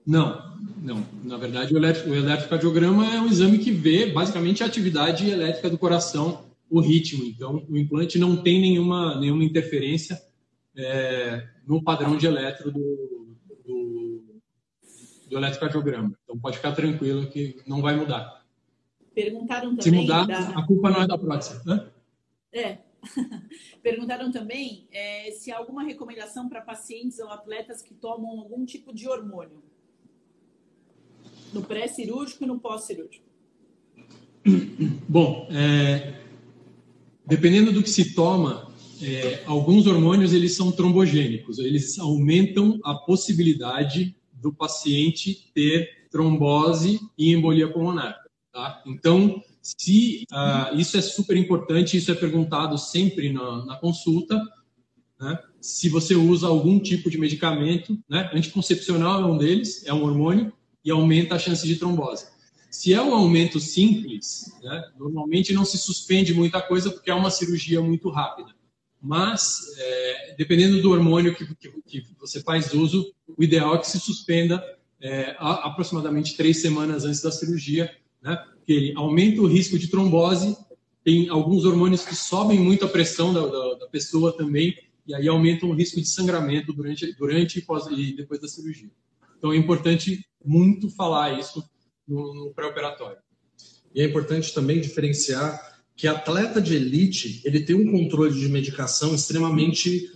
Não, 0.06 0.56
não. 0.82 1.06
Na 1.22 1.36
verdade, 1.36 1.74
o, 1.74 1.76
eletro, 1.76 2.10
o 2.10 2.14
eletrocardiograma 2.14 3.04
é 3.14 3.20
um 3.20 3.26
exame 3.26 3.58
que 3.58 3.70
vê 3.70 4.06
basicamente 4.06 4.62
a 4.62 4.66
atividade 4.66 5.28
elétrica 5.28 5.68
do 5.68 5.76
coração, 5.76 6.46
o 6.70 6.80
ritmo. 6.80 7.22
Então, 7.22 7.66
o 7.68 7.76
implante 7.76 8.18
não 8.18 8.34
tem 8.34 8.58
nenhuma, 8.62 9.20
nenhuma 9.20 9.44
interferência 9.44 10.29
é, 10.76 11.48
no 11.66 11.82
padrão 11.82 12.16
de 12.16 12.26
eletro 12.26 12.70
do, 12.70 13.36
do, 13.64 14.40
do 15.28 15.36
eletrocardiograma. 15.36 16.16
Então 16.24 16.38
pode 16.38 16.56
ficar 16.56 16.72
tranquilo 16.72 17.28
que 17.28 17.62
não 17.66 17.80
vai 17.80 17.96
mudar. 17.96 18.44
Perguntaram 19.14 19.76
também. 19.76 19.82
Se 19.82 19.90
mudar, 19.90 20.26
da... 20.26 20.38
a 20.50 20.66
culpa 20.66 20.90
não 20.90 21.02
é 21.02 21.06
da 21.06 21.18
prótese. 21.18 21.66
Né? 21.66 21.90
É. 22.52 22.78
Perguntaram 23.82 24.30
também 24.30 24.86
é, 24.92 25.30
se 25.32 25.50
há 25.50 25.56
alguma 25.56 25.82
recomendação 25.82 26.48
para 26.48 26.60
pacientes 26.60 27.18
ou 27.18 27.30
atletas 27.30 27.82
que 27.82 27.94
tomam 27.94 28.40
algum 28.40 28.64
tipo 28.64 28.94
de 28.94 29.08
hormônio 29.08 29.62
no 31.52 31.62
pré-cirúrgico 31.62 32.44
e 32.44 32.46
no 32.46 32.60
pós-cirúrgico. 32.60 33.24
Bom, 35.08 35.48
é, 35.50 36.20
dependendo 37.26 37.72
do 37.72 37.82
que 37.82 37.90
se 37.90 38.14
toma, 38.14 38.69
é, 39.02 39.42
alguns 39.46 39.86
hormônios 39.86 40.32
eles 40.32 40.54
são 40.54 40.70
trombogênicos, 40.70 41.58
eles 41.58 41.98
aumentam 41.98 42.78
a 42.84 42.94
possibilidade 42.94 44.14
do 44.32 44.52
paciente 44.52 45.50
ter 45.54 46.08
trombose 46.10 47.00
e 47.16 47.32
embolia 47.32 47.68
pulmonar. 47.68 48.16
Tá? 48.52 48.82
Então, 48.86 49.42
se 49.62 50.26
uh, 50.32 50.76
isso 50.76 50.96
é 50.96 51.02
super 51.02 51.36
importante, 51.36 51.96
isso 51.96 52.10
é 52.10 52.14
perguntado 52.14 52.76
sempre 52.78 53.32
na, 53.32 53.64
na 53.64 53.76
consulta, 53.76 54.40
né? 55.20 55.38
se 55.60 55.88
você 55.88 56.14
usa 56.14 56.46
algum 56.46 56.78
tipo 56.80 57.10
de 57.10 57.18
medicamento, 57.18 57.98
né? 58.08 58.30
anticoncepcional 58.32 59.22
é 59.22 59.26
um 59.26 59.38
deles, 59.38 59.84
é 59.86 59.92
um 59.92 60.02
hormônio, 60.02 60.52
e 60.82 60.90
aumenta 60.90 61.34
a 61.34 61.38
chance 61.38 61.66
de 61.66 61.76
trombose. 61.76 62.26
Se 62.70 62.94
é 62.94 63.02
um 63.02 63.14
aumento 63.14 63.60
simples, 63.60 64.52
né? 64.62 64.90
normalmente 64.98 65.52
não 65.52 65.64
se 65.64 65.76
suspende 65.76 66.32
muita 66.32 66.62
coisa 66.62 66.90
porque 66.90 67.10
é 67.10 67.14
uma 67.14 67.30
cirurgia 67.30 67.82
muito 67.82 68.08
rápida. 68.08 68.54
Mas, 69.02 69.60
é, 69.78 70.34
dependendo 70.36 70.82
do 70.82 70.90
hormônio 70.90 71.34
que, 71.34 71.46
que, 71.54 71.70
que, 71.86 72.06
você 72.18 72.40
faz 72.42 72.74
uso, 72.74 73.14
o 73.26 73.42
ideal 73.42 73.74
é 73.74 73.78
que 73.78 73.88
se 73.88 73.98
suspenda 73.98 74.62
é, 75.00 75.34
a, 75.38 75.68
aproximadamente 75.68 76.36
três 76.36 76.60
semanas 76.60 77.04
antes 77.04 77.22
da 77.22 77.32
cirurgia, 77.32 77.90
né? 78.22 78.36
porque 78.56 78.72
ele 78.72 78.92
aumenta 78.96 79.40
o 79.40 79.46
risco 79.46 79.78
de 79.78 79.88
trombose, 79.88 80.54
tem 81.02 81.30
alguns 81.30 81.64
hormônios 81.64 82.04
que 82.04 82.14
sobem 82.14 82.60
muito 82.60 82.84
a 82.84 82.88
pressão 82.88 83.32
da, 83.32 83.46
da, 83.46 83.74
da 83.74 83.86
pessoa 83.88 84.36
também, 84.36 84.76
e 85.06 85.14
aí 85.14 85.26
aumentam 85.26 85.70
o 85.70 85.74
risco 85.74 85.98
de 85.98 86.06
sangramento 86.06 86.72
durante, 86.72 87.12
durante 87.14 87.58
e, 87.58 87.62
pós, 87.62 87.86
e 87.90 88.14
depois 88.14 88.38
da 88.38 88.48
cirurgia. 88.48 88.90
Então 89.38 89.52
é 89.52 89.56
importante 89.56 90.26
muito 90.44 90.90
falar 90.90 91.38
isso 91.38 91.64
no, 92.06 92.34
no 92.34 92.50
pré-operatório. 92.52 93.18
E 93.94 94.02
é 94.02 94.04
importante 94.04 94.52
também 94.52 94.80
diferenciar 94.80 95.79
que 95.96 96.08
atleta 96.08 96.60
de 96.60 96.74
elite 96.74 97.42
ele 97.44 97.60
tem 97.60 97.76
um 97.76 97.90
controle 97.90 98.38
de 98.38 98.48
medicação 98.48 99.14
extremamente 99.14 100.10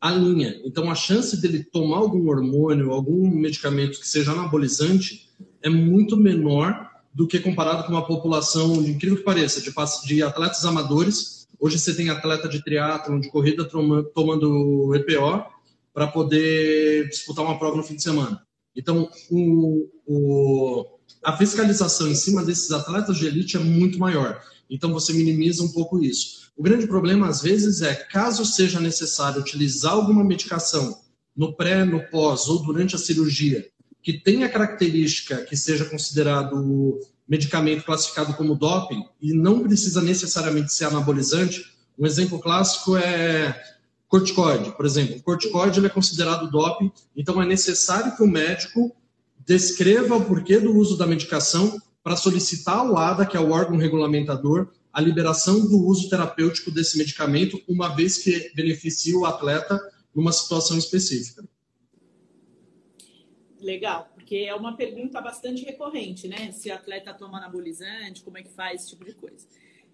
à 0.00 0.10
linha. 0.10 0.60
Então 0.64 0.90
a 0.90 0.94
chance 0.94 1.40
dele 1.40 1.64
tomar 1.64 1.98
algum 1.98 2.28
hormônio, 2.28 2.92
algum 2.92 3.28
medicamento 3.28 4.00
que 4.00 4.08
seja 4.08 4.32
anabolizante 4.32 5.28
é 5.62 5.68
muito 5.68 6.16
menor 6.16 6.90
do 7.12 7.26
que 7.26 7.38
comparado 7.38 7.84
com 7.84 7.92
uma 7.92 8.06
população, 8.06 8.82
de 8.82 8.90
incrível 8.90 9.16
que 9.16 9.24
pareça, 9.24 9.60
de, 9.60 9.72
de 10.06 10.22
atletas 10.22 10.64
amadores. 10.64 11.48
Hoje 11.58 11.78
você 11.78 11.94
tem 11.94 12.10
atleta 12.10 12.46
de 12.46 12.62
triatlon, 12.62 13.18
de 13.18 13.30
corrida 13.30 13.64
tomando 13.64 14.94
EPO 14.94 15.46
para 15.94 16.06
poder 16.06 17.08
disputar 17.08 17.42
uma 17.42 17.58
prova 17.58 17.78
no 17.78 17.82
fim 17.82 17.96
de 17.96 18.02
semana. 18.02 18.42
Então, 18.76 19.08
o, 19.30 19.88
o, 20.06 20.84
a 21.24 21.34
fiscalização 21.34 22.08
em 22.08 22.14
cima 22.14 22.44
desses 22.44 22.70
atletas 22.70 23.16
de 23.16 23.26
elite 23.26 23.56
é 23.56 23.60
muito 23.60 23.98
maior. 23.98 24.38
Então, 24.68 24.92
você 24.92 25.12
minimiza 25.12 25.62
um 25.62 25.72
pouco 25.72 26.02
isso. 26.02 26.50
O 26.56 26.62
grande 26.62 26.86
problema, 26.86 27.28
às 27.28 27.42
vezes, 27.42 27.82
é 27.82 27.94
caso 27.94 28.44
seja 28.44 28.80
necessário 28.80 29.40
utilizar 29.40 29.92
alguma 29.92 30.24
medicação 30.24 30.98
no 31.36 31.54
pré, 31.54 31.84
no 31.84 32.00
pós 32.10 32.48
ou 32.48 32.62
durante 32.62 32.94
a 32.96 32.98
cirurgia 32.98 33.66
que 34.06 34.12
tenha 34.12 34.48
característica 34.48 35.38
que 35.38 35.56
seja 35.56 35.84
considerado 35.84 37.00
medicamento 37.28 37.84
classificado 37.84 38.34
como 38.34 38.54
doping 38.54 39.04
e 39.20 39.32
não 39.32 39.64
precisa 39.64 40.00
necessariamente 40.00 40.72
ser 40.72 40.84
anabolizante. 40.84 41.64
Um 41.98 42.06
exemplo 42.06 42.38
clássico 42.38 42.96
é 42.96 43.60
corticoide, 44.06 44.70
por 44.76 44.86
exemplo. 44.86 45.16
O 45.16 45.22
corticoide 45.24 45.84
é 45.84 45.88
considerado 45.88 46.48
doping, 46.48 46.92
então 47.16 47.42
é 47.42 47.44
necessário 47.44 48.14
que 48.14 48.22
o 48.22 48.28
médico 48.28 48.94
descreva 49.44 50.14
o 50.14 50.24
porquê 50.24 50.60
do 50.60 50.72
uso 50.76 50.96
da 50.96 51.04
medicação 51.04 51.76
para 52.06 52.14
solicitar 52.14 52.78
ao 52.78 52.96
ADA, 52.96 53.26
que 53.26 53.36
é 53.36 53.40
o 53.40 53.50
órgão 53.50 53.76
regulamentador, 53.76 54.72
a 54.92 55.00
liberação 55.00 55.66
do 55.68 55.84
uso 55.88 56.08
terapêutico 56.08 56.70
desse 56.70 56.96
medicamento, 56.96 57.60
uma 57.66 57.96
vez 57.96 58.18
que 58.18 58.52
beneficie 58.54 59.12
o 59.16 59.26
atleta 59.26 59.76
numa 60.14 60.30
situação 60.30 60.78
específica. 60.78 61.44
Legal, 63.60 64.08
porque 64.14 64.36
é 64.36 64.54
uma 64.54 64.76
pergunta 64.76 65.20
bastante 65.20 65.64
recorrente, 65.64 66.28
né? 66.28 66.52
Se 66.52 66.70
atleta 66.70 67.12
toma 67.12 67.38
anabolizante, 67.38 68.22
como 68.22 68.38
é 68.38 68.42
que 68.44 68.50
faz 68.50 68.82
esse 68.82 68.90
tipo 68.90 69.04
de 69.04 69.12
coisa. 69.12 69.44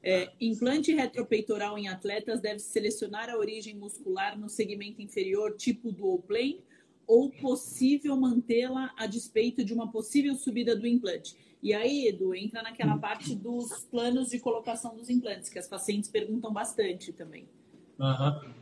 É, 0.03 0.33
implante 0.39 0.93
retropeitoral 0.93 1.79
em 1.79 1.89
atletas 1.89 2.43
deve 2.43 2.59
selecionar 2.59 3.31
a 3.31 3.39
origem 3.39 3.75
muscular 3.75 4.39
no 4.39 4.51
segmento 4.51 5.01
inferior, 5.01 5.57
tipo 5.57 5.91
dual 5.91 6.19
plane, 6.19 6.63
ou 7.07 7.31
possível 7.31 8.15
mantê-la 8.19 8.93
a 8.99 9.07
despeito 9.07 9.65
de 9.65 9.73
uma 9.73 9.91
possível 9.91 10.35
subida 10.35 10.77
do 10.77 10.87
implante. 10.87 11.41
E 11.63 11.73
aí, 11.73 12.09
Edu, 12.09 12.35
entra 12.35 12.61
naquela 12.63 12.99
parte 12.99 13.37
dos 13.37 13.85
planos 13.85 14.31
de 14.31 14.41
colocação 14.41 14.97
dos 14.97 15.09
implantes, 15.09 15.49
que 15.49 15.59
as 15.59 15.69
pacientes 15.69 16.11
perguntam 16.11 16.53
bastante 16.53 17.13
também. 17.13 17.47
Uhum. 18.01 18.53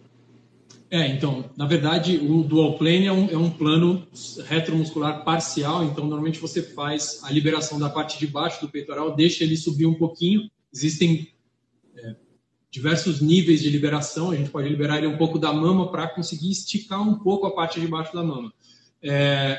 É, 0.91 1.07
então, 1.07 1.49
na 1.57 1.67
verdade, 1.67 2.19
o 2.19 2.43
dual 2.43 2.77
plane 2.77 3.07
é 3.07 3.13
um, 3.13 3.31
é 3.31 3.39
um 3.39 3.49
plano 3.49 4.07
retromuscular 4.45 5.25
parcial, 5.25 5.85
então 5.85 6.05
normalmente 6.05 6.41
você 6.41 6.63
faz 6.63 7.23
a 7.23 7.31
liberação 7.31 7.79
da 7.79 7.89
parte 7.89 8.19
de 8.19 8.27
baixo 8.27 8.61
do 8.61 8.69
peitoral, 8.69 9.15
deixa 9.15 9.45
ele 9.45 9.57
subir 9.57 9.87
um 9.87 9.95
pouquinho. 9.95 10.51
Existem 10.75 11.29
é, 11.97 12.17
diversos 12.71 13.21
níveis 13.21 13.63
de 13.63 13.71
liberação, 13.71 14.31
a 14.33 14.37
gente 14.37 14.51
pode 14.51 14.69
liberar 14.69 14.99
ele 14.99 15.07
um 15.07 15.17
pouco 15.17 15.39
da 15.39 15.53
mama 15.53 15.91
para 15.91 16.09
conseguir 16.09 16.51
esticar 16.51 17.01
um 17.01 17.21
pouco 17.21 17.47
a 17.47 17.55
parte 17.55 17.81
de 17.81 17.87
baixo 17.87 18.13
da 18.13 18.25
mama. 18.25 18.53
É, 19.01 19.59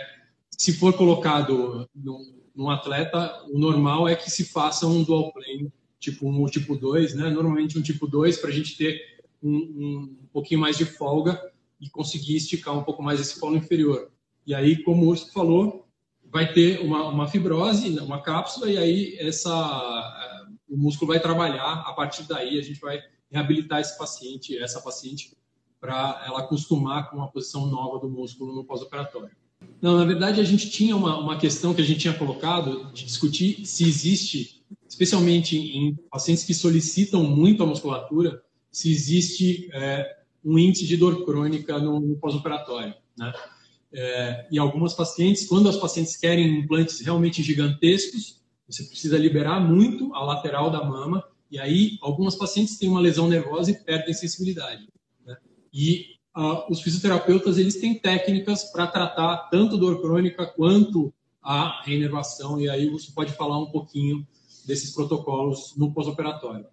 se 0.52 0.74
for 0.74 0.94
colocado 0.94 1.90
num, 1.96 2.41
num, 2.56 2.70
atleta, 2.70 3.44
o 3.50 3.58
normal 3.58 4.08
é 4.08 4.16
que 4.16 4.30
se 4.30 4.46
faça 4.46 4.86
um 4.88 5.04
dual 5.04 5.32
plane, 5.32 5.72
tipo 6.00 6.28
1 6.28 6.32
um, 6.32 6.42
ou 6.42 6.50
tipo 6.50 6.76
2, 6.76 7.16
né? 7.16 7.30
Normalmente 7.30 7.78
um 7.78 7.82
tipo 7.82 8.08
2 8.08 8.38
para 8.38 8.50
a 8.50 8.54
gente 8.54 8.78
ter 8.78 9.02
um, 9.42 9.56
um, 9.56 10.16
pouquinho 10.32 10.60
mais 10.60 10.78
de 10.78 10.86
folga 10.86 11.42
e 11.80 11.90
conseguir 11.90 12.36
esticar 12.36 12.78
um 12.78 12.84
pouco 12.84 13.02
mais 13.02 13.20
esse 13.20 13.40
polo 13.40 13.58
inferior. 13.58 14.12
E 14.46 14.54
aí, 14.54 14.84
como 14.84 15.06
o 15.06 15.10
Urso 15.10 15.32
falou, 15.32 15.88
vai 16.24 16.52
ter 16.52 16.80
uma, 16.82 17.08
uma 17.10 17.28
fibrose, 17.28 18.00
uma 18.00 18.22
cápsula, 18.22 18.70
e 18.70 18.78
aí 18.78 19.18
essa, 19.20 20.50
o 20.70 20.78
músculo 20.78 21.12
vai 21.12 21.20
trabalhar. 21.20 21.84
A 21.86 21.94
partir 21.94 22.24
daí, 22.24 22.58
a 22.58 22.64
gente 22.64 22.80
vai 22.80 23.02
reabilitar 23.30 23.80
esse 23.80 23.98
paciente, 23.98 24.58
essa 24.58 24.82
paciente, 24.82 25.36
para 25.80 26.24
ela 26.26 26.42
acostumar 26.42 27.10
com 27.10 27.22
a 27.22 27.28
posição 27.28 27.66
nova 27.66 28.00
do 28.00 28.10
músculo 28.10 28.54
no 28.54 28.64
pós-operatório. 28.64 29.36
Não, 29.82 29.98
na 29.98 30.06
verdade, 30.06 30.40
a 30.40 30.44
gente 30.44 30.70
tinha 30.70 30.96
uma, 30.96 31.18
uma 31.18 31.38
questão 31.38 31.74
que 31.74 31.82
a 31.82 31.86
gente 31.86 32.02
tinha 32.02 32.14
colocado 32.14 32.92
de 32.94 33.04
discutir 33.04 33.66
se 33.66 33.84
existe, 33.84 34.64
especialmente 34.88 35.58
em 35.58 35.96
pacientes 36.10 36.44
que 36.44 36.54
solicitam 36.54 37.24
muito 37.24 37.64
a 37.64 37.66
musculatura, 37.66 38.44
se 38.72 38.92
existe 38.92 39.70
é, 39.74 40.18
um 40.46 40.58
índice 40.58 40.86
de 40.86 40.98
dor 40.98 41.26
crônica 41.26 41.80
no, 41.80 42.00
no 42.00 42.16
pós-operatório. 42.18 42.94
Né? 43.18 43.34
É, 43.94 44.48
e 44.52 44.60
algumas 44.60 44.94
pacientes, 44.94 45.48
quando 45.48 45.68
as 45.68 45.78
pacientes 45.78 46.16
querem 46.16 46.60
implantes 46.60 47.00
realmente 47.02 47.42
gigantescos, 47.42 48.40
você 48.68 48.84
precisa 48.84 49.18
liberar 49.18 49.60
muito 49.60 50.14
a 50.14 50.24
lateral 50.24 50.70
da 50.70 50.84
mama, 50.84 51.24
e 51.50 51.60
aí 51.60 51.98
algumas 52.02 52.36
pacientes 52.36 52.78
têm 52.78 52.88
uma 52.88 53.02
lesão 53.02 53.28
nervosa 53.28 53.72
e 53.72 53.84
perdem 53.84 54.14
sensibilidade. 54.14 54.88
Né? 55.26 55.36
E 55.74 56.06
uh, 56.36 56.72
os 56.72 56.82
fisioterapeutas 56.82 57.58
eles 57.58 57.76
têm 57.80 57.98
técnicas 57.98 58.66
para 58.66 58.88
tratar 58.88 59.50
tanto 59.50 59.78
dor 59.78 60.02
crônica 60.02 60.46
quanto 60.46 61.14
a 61.42 61.82
reinervação, 61.84 62.60
e 62.60 62.70
aí 62.70 62.90
você 62.90 63.12
pode 63.12 63.34
falar 63.34 63.58
um 63.58 63.72
pouquinho 63.72 64.26
desses 64.66 64.92
protocolos 64.92 65.74
no 65.76 65.92
pós-operatório. 65.92 66.66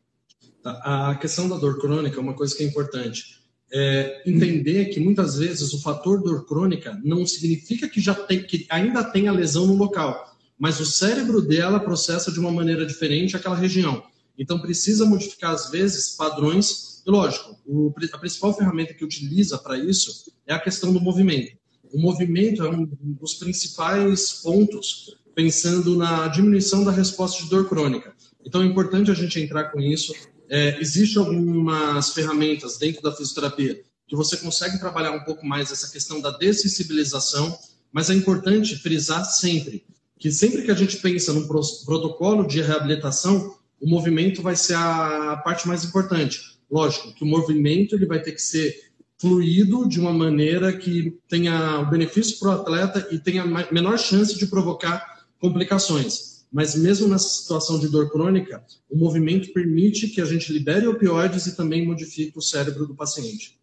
Tá? 0.63 1.11
A 1.11 1.15
questão 1.15 1.49
da 1.49 1.57
dor 1.57 1.79
crônica 1.79 2.17
é 2.17 2.21
uma 2.21 2.35
coisa 2.35 2.55
que 2.55 2.63
é 2.63 2.67
importante. 2.67 3.39
É 3.71 4.23
entender 4.27 4.87
que 4.87 5.01
muitas 5.01 5.37
vezes 5.37 5.73
o 5.75 5.83
fator 5.83 6.23
dor 6.23 6.47
crônica 6.47 6.99
não 7.05 7.27
significa 7.27 7.89
que 7.89 8.01
já 8.01 8.15
tem 8.15 8.43
que 8.43 8.67
ainda 8.71 9.05
tem 9.05 9.29
a 9.29 9.33
lesão 9.33 9.67
no 9.67 9.75
local, 9.75 10.35
mas 10.59 10.81
o 10.81 10.87
cérebro 10.87 11.43
dela 11.43 11.79
processa 11.79 12.33
de 12.33 12.41
uma 12.41 12.51
maneira 12.51 12.87
diferente 12.87 13.37
aquela 13.37 13.55
região. 13.55 14.03
Então 14.39 14.59
precisa 14.59 15.05
modificar 15.05 15.53
às 15.53 15.71
vezes 15.71 16.17
padrões. 16.17 16.98
Lógico, 17.09 17.59
o, 17.67 17.93
a 18.13 18.19
principal 18.19 18.55
ferramenta 18.55 18.93
que 18.93 19.05
utiliza 19.05 19.57
para 19.57 19.79
isso 19.79 20.31
é 20.47 20.53
a 20.53 20.59
questão 20.59 20.93
do 20.93 21.01
movimento. 21.01 21.57
O 21.91 21.99
movimento 21.99 22.63
é 22.63 22.69
um 22.69 22.85
dos 22.85 23.35
principais 23.35 24.43
pontos 24.43 25.17
pensando 25.35 25.97
na 25.97 26.29
diminuição 26.29 26.85
da 26.85 26.91
resposta 26.91 27.43
de 27.43 27.49
dor 27.49 27.67
crônica. 27.67 28.15
Então 28.45 28.63
é 28.63 28.67
importante 28.67 29.11
a 29.11 29.15
gente 29.15 29.41
entrar 29.41 29.71
com 29.71 29.81
isso, 29.81 30.13
é, 30.51 30.81
Existem 30.81 31.23
algumas 31.23 32.13
ferramentas 32.13 32.79
dentro 32.79 33.03
da 33.03 33.13
fisioterapia 33.13 33.83
que 34.07 34.17
você 34.17 34.37
consegue 34.39 34.79
trabalhar 34.79 35.13
um 35.13 35.25
pouco 35.25 35.45
mais 35.45 35.71
essa 35.71 35.91
questão 35.91 36.21
da 36.21 36.31
dessensibilização, 36.31 37.59
mas 37.93 38.09
é 38.09 38.15
importante 38.15 38.77
frisar 38.77 39.25
sempre 39.25 39.85
que 40.19 40.33
sempre 40.33 40.63
que 40.63 40.71
a 40.71 40.75
gente 40.75 40.97
pensa 40.97 41.33
num 41.33 41.47
protocolo 41.47 42.47
de 42.47 42.61
reabilitação, 42.61 43.57
o 43.81 43.89
movimento 43.89 44.43
vai 44.43 44.57
ser 44.57 44.75
a 44.75 45.37
parte 45.45 45.69
mais 45.69 45.85
importante. 45.85 46.58
Lógico 46.71 47.15
que 47.15 47.25
o 47.25 47.27
movimento 47.27 47.95
ele 47.95 48.07
vai 48.07 48.21
ter 48.21 48.33
que 48.33 48.43
ser 48.43 48.75
fluido 49.19 49.89
de 49.89 49.99
uma 49.99 50.13
maneira 50.13 50.73
que 50.77 51.17
tenha 51.29 51.81
o 51.81 51.91
benefício 51.91 52.39
para 52.39 52.49
o 52.49 52.53
atleta 52.53 53.09
e 53.11 53.19
tenha 53.19 53.45
menor 53.73 53.99
chance 53.99 54.39
de 54.39 54.47
provocar 54.47 55.27
complicações 55.41 56.39
mas 56.53 56.75
mesmo 56.75 57.09
nessa 57.09 57.29
situação 57.29 57.79
de 57.79 57.89
dor 57.89 58.11
crônica, 58.11 58.65
o 58.91 58.97
movimento 58.97 59.53
permite 59.53 60.09
que 60.09 60.21
a 60.21 60.25
gente 60.25 60.53
libere 60.53 60.87
opioides 60.87 61.47
e 61.47 61.57
também 61.57 61.87
modifique 61.87 62.39
o 62.39 62.43
cérebro 62.43 62.87
do 62.87 62.95
paciente. 62.95 63.59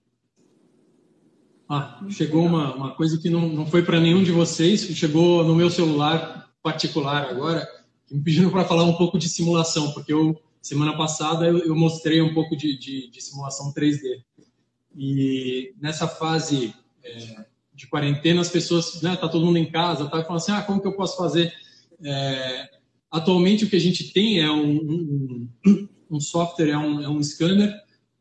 Ah, 1.67 2.05
chegou 2.09 2.45
uma, 2.45 2.75
uma 2.75 2.95
coisa 2.95 3.17
que 3.17 3.27
não, 3.27 3.49
não 3.49 3.65
foi 3.65 3.81
para 3.81 3.99
nenhum 3.99 4.23
de 4.23 4.31
vocês, 4.31 4.81
chegou 4.81 5.43
no 5.43 5.55
meu 5.55 5.69
celular 5.69 6.51
particular 6.61 7.27
agora, 7.27 7.67
que 8.07 8.13
me 8.13 8.23
pediram 8.23 8.51
para 8.51 8.65
falar 8.65 8.83
um 8.83 8.93
pouco 8.93 9.17
de 9.17 9.27
simulação, 9.27 9.91
porque 9.91 10.13
eu 10.13 10.39
semana 10.65 10.97
passada 10.97 11.45
eu, 11.45 11.59
eu 11.59 11.75
mostrei 11.75 12.23
um 12.23 12.33
pouco 12.33 12.55
de, 12.55 12.75
de, 12.79 13.07
de, 13.11 13.21
simulação 13.21 13.71
3D. 13.71 14.23
E 14.97 15.75
nessa 15.79 16.07
fase 16.07 16.73
é, 17.03 17.45
de 17.71 17.85
quarentena, 17.85 18.41
as 18.41 18.49
pessoas, 18.49 18.99
né, 19.03 19.15
tá 19.15 19.29
todo 19.29 19.45
mundo 19.45 19.59
em 19.59 19.69
casa, 19.69 20.05
tá 20.05 20.23
falando 20.23 20.37
assim, 20.37 20.51
ah, 20.53 20.63
como 20.63 20.81
que 20.81 20.87
eu 20.87 20.95
posso 20.95 21.17
fazer? 21.17 21.53
É, 22.03 22.67
atualmente 23.11 23.63
o 23.63 23.69
que 23.69 23.75
a 23.75 23.79
gente 23.79 24.11
tem 24.11 24.39
é 24.39 24.49
um, 24.49 25.47
um, 25.67 25.89
um 26.09 26.19
software, 26.19 26.71
é 26.71 26.77
um, 26.77 26.99
é 27.03 27.09
um 27.09 27.21
scanner 27.21 27.71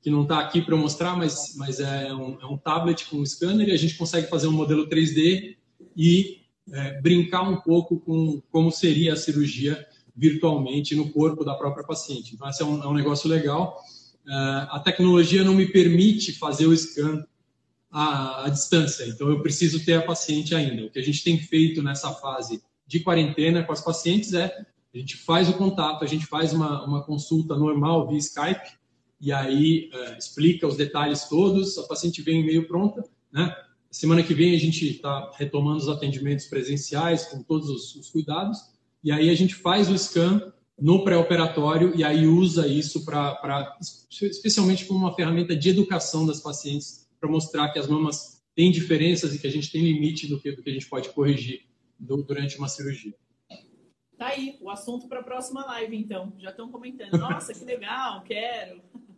que 0.03 0.11
não 0.11 0.25
está 0.25 0.39
aqui 0.39 0.61
para 0.61 0.77
mostrar, 0.77 1.17
mas, 1.17 1.55
mas 1.57 1.81
é, 1.81 2.13
um, 2.13 2.39
é 2.43 2.45
um 2.45 2.59
tablet 2.59 3.07
com 3.07 3.17
um 3.17 3.25
scanner 3.25 3.71
e 3.71 3.73
a 3.73 3.79
gente 3.79 3.97
consegue 3.97 4.29
fazer 4.29 4.49
um 4.49 4.53
modelo 4.53 4.87
3D 4.87 5.57
e 5.97 6.43
é, 6.71 7.01
brincar 7.01 7.41
um 7.41 7.57
pouco 7.63 7.99
com 8.01 8.43
como 8.51 8.71
seria 8.71 9.15
a 9.15 9.17
cirurgia 9.17 9.87
virtualmente 10.15 10.95
no 10.95 11.11
corpo 11.11 11.45
da 11.45 11.55
própria 11.55 11.85
paciente. 11.85 12.35
Então, 12.35 12.49
esse 12.49 12.63
é 12.63 12.65
um, 12.65 12.83
é 12.83 12.87
um 12.87 12.95
negócio 12.95 13.29
legal. 13.29 13.81
Uh, 14.27 14.71
a 14.71 14.81
tecnologia 14.81 15.45
não 15.45 15.55
me 15.55 15.67
permite 15.67 16.33
fazer 16.33 16.67
o 16.67 16.77
scan 16.77 17.25
à, 17.91 18.47
à, 18.47 18.49
distância, 18.49 19.05
então 19.05 19.29
eu 19.29 19.43
preciso 19.43 19.85
ter 19.85 19.95
a 19.95 20.03
paciente 20.03 20.55
ainda. 20.55 20.87
O 20.87 20.91
que 20.91 20.99
a 20.99 21.03
gente 21.03 21.23
tem 21.23 21.39
feito 21.39 21.83
nessa 21.83 22.11
fase 22.13 22.63
de 22.87 23.01
quarentena 23.01 23.63
com 23.63 23.73
as 23.73 23.83
pacientes 23.83 24.33
é 24.33 24.65
a 24.95 24.99
gente 24.99 25.17
faz 25.17 25.49
o 25.49 25.55
contato, 25.55 26.05
a 26.05 26.07
gente 26.07 26.27
faz 26.27 26.53
uma, 26.53 26.85
uma 26.85 27.03
consulta 27.03 27.57
normal 27.57 28.09
via 28.09 28.19
Skype, 28.19 28.79
e 29.21 29.33
aí 29.33 29.91
uh, 29.93 30.19
explica 30.19 30.67
os 30.67 30.77
detalhes 30.77 31.25
todos, 31.29 31.77
a 31.79 31.83
paciente 31.85 32.23
vem 32.23 32.45
meio 32.45 32.67
pronta, 32.67 33.05
né? 33.33 33.55
Semana 33.91 34.25
que 34.25 34.35
vem 34.35 34.55
a 34.55 34.59
gente 34.59 34.89
está 34.91 35.31
retomando 35.37 35.79
os 35.79 35.89
atendimentos 35.89 36.47
presenciais 36.47 37.27
com 37.27 37.43
todos 37.43 37.69
os, 37.69 37.95
os, 37.95 38.11
cuidados, 38.11 38.59
e 39.05 39.13
aí 39.13 39.29
a 39.29 39.35
gente 39.35 39.55
faz 39.55 39.91
o 39.91 39.99
scan 39.99 40.51
no 40.81 41.05
pré-operatório 41.05 41.95
e 41.95 42.03
aí 42.03 42.27
usa 42.27 42.67
isso 42.67 43.05
para, 43.05 43.79
especialmente 44.11 44.87
como 44.87 45.01
uma 45.01 45.15
ferramenta 45.15 45.55
de 45.55 45.69
educação 45.69 46.27
das 46.27 46.41
pacientes, 46.41 47.07
para 47.21 47.31
mostrar 47.31 47.69
que 47.69 47.79
as 47.79 47.87
mamas 47.87 48.43
têm 48.55 48.71
diferenças 48.71 49.35
e 49.35 49.39
que 49.39 49.47
a 49.47 49.51
gente 49.51 49.71
tem 49.71 49.83
limite 49.83 50.27
do 50.27 50.41
que, 50.41 50.53
do 50.53 50.63
que 50.63 50.71
a 50.71 50.73
gente 50.73 50.89
pode 50.89 51.11
corrigir 51.11 51.67
do, 51.99 52.23
durante 52.23 52.57
uma 52.57 52.69
cirurgia. 52.69 53.15
Tá 54.17 54.29
aí, 54.29 54.57
o 54.61 54.71
assunto 54.71 55.07
para 55.07 55.21
a 55.21 55.25
próxima 55.25 55.65
live, 55.67 55.97
então. 55.97 56.33
Já 56.39 56.51
estão 56.51 56.71
comentando. 56.71 57.13
Nossa, 57.19 57.53
que 57.53 57.65
legal, 57.65 58.23
quero. 58.23 58.81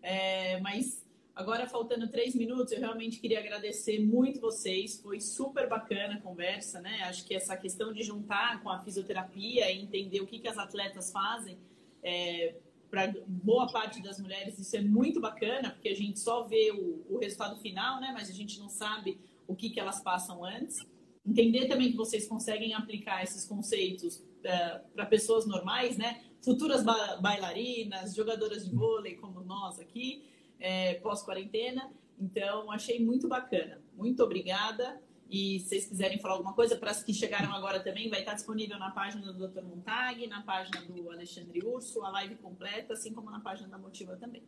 É, 0.00 0.60
mas 0.60 1.04
agora, 1.38 1.68
faltando 1.68 2.08
três 2.08 2.34
minutos, 2.34 2.72
eu 2.72 2.80
realmente 2.80 3.20
queria 3.20 3.38
agradecer 3.38 4.00
muito 4.00 4.40
vocês. 4.40 5.00
Foi 5.00 5.20
super 5.20 5.68
bacana 5.68 6.14
a 6.14 6.20
conversa, 6.20 6.80
né? 6.80 7.02
Acho 7.04 7.24
que 7.24 7.32
essa 7.32 7.56
questão 7.56 7.92
de 7.92 8.02
juntar 8.02 8.60
com 8.60 8.68
a 8.68 8.82
fisioterapia 8.82 9.70
e 9.70 9.80
entender 9.80 10.20
o 10.20 10.26
que, 10.26 10.40
que 10.40 10.48
as 10.48 10.58
atletas 10.58 11.12
fazem, 11.12 11.56
é, 12.02 12.56
para 12.90 13.14
boa 13.26 13.70
parte 13.70 14.02
das 14.02 14.18
mulheres, 14.18 14.58
isso 14.58 14.76
é 14.76 14.80
muito 14.80 15.20
bacana, 15.20 15.70
porque 15.70 15.88
a 15.88 15.94
gente 15.94 16.18
só 16.18 16.42
vê 16.42 16.72
o, 16.72 17.06
o 17.08 17.18
resultado 17.18 17.56
final, 17.60 18.00
né? 18.00 18.10
Mas 18.12 18.28
a 18.28 18.32
gente 18.32 18.58
não 18.58 18.68
sabe 18.68 19.20
o 19.46 19.54
que, 19.54 19.70
que 19.70 19.78
elas 19.78 20.02
passam 20.02 20.44
antes. 20.44 20.84
Entender 21.24 21.68
também 21.68 21.92
que 21.92 21.96
vocês 21.96 22.26
conseguem 22.26 22.74
aplicar 22.74 23.22
esses 23.22 23.44
conceitos 23.44 24.16
uh, 24.16 24.88
para 24.92 25.06
pessoas 25.06 25.46
normais, 25.46 25.96
né? 25.96 26.20
futuras 26.42 26.82
ba 26.82 27.18
bailarinas, 27.20 28.14
jogadoras 28.14 28.64
de 28.64 28.74
vôlei 28.74 29.16
como 29.16 29.40
nós 29.40 29.78
aqui, 29.78 30.24
é, 30.60 30.94
pós-quarentena. 30.94 31.90
Então, 32.20 32.70
achei 32.70 33.04
muito 33.04 33.28
bacana. 33.28 33.80
Muito 33.96 34.22
obrigada. 34.22 35.00
E 35.30 35.60
se 35.60 35.68
vocês 35.68 35.84
quiserem 35.86 36.18
falar 36.18 36.34
alguma 36.34 36.54
coisa, 36.54 36.74
para 36.74 36.90
as 36.90 37.02
que 37.02 37.12
chegaram 37.12 37.52
agora 37.52 37.80
também, 37.80 38.08
vai 38.08 38.20
estar 38.20 38.34
disponível 38.34 38.78
na 38.78 38.90
página 38.90 39.30
do 39.30 39.46
Dr. 39.46 39.62
Montag, 39.62 40.26
na 40.26 40.42
página 40.42 40.80
do 40.82 41.10
Alexandre 41.10 41.60
Urso, 41.64 42.02
a 42.02 42.10
live 42.10 42.36
completa, 42.36 42.94
assim 42.94 43.12
como 43.12 43.30
na 43.30 43.40
página 43.40 43.68
da 43.68 43.76
Motiva 43.76 44.16
também. 44.16 44.42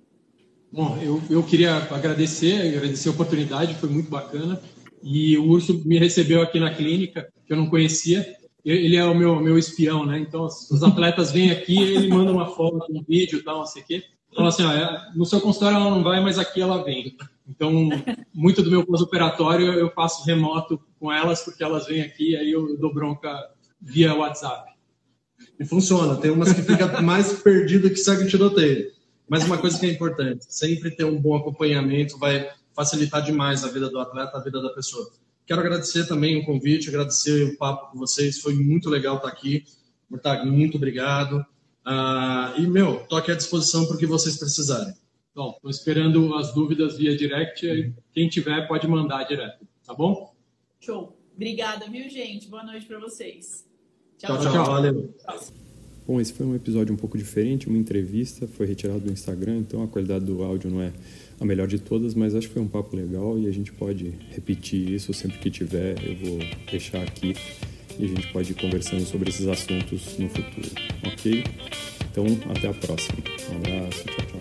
Bom, 0.73 0.97
eu, 1.03 1.21
eu 1.29 1.43
queria 1.43 1.75
agradecer, 1.77 2.77
agradecer 2.77 3.09
a 3.09 3.13
oportunidade, 3.13 3.75
foi 3.75 3.91
muito 3.91 4.09
bacana. 4.09 4.61
E 5.03 5.37
o 5.37 5.45
Urso 5.51 5.83
me 5.87 5.99
recebeu 5.99 6.41
aqui 6.41 6.59
na 6.59 6.75
clínica, 6.75 7.31
que 7.47 7.53
eu 7.53 7.57
não 7.57 7.69
conhecia, 7.69 8.39
ele 8.65 8.97
é 8.97 9.05
o 9.05 9.15
meu, 9.15 9.41
meu 9.41 9.59
espião, 9.59 10.07
né? 10.07 10.19
Então, 10.19 10.45
os 10.45 10.83
atletas 10.83 11.33
vêm 11.33 11.51
aqui, 11.51 11.77
ele 11.77 12.09
manda 12.09 12.33
uma 12.33 12.47
foto, 12.47 12.87
um 12.91 13.03
vídeo 13.03 13.39
e 13.39 13.43
tal, 13.43 13.59
não 13.59 13.67
sei 13.67 13.83
o 13.83 13.87
quê. 13.87 14.05
Fala 14.35 14.49
assim, 14.49 14.65
ó, 14.65 14.73
é, 14.73 15.11
no 15.15 15.27
seu 15.27 15.41
consultório 15.41 15.77
ela 15.77 15.91
não 15.91 16.03
vai, 16.03 16.21
mas 16.21 16.39
aqui 16.39 16.61
ela 16.61 16.85
vem. 16.85 17.17
Então, 17.49 17.89
muito 18.33 18.63
do 18.63 18.71
meu 18.71 18.87
pós-operatório 18.87 19.73
eu 19.73 19.91
faço 19.91 20.25
remoto 20.25 20.81
com 20.99 21.13
elas, 21.13 21.43
porque 21.43 21.65
elas 21.65 21.87
vêm 21.87 22.03
aqui, 22.03 22.37
aí 22.37 22.53
eu 22.53 22.77
dou 22.79 22.95
bronca 22.95 23.51
via 23.81 24.15
WhatsApp. 24.15 24.71
E 25.59 25.65
funciona. 25.65 26.17
Tem 26.17 26.31
umas 26.31 26.53
que 26.53 26.63
fica 26.63 27.03
mais 27.03 27.43
perdida 27.43 27.91
que 27.91 27.97
segue 27.97 28.29
tiroteio. 28.29 28.93
Mas 29.29 29.45
uma 29.45 29.59
coisa 29.59 29.79
que 29.79 29.87
é 29.87 29.91
importante, 29.91 30.45
sempre 30.49 30.91
ter 30.91 31.05
um 31.05 31.21
bom 31.21 31.37
acompanhamento 31.37 32.19
vai 32.19 32.49
facilitar 32.75 33.23
demais 33.23 33.65
a 33.65 33.69
vida 33.69 33.89
do 33.89 33.99
atleta, 33.99 34.37
a 34.37 34.43
vida 34.43 34.61
da 34.61 34.71
pessoa. 34.71 35.09
Quero 35.47 35.61
agradecer 35.61 36.07
também 36.07 36.37
o 36.37 36.45
convite, 36.45 36.89
agradecer 36.89 37.45
o 37.45 37.57
papo 37.57 37.93
com 37.93 37.99
vocês. 37.99 38.41
Foi 38.41 38.55
muito 38.55 38.89
legal 38.89 39.17
estar 39.17 39.29
aqui. 39.29 39.65
Murtag, 40.09 40.49
muito 40.49 40.77
obrigado. 40.77 41.45
Uh, 41.91 42.61
e, 42.61 42.67
meu, 42.69 43.03
estou 43.03 43.19
aqui 43.19 43.33
à 43.33 43.35
disposição 43.35 43.85
para 43.85 43.97
o 43.97 43.99
que 43.99 44.07
vocês 44.07 44.37
precisarem. 44.37 44.95
Bom, 45.35 45.55
estou 45.57 45.71
esperando 45.71 46.37
as 46.37 46.55
dúvidas 46.55 46.97
via 46.97 47.17
direct. 47.17 47.93
Quem 48.13 48.29
tiver, 48.29 48.69
pode 48.69 48.87
mandar 48.87 49.25
direto, 49.25 49.67
tá 49.85 49.93
bom? 49.93 50.33
Show. 50.79 51.19
Obrigada, 51.35 51.89
viu, 51.89 52.09
gente? 52.09 52.47
Boa 52.47 52.63
noite 52.63 52.87
para 52.87 53.01
vocês. 53.01 53.67
Tchau, 54.19 54.39
tchau. 54.39 54.53
tchau. 54.53 54.67
Valeu. 54.67 55.15
Bom, 56.07 56.21
esse 56.21 56.33
foi 56.33 56.47
um 56.47 56.55
episódio 56.55 56.95
um 56.95 56.97
pouco 56.97 57.19
diferente, 57.19 57.69
uma 57.69 57.79
entrevista, 57.79 58.47
foi 58.47 58.67
retirado 58.67 59.01
do 59.01 59.13
Instagram, 59.13 59.59
então 59.59 59.83
a 59.83 59.89
qualidade 59.89 60.25
do 60.25 60.43
áudio 60.43 60.71
não 60.71 60.81
é 60.81 60.93
a 61.41 61.45
melhor 61.45 61.67
de 61.67 61.79
todas, 61.79 62.15
mas 62.15 62.35
acho 62.35 62.49
que 62.49 62.55
foi 62.55 62.63
um 62.63 62.69
papo 62.69 62.95
legal 62.95 63.39
e 63.39 63.49
a 63.49 63.51
gente 63.51 63.73
pode 63.73 64.15
repetir 64.31 64.91
isso 64.91 65.13
sempre 65.13 65.39
que 65.39 65.51
tiver. 65.51 65.97
Eu 66.05 66.17
vou 66.17 66.39
deixar 66.71 67.03
aqui 67.03 67.35
e 68.01 68.07
a 68.07 68.09
gente 68.09 68.27
pode 68.29 68.53
ir 68.53 68.55
conversando 68.55 69.05
sobre 69.05 69.29
esses 69.31 69.47
assuntos 69.47 70.19
no 70.19 70.29
futuro, 70.29 70.71
ok? 71.07 71.45
Então, 72.11 72.27
até 72.51 72.69
a 72.69 72.75
próxima. 72.75 73.19
Um 73.53 73.57
abraço, 73.57 74.05
tchau, 74.05 74.27
tchau. 74.27 74.41